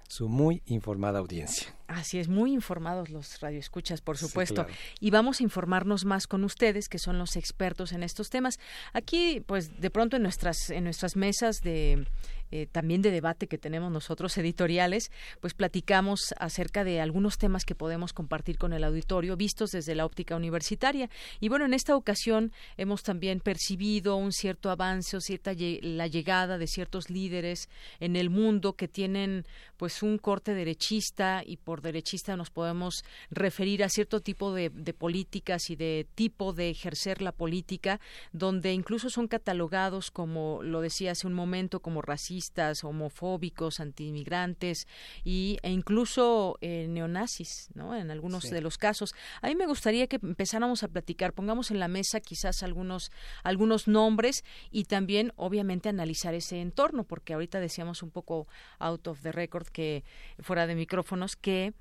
[0.09, 1.74] su muy informada audiencia.
[1.89, 4.66] Así es, muy informados los radioescuchas, por supuesto.
[5.01, 8.59] Y vamos a informarnos más con ustedes, que son los expertos en estos temas.
[8.93, 12.07] Aquí, pues, de pronto en nuestras, en nuestras mesas de
[12.52, 15.10] eh, también de debate que tenemos nosotros editoriales,
[15.40, 20.06] pues platicamos acerca de algunos temas que podemos compartir con el auditorio vistos desde la
[20.06, 21.10] óptica universitaria.
[21.40, 26.59] Y bueno, en esta ocasión hemos también percibido un cierto avance o cierta la llegada
[26.59, 27.68] de ciertos líderes
[27.98, 29.44] en el mundo que tienen
[29.77, 34.94] pues un corte derechista y por derechista nos podemos referir a cierto tipo de, de
[34.94, 38.01] políticas y de tipo de ejercer la política
[38.32, 42.36] donde incluso son catalogados como lo decía hace un momento como racistas
[42.85, 44.87] homofóbicos, antiinmigrantes
[45.25, 47.95] y, e incluso eh, neonazis, ¿no?
[47.95, 49.15] En algunos de los casos.
[49.43, 53.11] A mí me gustaría que empezáramos a platicar, pongamos en la mesa quizás algunos,
[53.43, 58.47] algunos nombres y también, obviamente, analizar ese entorno, porque ahorita decíamos un poco
[58.79, 60.05] out of the record, que
[60.41, 61.75] fuera de micrófonos, que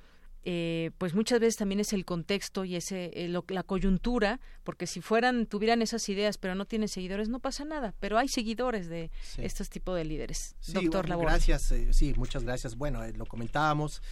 [0.47, 5.01] eh, pues muchas veces también es el contexto y ese eh, la coyuntura, porque si
[5.01, 9.09] fueran tuvieran esas ideas pero no tienen seguidores no pasa nada, pero hay seguidores de
[9.37, 10.55] estos tipos de líderes.
[10.67, 12.75] Doctor Gracias, eh, sí, muchas gracias.
[12.75, 14.03] Bueno, lo comentábamos.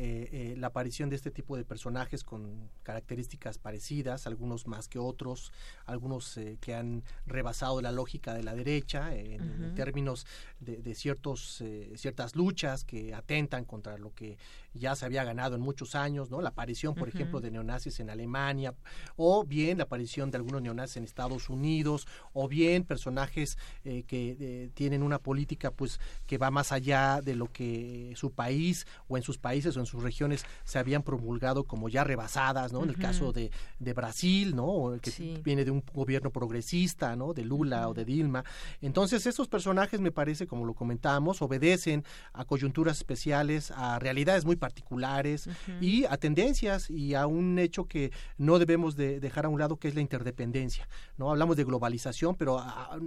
[0.00, 5.00] Eh, eh, la aparición de este tipo de personajes con características parecidas, algunos más que
[5.00, 5.52] otros,
[5.86, 10.24] algunos eh, que han rebasado la lógica de la derecha en, términos
[10.60, 11.64] de, ciertos,
[11.96, 14.38] ciertas luchas que atentan contra lo que
[14.72, 16.40] ya se había ganado en muchos años, ¿no?
[16.42, 18.74] La aparición, por ejemplo, de neonazis en Alemania,
[19.16, 25.02] o bien la aparición de algunos neonazis en Estados Unidos, o bien personajes que tienen
[25.02, 29.38] una política pues que va más allá de lo que su país o en sus
[29.38, 32.82] países en sus regiones se habían promulgado como ya rebasadas, ¿no?
[32.84, 34.98] En el caso de, de Brasil, ¿no?
[35.00, 37.34] Que viene de un gobierno progresista, ¿no?
[37.34, 38.44] De Lula o de Dilma.
[38.80, 44.56] Entonces, esos personajes, me parece, como lo comentábamos, obedecen a coyunturas especiales, a realidades muy
[44.56, 45.48] particulares
[45.80, 49.76] y a tendencias y a un hecho que no debemos de dejar a un lado,
[49.76, 51.30] que es la interdependencia, ¿no?
[51.30, 52.58] Hablamos de globalización, pero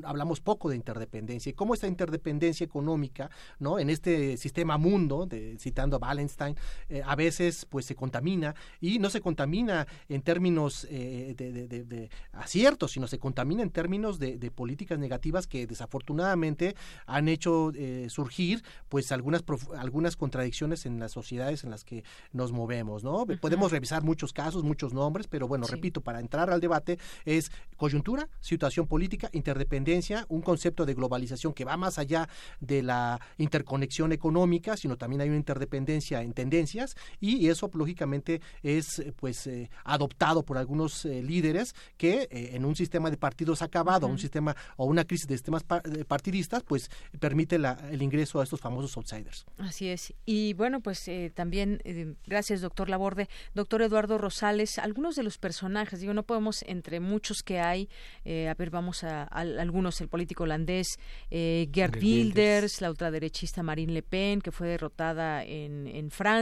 [0.03, 1.49] hablamos poco de interdependencia.
[1.49, 3.29] Y cómo esta interdependencia económica,
[3.59, 3.79] ¿no?
[3.79, 6.55] En este sistema mundo, de, citando a Wallenstein,
[6.89, 8.55] eh, a veces pues se contamina.
[8.79, 14.51] Y no se contamina en términos eh, de, aciertos, sino se contamina en términos de,
[14.51, 16.75] políticas negativas que desafortunadamente
[17.05, 19.43] han hecho eh, surgir pues algunas
[19.77, 23.25] algunas contradicciones en las sociedades en las que nos movemos, ¿no?
[23.39, 28.27] Podemos revisar muchos casos, muchos nombres, pero bueno, repito, para entrar al debate es coyuntura,
[28.39, 32.27] situación política, interdependencia, un concepto de globalización que va más allá
[32.59, 39.01] de la interconexión económica, sino también hay una interdependencia en tendencias y eso lógicamente es
[39.15, 44.07] pues eh, adoptado por algunos eh, líderes que eh, en un sistema de partidos acabado,
[44.07, 48.97] un sistema o una crisis de sistemas partidistas, pues permite el ingreso a estos famosos
[48.97, 49.45] outsiders.
[49.57, 50.13] Así es.
[50.25, 51.81] Y bueno, pues también
[52.25, 57.43] gracias doctor Laborde, doctor Eduardo Rosales, algunos de los personajes, digo, no podemos entre muchos
[57.43, 57.89] que hay,
[58.25, 60.97] a ver, vamos a, algunos, el político holandés
[61.29, 66.40] Gerd Wilders, la ultraderechista Marine Le Pen, que fue derrotada en, en Francia,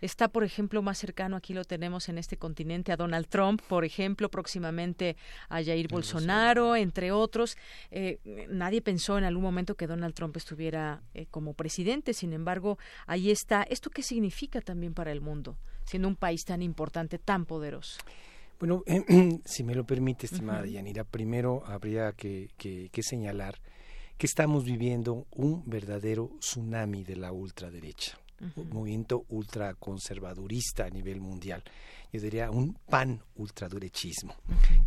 [0.00, 3.84] está por ejemplo más cercano, aquí lo tenemos en este continente, a Donald Trump, por
[3.84, 5.16] ejemplo, próximamente
[5.48, 7.56] a Jair Bolsonaro, entre otros.
[7.90, 12.78] Eh, nadie pensó en algún momento que Donald Trump estuviera eh, como presidente, sin embargo,
[13.06, 13.62] ahí está.
[13.62, 17.98] ¿Esto qué significa también para el mundo, siendo un país tan importante, tan poderoso?
[18.58, 18.82] Bueno,
[19.44, 23.54] si me lo permite, estimada Yanira, primero habría que, que señalar
[24.20, 28.18] que estamos viviendo un verdadero tsunami de la ultraderecha
[28.56, 31.62] un movimiento ultraconservadurista a nivel mundial.
[32.12, 34.34] Yo diría un pan ultraderechismo,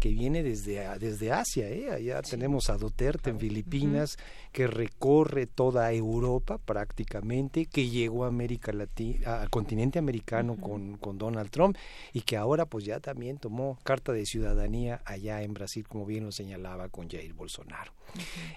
[0.01, 1.69] que viene desde, desde Asia.
[1.69, 1.89] ¿eh?
[1.89, 4.17] Allá tenemos a Duterte en Filipinas,
[4.51, 11.17] que recorre toda Europa prácticamente, que llegó a América Latina, al continente americano con, con
[11.17, 11.77] Donald Trump
[12.11, 16.25] y que ahora pues ya también tomó carta de ciudadanía allá en Brasil, como bien
[16.25, 17.93] lo señalaba con Jair Bolsonaro.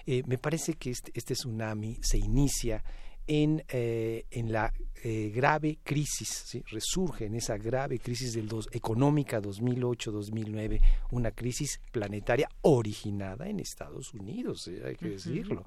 [0.05, 2.83] Eh, me parece que este, este tsunami se inicia
[3.27, 4.73] en, eh, en la
[5.03, 10.81] eh, grave crisis, resurge en esa grave crisis del dos, económica 2008-2009,
[11.11, 15.63] una crisis planetaria originada en Estados Unidos, hay que decirlo.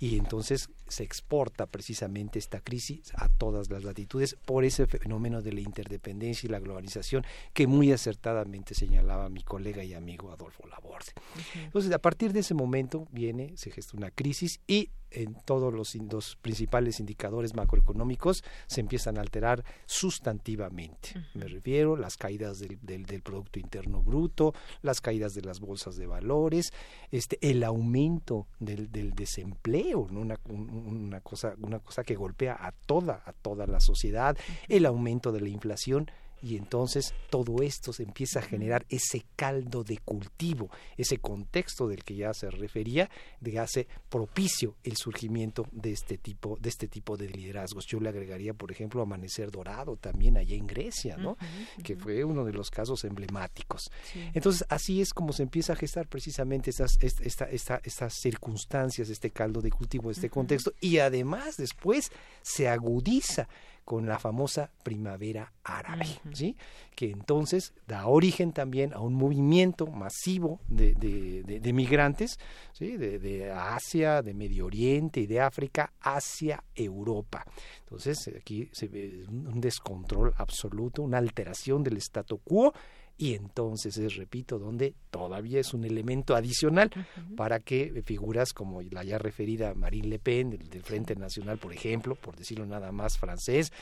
[0.00, 5.52] Y entonces se exporta precisamente esta crisis a todas las latitudes por ese fenómeno de
[5.52, 11.12] la interdependencia y la globalización que muy acertadamente señalaba mi colega y amigo Adolfo Laborde.
[11.54, 15.94] Entonces, a partir de ese momento viene, se gesta una crisis y en todos los,
[16.42, 21.10] principales indicadores macroeconómicos se empiezan a alterar sustantivamente.
[21.34, 25.96] Me refiero a las caídas del, del, Producto Interno Bruto, las caídas de las bolsas
[25.96, 26.72] de valores,
[27.10, 30.20] este, el aumento del, del desempleo, ¿no?
[30.20, 34.36] una, una, cosa, una cosa que golpea a toda, a toda la sociedad,
[34.68, 36.10] el aumento de la inflación
[36.44, 40.68] y entonces todo esto se empieza a generar ese caldo de cultivo,
[40.98, 43.08] ese contexto del que ya se refería,
[43.40, 47.86] de hace propicio el surgimiento de este tipo de este tipo de liderazgos.
[47.86, 51.38] Yo le agregaría, por ejemplo, Amanecer Dorado también allá en Grecia, ¿no?
[51.82, 53.90] Que fue uno de los casos emblemáticos.
[54.34, 59.30] Entonces, así es como se empieza a gestar precisamente estas esta, esta, estas circunstancias, este
[59.30, 62.10] caldo de cultivo, este contexto y además después
[62.42, 63.48] se agudiza
[63.84, 66.56] con la famosa primavera árabe, ¿sí?
[66.94, 72.38] que entonces da origen también a un movimiento masivo de, de, migrantes
[72.72, 72.96] ¿sí?
[72.96, 77.44] de, Asia, de Medio Oriente y de África hacia Europa.
[77.80, 82.72] Entonces aquí se ve un descontrol absoluto, una alteración del statu quo
[83.16, 86.90] y entonces es, repito, donde todavía es un elemento adicional
[87.36, 92.16] para que figuras como la ya referida Marine Le Pen del, Frente Nacional, por ejemplo,
[92.16, 93.72] por decirlo nada más francés,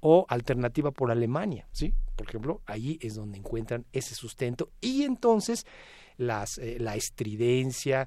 [0.00, 1.94] o Alternativa por Alemania, ¿sí?
[2.16, 5.66] Por ejemplo, ahí es donde encuentran ese sustento y entonces
[6.18, 8.06] las, eh, la estridencia,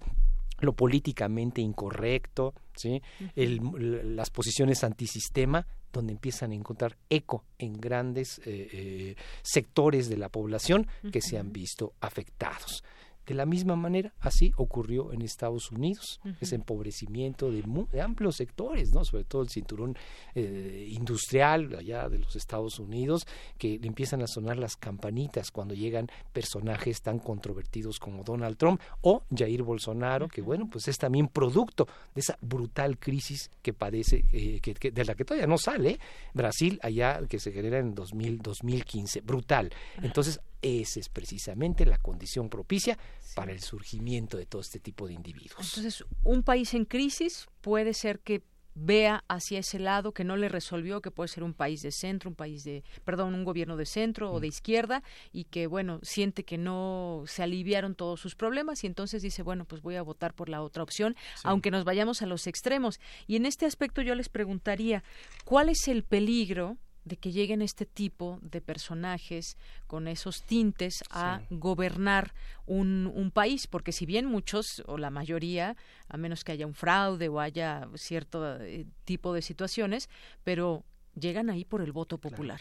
[0.60, 3.02] lo políticamente incorrecto, ¿sí?
[3.36, 10.18] El, las posiciones antisistema donde empiezan a encontrar eco en grandes eh, eh, sectores de
[10.18, 12.84] la población que se han visto afectados.
[13.26, 17.64] De la misma manera, así ocurrió en Estados Unidos, ese empobrecimiento de,
[18.02, 19.04] amplios sectores, ¿no?
[19.04, 19.98] sobre todo el cinturón
[20.36, 23.26] eh, industrial allá de los Estados Unidos,
[23.58, 28.80] que le empiezan a sonar las campanitas cuando llegan personajes tan controvertidos como Donald Trump
[29.02, 34.26] o Jair Bolsonaro, que bueno, pues es también producto de esa brutal crisis que padece,
[34.32, 36.00] eh, que, de la que todavía no sale
[36.34, 39.72] Brasil allá, que se genera en 2000, 2015, brutal.
[40.02, 42.98] Entonces, esa es precisamente la condición propicia
[43.36, 45.78] para el surgimiento de todo este tipo de individuos.
[45.78, 48.42] Entonces, un país en crisis puede ser que
[48.76, 52.30] vea hacia ese lado que no le resolvió que puede ser un país de centro
[52.30, 54.50] un país de perdón un gobierno de centro o de mm.
[54.50, 59.44] izquierda y que bueno siente que no se aliviaron todos sus problemas y entonces dice
[59.44, 61.16] bueno pues voy a votar por la otra opción
[61.46, 65.06] aunque nos vayamos a los extremos y en este aspecto yo les preguntaría
[65.46, 66.76] cuál es el peligro
[67.06, 69.58] de que lleguen este tipo de personajes
[69.88, 72.34] con esos tintes a gobernar
[72.66, 75.78] un, un, país, porque si bien muchos o la mayoría,
[76.10, 80.10] a menos que haya un fraude o haya cierto eh, tipo de situaciones,
[80.44, 80.84] pero
[81.14, 82.60] llegan ahí por el voto popular.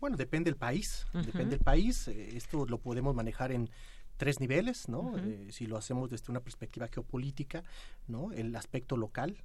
[0.00, 2.08] Bueno, depende del país, depende del país.
[2.08, 3.70] Eh, esto lo podemos manejar en
[4.16, 5.16] tres niveles, ¿no?
[5.18, 7.62] Eh, si lo hacemos desde una perspectiva geopolítica,
[8.06, 8.32] ¿no?
[8.32, 9.42] El aspecto local,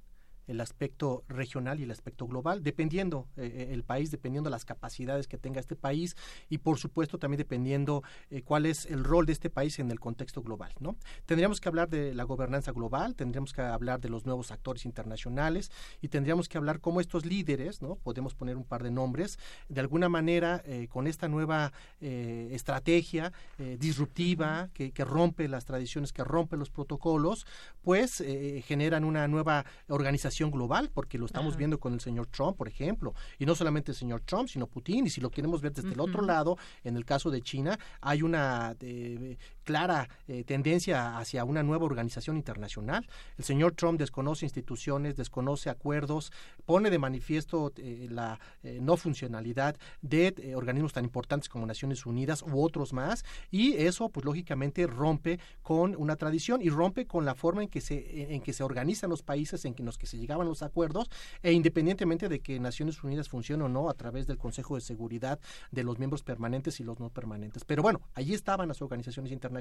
[0.48, 5.28] el aspecto regional y el aspecto global, dependiendo eh, eh, el país, dependiendo las capacidades
[5.28, 6.16] que tenga este país
[6.48, 10.00] y por supuesto también dependiendo eh, cuál es el rol de este país en el
[10.00, 10.96] contexto global, ¿no?
[11.26, 15.70] Tendríamos que hablar de la gobernanza global, tendríamos que hablar de los nuevos actores internacionales
[16.00, 17.96] y tendríamos que hablar cómo estos líderes, ¿no?
[17.96, 19.38] Podemos poner un par de nombres,
[19.68, 23.32] de alguna manera con esta nueva estrategia
[23.78, 27.46] disruptiva que, que, rompe las tradiciones, que rompe los protocolos,
[27.88, 28.22] pues
[28.66, 33.14] generan una nueva organización global, porque lo estamos viendo con el señor Trump, por ejemplo,
[33.38, 36.00] y no solamente el señor Trump, sino Putin, y si lo queremos ver desde el
[36.00, 39.38] otro lado, en el caso de China, hay una eh,
[39.68, 43.06] clara eh, tendencia hacia una nueva organización internacional.
[43.36, 46.32] El señor Trump desconoce instituciones, desconoce acuerdos,
[46.64, 48.40] pone de manifiesto eh, la
[48.80, 54.24] no funcionalidad de organismos tan importantes como Naciones Unidas u otros más, y eso, pues
[54.24, 58.54] lógicamente, rompe con una tradición y rompe con la forma en que se, en que
[58.54, 61.10] se organizan los países en los que se llegaban los acuerdos
[61.42, 65.38] e independientemente de que Naciones Unidas funcione o no a través del Consejo de Seguridad
[65.70, 67.64] de los miembros permanentes y los no permanentes.
[67.64, 69.57] Pero bueno, allí estaban las organizaciones internacionales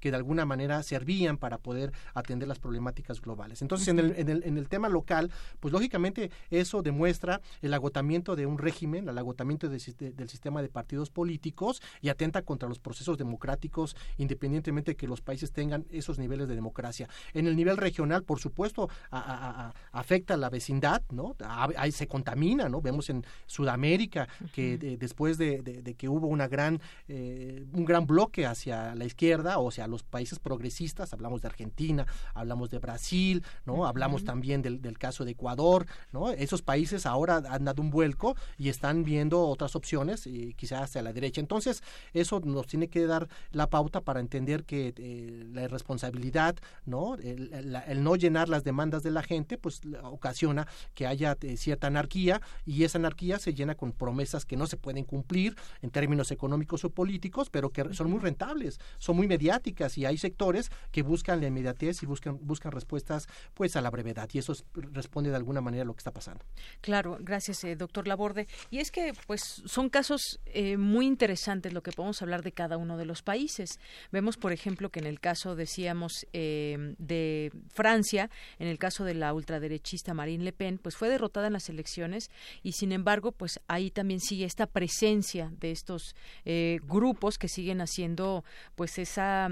[0.00, 3.62] que de alguna manera servían para poder atender las problemáticas globales.
[3.62, 5.30] Entonces, en el, en el, en el tema local,
[5.60, 11.10] pues lógicamente eso demuestra el agotamiento de un régimen, el agotamiento del sistema de partidos
[11.10, 16.48] políticos y atenta contra los procesos democráticos independientemente de que los países tengan esos niveles
[16.48, 17.08] de democracia.
[17.32, 21.36] En el nivel regional, por supuesto, a, afecta a la vecindad, ¿no?
[21.76, 22.80] Ahí se contamina, ¿no?
[22.80, 28.94] Vemos en Sudamérica que después de, que hubo una gran, eh, un gran bloque hacia
[28.94, 33.86] la izquierda o hacia los países progresistas, hablamos de Argentina, hablamos de Brasil, ¿no?
[33.86, 36.30] Hablamos también del, del, caso de Ecuador, ¿no?
[36.30, 41.02] Esos países ahora han dado un vuelco y están viendo otras opciones, y quizás hacia
[41.02, 41.40] la derecha.
[41.40, 41.82] Entonces,
[42.12, 47.14] eso nos tiene que dar la pauta para entender que eh, la irresponsabilidad, ¿no?
[47.14, 52.40] el no llenar las demandas de la gente, pues ocasiona que haya eh, cierta anarquía
[52.66, 56.84] y esa anarquía se llena con promesas que no se pueden cumplir en términos económicos
[56.84, 61.40] o políticos, pero que son muy rentables, son muy mediáticas y hay sectores que buscan
[61.40, 65.60] la inmediatez y buscan buscan respuestas pues a la brevedad y eso responde de alguna
[65.60, 66.44] manera a lo que está pasando.
[66.80, 68.46] Claro, gracias eh, doctor Laborde.
[68.70, 72.76] Y es que pues son casos eh, muy interesantes lo que podemos hablar de cada
[72.76, 73.78] uno de los países.
[74.12, 79.32] Vemos por ejemplo que en el caso decíamos de Francia, en el caso de la
[79.32, 82.30] ultraderechista Marine Le Pen, pues fue derrotada en las elecciones
[82.62, 86.14] y sin embargo, pues ahí también sigue esta presencia de estos
[86.44, 88.44] eh, grupos que siguen haciendo
[88.74, 89.48] pues esa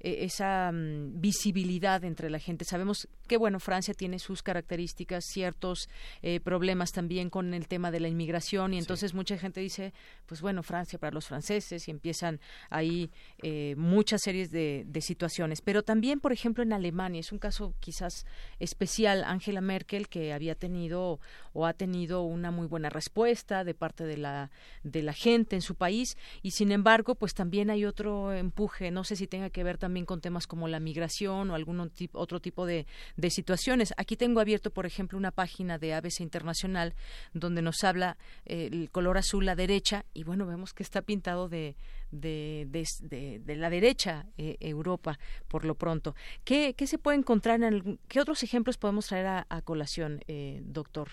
[0.00, 2.64] e, esa mm, visibilidad entre la gente.
[2.64, 5.88] Sabemos que, bueno, Francia tiene sus características, ciertos
[6.22, 9.92] eh, problemas también con el tema de la inmigración y entonces mucha gente dice,
[10.26, 12.40] pues bueno, Francia para los franceses y empiezan
[12.70, 13.10] ahí
[13.42, 15.60] eh, muchas series de, de, situaciones.
[15.60, 18.26] Pero también, por ejemplo, en Alemania, es un caso quizás
[18.58, 21.20] especial, Angela Merkel, que había tenido
[21.52, 24.50] o ha tenido una muy buena respuesta de parte de la,
[24.82, 29.04] de la gente en su país y, sin embargo, pues también hay otro empuje, no
[29.04, 32.66] sé si tenga que ver también con temas como la migración o algún otro tipo
[32.66, 32.86] de,
[33.28, 33.92] situaciones.
[33.96, 36.94] Aquí tengo abierto, por ejemplo, una página de ABC Internacional
[37.32, 41.48] donde nos habla eh, el color azul la derecha y bueno, vemos que está pintado
[41.48, 41.76] de,
[42.10, 45.18] de, de, la derecha eh, Europa
[45.48, 46.14] por lo pronto.
[46.44, 51.10] ¿Qué, ¿Qué, se puede encontrar en qué otros ejemplos podemos traer a, colación, eh, doctor?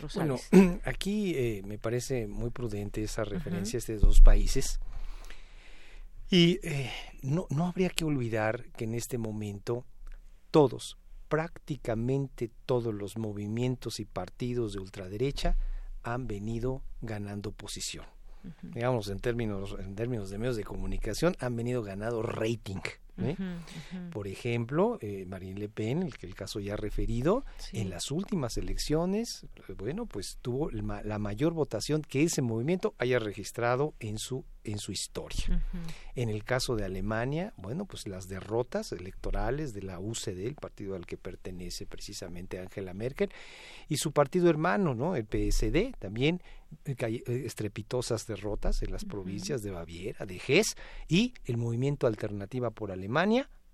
[0.00, 0.48] Rosales?
[0.50, 4.80] Bueno, aquí me parece muy prudente esa referencia de dos países
[6.30, 6.90] Y eh,
[7.22, 9.84] no, no habría que olvidar que en este momento
[10.50, 10.98] todos,
[11.28, 15.56] prácticamente todos los movimientos y partidos de ultraderecha
[16.02, 18.04] han venido ganando posición.
[18.62, 22.80] Digamos, en términos, en términos de medios de comunicación, han venido ganando rating.
[23.18, 23.36] ¿Eh?
[24.12, 28.56] Por ejemplo, eh, Marine Le Pen, el que el caso ya referido, en las últimas
[28.56, 34.78] elecciones, bueno, pues tuvo la mayor votación que ese movimiento haya registrado en su en
[34.78, 35.62] su historia.
[36.14, 40.96] En el caso de Alemania, bueno, pues las derrotas electorales de la UCD, el partido
[40.96, 43.30] al que pertenece precisamente Angela Merkel,
[43.88, 45.14] y su partido hermano, ¿no?
[45.14, 46.42] El PSD, también
[46.84, 50.76] eh, eh, estrepitosas derrotas en las provincias de Baviera, de Hesse,
[51.08, 53.05] y el movimiento Alternativa por Alemania,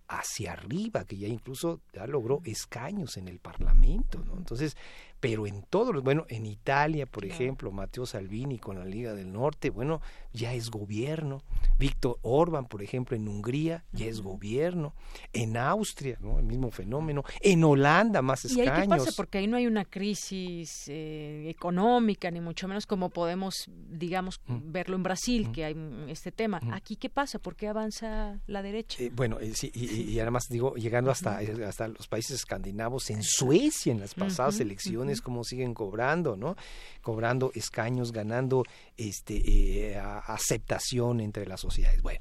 [0.09, 4.36] hacia arriba, que ya incluso ya logró escaños en el Parlamento, ¿no?
[4.36, 4.76] Entonces,
[5.22, 9.32] pero en todos los, bueno, en Italia, por ejemplo, Matteo Salvini con la Liga del
[9.32, 10.00] Norte, bueno,
[10.32, 11.44] ya es gobierno.
[11.78, 14.94] Víctor Orban, por ejemplo, en Hungría, ya es gobierno.
[15.32, 16.40] En Austria, ¿no?
[16.40, 17.22] El mismo fenómeno.
[17.40, 18.66] En Holanda, más escaños.
[18.66, 19.12] ¿Y ahí qué pasa?
[19.16, 24.72] Porque ahí no hay una crisis eh, económica, ni mucho menos como podemos, digamos, mm.
[24.72, 25.52] verlo en Brasil, mm.
[25.52, 25.76] que hay
[26.08, 26.58] este tema.
[26.60, 26.72] Mm.
[26.72, 27.38] ¿Aquí qué pasa?
[27.38, 29.00] ¿Por qué avanza la derecha?
[29.00, 31.38] Eh, bueno, eh, sí, y, además digo, llegando hasta,
[31.68, 36.56] hasta los países escandinavos, en Suecia, en las pasadas elecciones, como siguen cobrando, ¿no?
[37.02, 38.64] Cobrando escaños, ganando
[38.97, 42.02] este eh, aceptación entre las sociedades.
[42.02, 42.20] Bueno,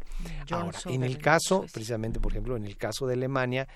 [0.49, 3.68] ahora, en el caso, precisamente, por ejemplo, en el caso de Alemania,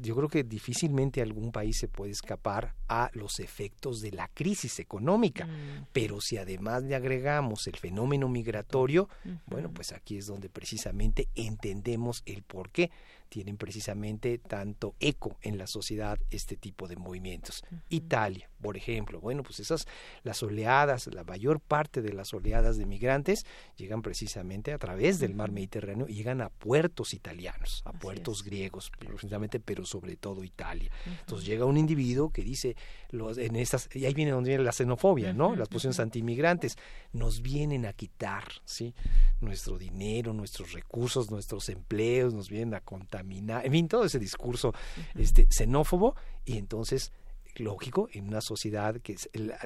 [0.00, 4.80] yo creo que difícilmente algún país se puede escapar a los efectos de la crisis
[4.80, 5.86] económica, mm.
[5.92, 9.08] pero si además le agregamos el fenómeno migratorio,
[9.46, 12.90] bueno, pues aquí es donde precisamente entendemos el por qué
[13.32, 17.64] tienen precisamente tanto eco en la sociedad este tipo de movimientos.
[17.88, 19.86] Italia, por ejemplo, bueno, pues esas,
[20.22, 23.46] las oleadas, la mayor parte de las oleadas de migrantes
[23.78, 28.90] llegan precisamente a través del mar Mediterráneo y llegan a puertos italianos, a puertos griegos,
[28.90, 30.90] precisamente, pero sobre todo Italia.
[31.20, 32.76] Entonces llega un individuo que dice,
[33.12, 35.54] los, en estas, y ahí viene donde viene la xenofobia, ¿no?
[35.54, 36.76] Las posiciones antimigrantes,
[37.12, 38.94] nos vienen a quitar, ¿sí?
[39.40, 44.74] Nuestro dinero, nuestros recursos, nuestros empleos, nos vienen a contar en fin, todo ese discurso
[45.14, 47.12] este, xenófobo y entonces
[47.56, 49.16] lógico, en una sociedad que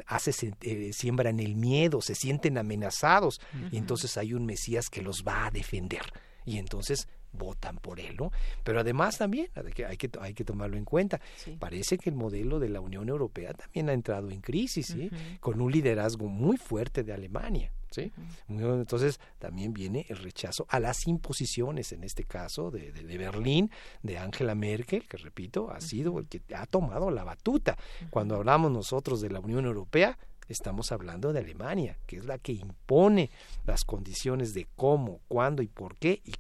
[0.06, 3.40] hace eh, siembra en el miedo, se sienten amenazados
[3.70, 6.02] y entonces hay un Mesías que los va a defender.
[6.44, 8.31] Y entonces votan por él, ¿no?
[8.65, 11.21] Pero además también hay que, hay que, hay que tomarlo en cuenta.
[11.59, 15.11] Parece que el modelo de la Unión Europea también ha entrado en crisis, ¿sí?
[15.41, 17.73] Con un liderazgo muy fuerte de Alemania.
[17.89, 18.13] ¿Sí?
[18.49, 23.71] Entonces también viene el rechazo a las imposiciones, en este caso de, de, Berlín,
[24.03, 27.79] de Angela Merkel, que repito, ha sido el que ha tomado la batuta.
[28.11, 30.19] Cuando hablamos nosotros de la Unión Europea,
[30.49, 33.31] estamos hablando de Alemania, que es la que impone
[33.67, 36.35] las condiciones de cómo, cuándo y por qué y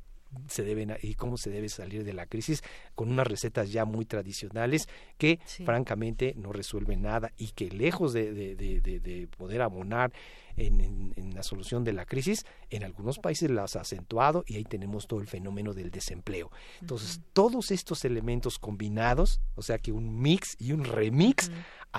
[0.48, 2.62] se deben y cómo se debe salir de la crisis
[2.94, 4.88] con unas recetas ya muy tradicionales
[5.18, 10.12] que francamente no resuelven nada y que lejos de, de, poder abonar
[10.56, 14.64] en, en, la solución de la crisis, en algunos países las ha acentuado y ahí
[14.64, 16.50] tenemos todo el fenómeno del desempleo.
[16.80, 21.50] Entonces, todos estos elementos combinados, o sea que un mix y un remix,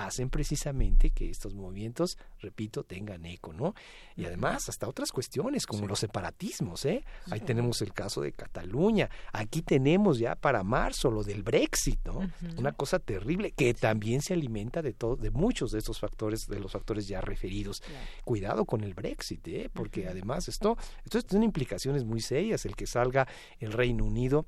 [0.06, 3.74] hacen precisamente que estos movimientos, repito, tengan eco, ¿no?
[4.16, 7.04] Y además, hasta otras cuestiones como los separatismos, ¿eh?
[7.30, 12.30] Ahí tenemos el caso de Cataluña, aquí tenemos ya para marzo lo del Brexit, ¿no?
[12.56, 16.60] Una cosa terrible que también se alimenta de todo, de muchos de estos factores, de
[16.60, 17.82] los factores ya referidos.
[18.24, 19.70] Cuidado con el Brexit, ¿eh?
[19.72, 23.26] Porque además esto, esto tiene implicaciones muy serias, el que salga
[23.58, 24.46] el Reino Unido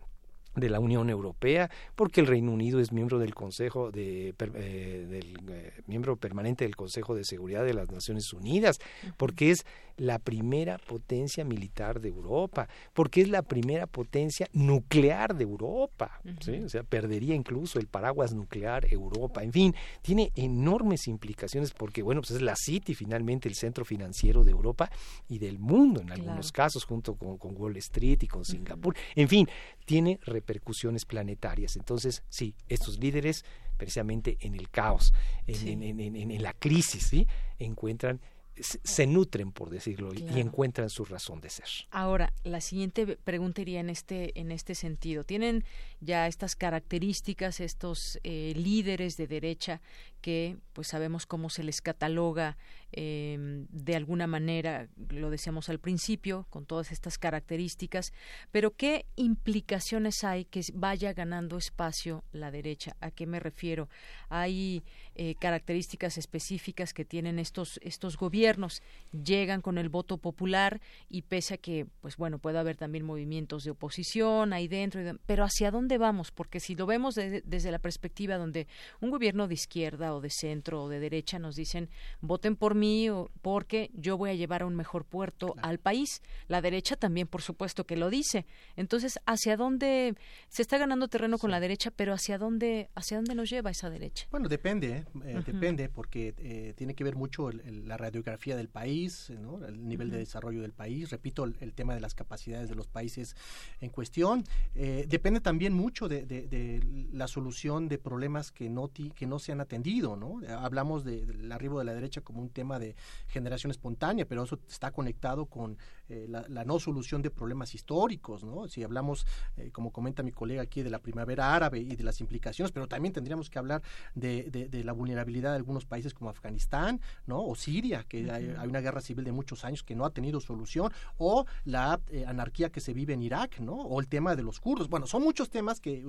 [0.54, 5.38] de la Unión Europea, porque el Reino Unido es miembro del Consejo de eh, del
[5.50, 8.78] eh, miembro permanente del Consejo de Seguridad de las Naciones Unidas,
[9.16, 9.64] porque es
[10.00, 16.22] la primera potencia militar de Europa, porque es la primera potencia nuclear de Europa,
[16.64, 22.22] o sea, perdería incluso el paraguas nuclear Europa, en fin, tiene enormes implicaciones porque bueno,
[22.22, 24.90] pues es la City finalmente el centro financiero de Europa
[25.28, 29.48] y del mundo en algunos casos junto con, Wall Street y con Singapur, en fin,
[29.90, 31.74] tiene repercusiones planetarias.
[31.74, 33.44] Entonces, sí, estos líderes,
[33.76, 35.12] precisamente en el caos,
[35.48, 37.26] en, en, en, en la crisis, ¿sí?
[37.58, 38.20] encuentran
[38.62, 41.66] se nutren, por decirlo, y encuentran su razón de ser.
[41.90, 45.24] Ahora, la siguiente pregunta iría en este, en este sentido.
[45.24, 45.64] ¿Tienen
[46.00, 49.80] ya estas características, estos eh, líderes de derecha
[50.20, 52.56] que pues sabemos cómo se les cataloga
[52.92, 58.12] eh, de alguna manera, lo decíamos al principio, con todas estas características,
[58.50, 62.96] pero ¿qué implicaciones hay que vaya ganando espacio la derecha?
[63.00, 63.88] ¿A qué me refiero?
[64.28, 64.82] Hay
[65.14, 68.82] eh, características específicas que tienen estos, estos gobiernos,
[69.12, 73.64] llegan con el voto popular y pese a que, pues bueno, puede haber también movimientos
[73.64, 76.30] de oposición ahí dentro, pero ¿hacia dónde vamos?
[76.30, 78.66] Porque si lo vemos desde la perspectiva donde
[79.00, 81.88] un gobierno de izquierda o de centro o de derecha nos dicen
[82.20, 86.22] voten por mío porque yo voy a llevar a un mejor puerto al país.
[86.48, 88.46] La derecha también, por supuesto, que lo dice.
[88.76, 90.14] Entonces, ¿hacia dónde
[90.48, 93.90] se está ganando terreno con la derecha, pero hacia dónde, hacia dónde nos lleva esa
[93.90, 94.26] derecha?
[94.30, 95.04] Bueno, depende, ¿eh?
[95.24, 100.18] Eh, depende, porque eh, tiene que ver mucho la radiografía del país, el nivel de
[100.18, 101.10] desarrollo del país.
[101.10, 103.36] Repito, el, tema de las capacidades de los países
[103.80, 104.44] en cuestión.
[104.74, 109.60] depende también mucho de, de, la solución de problemas que no, que no se han
[109.60, 110.40] atendido, ¿no?
[110.58, 112.94] Hablamos del arribo de la derecha como un tema de
[113.26, 115.78] generación espontánea, pero eso está conectado con
[116.10, 118.66] eh, la, no solución de problemas históricos, ¿no?
[118.66, 119.26] Si hablamos,
[119.56, 122.88] eh, como comenta mi colega aquí, de la primavera árabe y de las implicaciones, pero
[122.88, 123.80] también tendríamos que hablar
[124.16, 127.44] de, la vulnerabilidad de algunos países como Afganistán, ¿no?
[127.44, 130.92] O Siria, que hay, una guerra civil de muchos años que no ha tenido solución,
[131.16, 133.74] o la eh, anarquía que se vive en Irak, ¿no?
[133.74, 134.88] O el tema de los kurdos.
[134.88, 136.04] Bueno, son muchos temas que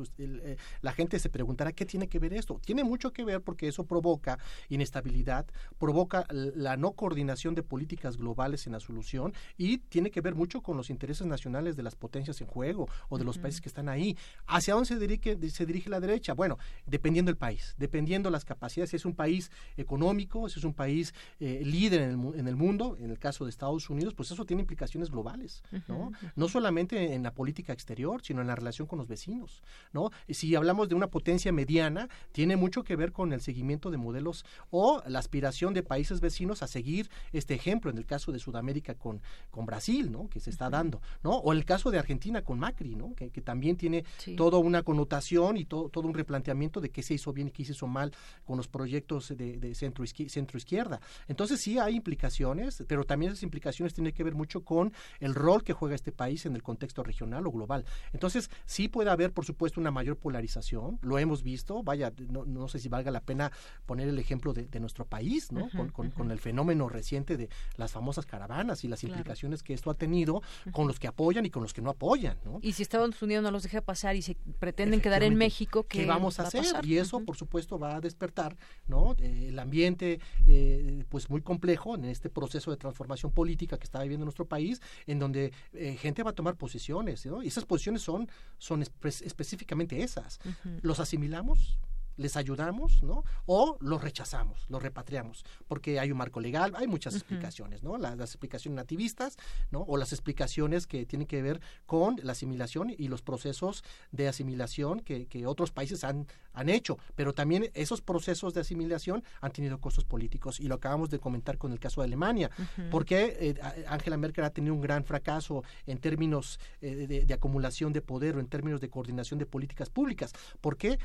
[0.82, 2.60] la gente se preguntará, ¿qué tiene que ver esto?
[2.66, 5.46] Tiene mucho que ver porque eso provoca inestabilidad,
[5.78, 10.62] provoca la no coordinación de políticas globales en la solución y tiene que ver mucho
[10.62, 13.90] con los intereses nacionales de las potencias en juego o de los países que están
[13.90, 14.18] ahí.
[14.48, 16.34] ¿Hacia dónde se dirige, se dirige la derecha?
[16.34, 18.92] Bueno, dependiendo del país, dependiendo las capacidades.
[18.92, 22.56] Si es un país económico, si es un país eh, líder en el, en el,
[22.56, 26.14] mundo, en el caso de Estados Unidos, pues eso tiene implicaciones globales, ¿no?
[26.38, 29.62] No solamente en la política exterior, sino en la relación con los vecinos,
[29.92, 30.10] ¿no?
[30.30, 34.46] Si hablamos de una potencia mediana, tiene mucho que ver con el seguimiento de modelos
[34.70, 38.96] o la aspiración de países vecinos a seguir este ejemplo, en el caso de Sudamérica
[38.96, 40.30] con, con Brasil ¿no?
[40.30, 41.32] Que se está dando, ¿no?
[41.32, 43.14] O el caso de Argentina con Macri, ¿no?
[43.16, 44.06] Que, también tiene
[44.38, 47.66] toda una connotación y todo, todo un replanteamiento de qué se hizo bien y qué
[47.66, 48.14] se hizo mal
[48.46, 51.02] con los proyectos de, centro, centro izquierda.
[51.28, 55.64] Entonces sí hay implicaciones, pero también esas implicaciones tienen que ver mucho con el rol
[55.64, 57.86] que juega este país en el contexto regional o global.
[58.14, 62.80] Entonces sí puede haber, por supuesto, una mayor polarización, lo hemos visto, vaya, no, sé
[62.80, 63.52] si valga la pena
[63.86, 65.70] poner el ejemplo de, nuestro país, ¿no?
[65.92, 70.42] con, el fenómeno reciente de las famosas caravanas y las implicaciones que esto ha tenido
[70.72, 72.38] con los que apoyan y con los que no apoyan.
[72.46, 72.60] ¿no?
[72.62, 76.06] Y si Estados Unidos no los deja pasar y se pretenden quedar en México, ¿qué,
[76.06, 76.66] vamos a hacer?
[76.84, 78.56] y eso, por supuesto, va a despertar
[78.88, 79.16] ¿no?
[79.20, 84.02] Eh, el ambiente eh, pues muy complejo en este proceso de transformación política que está
[84.02, 87.26] viviendo nuestro país, en donde eh, gente va a tomar posiciones.
[87.26, 87.44] ¿no?
[87.44, 90.40] Y esas posiciones son, son específicamente esas.
[90.82, 91.78] ¿Los asimilamos?
[92.18, 93.24] Les ayudamos, ¿no?
[93.46, 97.98] O los rechazamos, los repatriamos, porque hay un marco legal, hay muchas explicaciones, ¿no?
[97.98, 99.38] Las, explicaciones nativistas,
[99.72, 99.82] ¿no?
[99.82, 105.00] O las explicaciones que tienen que ver con la asimilación y los procesos de asimilación
[105.00, 110.06] que, otros países han, han hecho, pero también esos procesos de asimilación han tenido costos
[110.06, 112.52] políticos y lo acabamos de comentar con el caso de Alemania,
[112.92, 117.92] porque eh, Angela Merkel ha tenido un gran fracaso en términos eh, de, de acumulación
[117.92, 120.32] de poder o en términos de coordinación de políticas públicas,
[120.62, 121.00] porque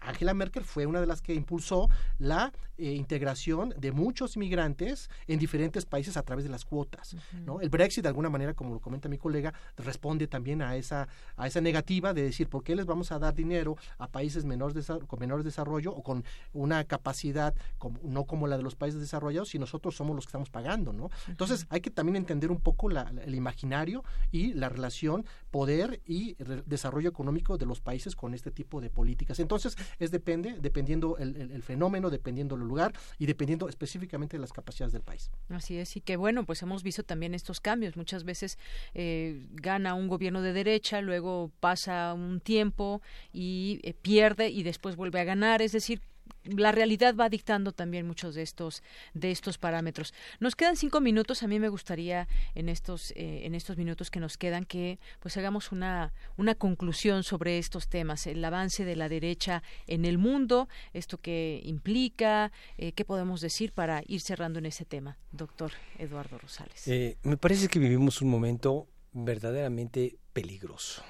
[0.00, 5.38] Angela Merkel fue una de las que impulsó la eh, integración de muchos inmigrantes en
[5.38, 7.14] diferentes países a través de las cuotas.
[7.44, 7.60] ¿no?
[7.60, 11.06] El Brexit, de alguna manera, como lo comenta mi colega, responde también a esa,
[11.36, 14.90] a esa negativa de decir por qué les vamos a dar dinero a países menores
[15.06, 16.24] con menor desarrollo o con
[16.54, 17.54] una capacidad
[18.02, 20.92] no como la de los países desarrollados si nosotros somos los que estamos pagando.
[20.92, 21.10] ¿no?
[21.28, 26.36] Entonces hay que también entender un poco el imaginario y la relación poder y
[26.66, 29.40] desarrollo económico de los países con este tipo de políticas.
[29.40, 34.92] Entonces, es depende, dependiendo el, fenómeno, dependiendo el lugar y dependiendo específicamente de las capacidades
[34.92, 35.30] del país.
[35.48, 37.96] Así es, y que bueno, pues hemos visto también estos cambios.
[37.96, 38.58] Muchas veces
[38.94, 43.02] eh, gana un gobierno de derecha, luego pasa un tiempo
[43.32, 45.62] y eh, pierde y después vuelve a ganar.
[45.62, 46.00] Es decir,
[46.44, 48.82] la realidad va dictando también muchos de estos
[49.14, 50.14] de estos parámetros.
[50.40, 51.42] Nos quedan cinco minutos.
[51.42, 55.36] A mí me gustaría en estos eh, en estos minutos que nos quedan que pues
[55.36, 60.68] hagamos una una conclusión sobre estos temas, el avance de la derecha en el mundo,
[60.92, 66.38] esto que implica, eh, qué podemos decir para ir cerrando en ese tema, doctor Eduardo
[66.38, 66.86] Rosales.
[66.88, 71.02] Eh, me parece que vivimos un momento verdaderamente peligroso,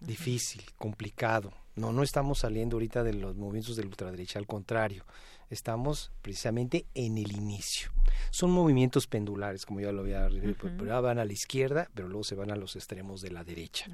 [0.00, 5.04] difícil, complicado No, no estamos saliendo ahorita de los movimientos de ultraderecha, al contrario,
[5.50, 7.90] estamos precisamente en el inicio.
[8.30, 12.34] Son movimientos pendulares, como ya lo había uh van a la izquierda, pero luego se
[12.34, 13.86] van a los extremos de la derecha.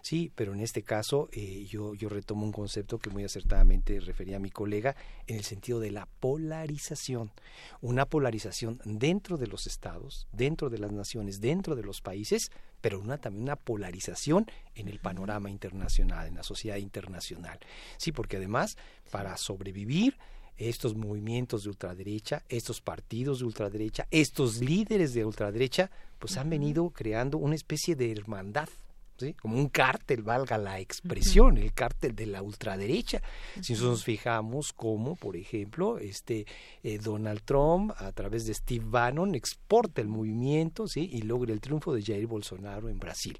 [0.00, 4.36] Sí, pero en este caso eh, yo, yo retomo un concepto que muy acertadamente refería
[4.36, 4.96] a mi colega
[5.26, 7.32] en el sentido de la polarización.
[7.80, 12.50] Una polarización dentro de los estados, dentro de las naciones, dentro de los países,
[12.80, 17.58] pero una, también una polarización en el panorama internacional, en la sociedad internacional.
[17.96, 18.76] Sí, porque además,
[19.10, 20.16] para sobrevivir,
[20.58, 26.90] estos movimientos de ultraderecha, estos partidos de ultraderecha, estos líderes de ultraderecha, pues han venido
[26.90, 28.68] creando una especie de hermandad
[29.40, 33.22] como un cártel, valga la expresión, el cártel de la ultraderecha.
[33.62, 36.46] Si nos fijamos cómo, por ejemplo, este
[36.82, 41.08] eh, Donald Trump, a través de Steve Bannon, exporta el movimiento ¿sí?
[41.12, 43.38] y logra el triunfo de Jair Bolsonaro en Brasil.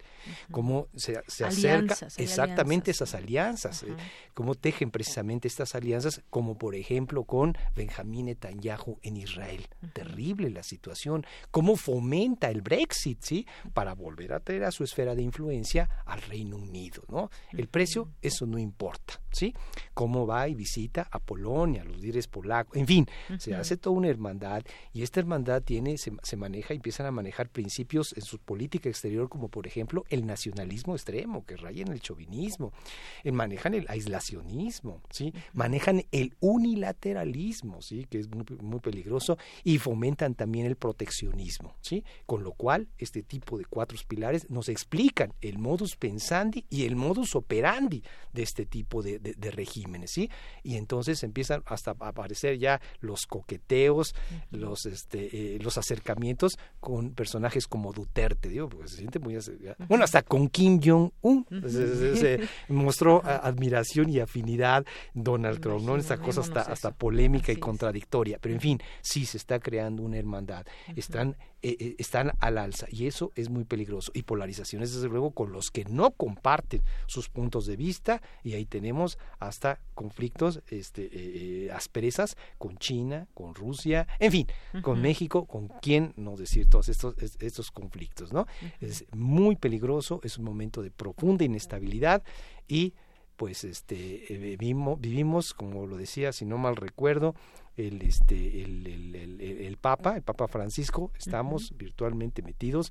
[0.50, 3.94] Cómo se, acerca exactamente esas alianzas, eh,
[4.34, 9.66] cómo tejen precisamente estas alianzas, como por ejemplo con Benjamín Netanyahu en Israel.
[9.92, 11.26] Terrible la situación.
[11.50, 13.46] Cómo fomenta el Brexit, ¿sí?
[13.74, 17.30] Para volver a traer a su esfera de influencia al Reino Unido, ¿no?
[17.52, 19.54] El precio, eso no importa, ¿sí?
[19.94, 23.06] Cómo va y visita a Polonia, los líderes polacos, en fin,
[23.38, 24.62] se hace toda una hermandad
[24.92, 29.28] y esta hermandad tiene, se, se maneja, empiezan a manejar principios en su política exterior
[29.28, 32.72] como por ejemplo el nacionalismo extremo, que raya en el chauvinismo,
[33.24, 35.32] eh, manejan el aislacionismo, ¿sí?
[35.52, 38.06] Manejan el unilateralismo, ¿sí?
[38.08, 42.04] Que es muy, muy peligroso y fomentan también el proteccionismo, ¿sí?
[42.26, 46.96] Con lo cual, este tipo de cuatro pilares nos explican el modus pensandi y el
[46.96, 48.02] modus operandi
[48.32, 49.18] de este tipo de,
[49.50, 50.30] regímenes, ¿sí?
[50.62, 54.14] Y entonces empiezan hasta a aparecer ya los coqueteos,
[54.50, 59.38] los, este, eh, los acercamientos con personajes como Duterte, digo, porque se siente muy...
[59.88, 61.46] Bueno, hasta con Kim Jong-un.
[61.66, 64.84] Se, mostró admiración y afinidad
[65.14, 65.96] Donald Trump, ¿no?
[65.96, 70.18] Esta cosa hasta, hasta polémica y contradictoria, pero en fin, sí se está creando una
[70.18, 74.12] hermandad, están, eh, eh, están al alza y eso es muy peligroso.
[74.14, 78.66] Y polarizaciones, desde luego, con los que no comparten sus puntos de vista y ahí
[78.66, 84.46] tenemos hasta conflictos, este, eh, eh, asperezas con China, con Rusia, en fin,
[84.82, 88.46] con México, con quién no decir todos estos, estos conflictos, ¿no?
[88.80, 92.22] Es muy peligroso, es un momento de profunda inestabilidad
[92.68, 92.94] y
[93.36, 97.34] pues este eh, vivimos, vivimos, como lo decía, si no mal recuerdo,
[97.76, 102.90] el este el, el, el, Papa, el Papa Francisco, estamos virtualmente metidos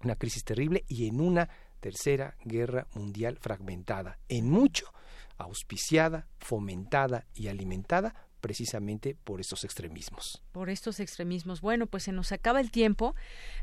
[0.00, 1.48] en una crisis terrible y en una
[1.80, 4.92] tercera guerra mundial fragmentada, en mucho
[5.36, 10.42] auspiciada, fomentada y alimentada precisamente por estos extremismos.
[10.52, 11.60] Por estos extremismos.
[11.60, 13.14] Bueno, pues se nos acaba el tiempo,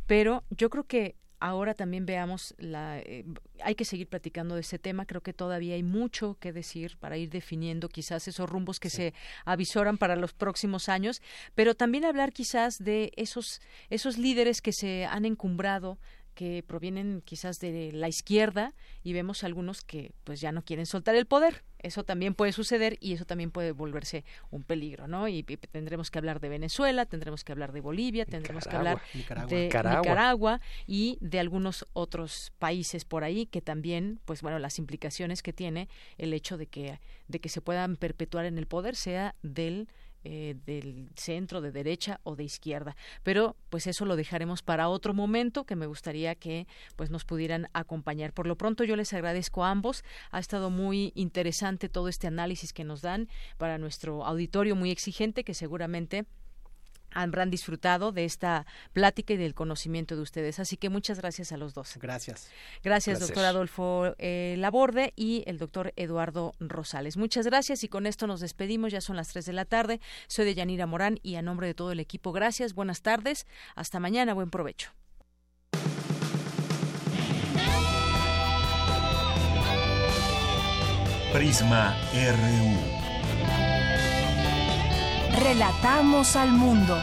[0.07, 3.26] pero yo creo que ahora también veamos la eh,
[3.63, 7.18] hay que seguir platicando de ese tema creo que todavía hay mucho que decir para
[7.18, 9.13] ir definiendo quizás esos rumbos que se
[9.43, 11.22] avisoran para los próximos años
[11.55, 13.59] pero también hablar quizás de esos
[13.89, 15.97] esos líderes que se han encumbrado
[16.41, 18.73] que provienen quizás de la izquierda
[19.03, 21.63] y vemos algunos que pues ya no quieren soltar el poder.
[21.77, 25.27] Eso también puede suceder y eso también puede volverse un peligro, ¿no?
[25.27, 28.99] Y, tendremos que hablar de Venezuela, tendremos que hablar de Bolivia, tendremos que hablar
[29.49, 30.61] de Nicaragua.
[30.88, 35.89] y de algunos otros países por ahí que también, pues bueno, las implicaciones que tiene
[36.18, 39.89] el hecho de que de que se puedan perpetuar en el poder sea del
[40.23, 42.95] eh, del centro, de derecha o de izquierda.
[43.23, 47.69] Pero pues eso lo dejaremos para otro momento que me gustaría que pues nos pudieran
[47.73, 48.34] acompañar.
[48.34, 50.03] Por lo pronto yo les agradezco a ambos.
[50.31, 55.43] Ha estado muy interesante todo este análisis que nos dan para nuestro auditorio muy exigente
[55.43, 56.26] que seguramente
[57.14, 60.60] habrán disfrutado de esta plática y del conocimiento de ustedes.
[60.60, 61.98] Así que muchas gracias a los dos.
[62.02, 62.50] Gracias.
[62.84, 67.18] Gracias, doctor Adolfo eh, Laborde y el doctor Eduardo Rosales.
[67.18, 68.92] Muchas gracias y con esto nos despedimos.
[68.92, 70.00] Ya son las 3 de la tarde.
[70.28, 72.74] Soy de Yanira Morán y a nombre de todo el equipo, gracias.
[72.74, 73.48] Buenas tardes.
[73.76, 74.34] Hasta mañana.
[74.34, 74.92] Buen provecho.
[81.34, 83.81] Prisma RU.
[85.40, 86.98] Relatamos al mundo.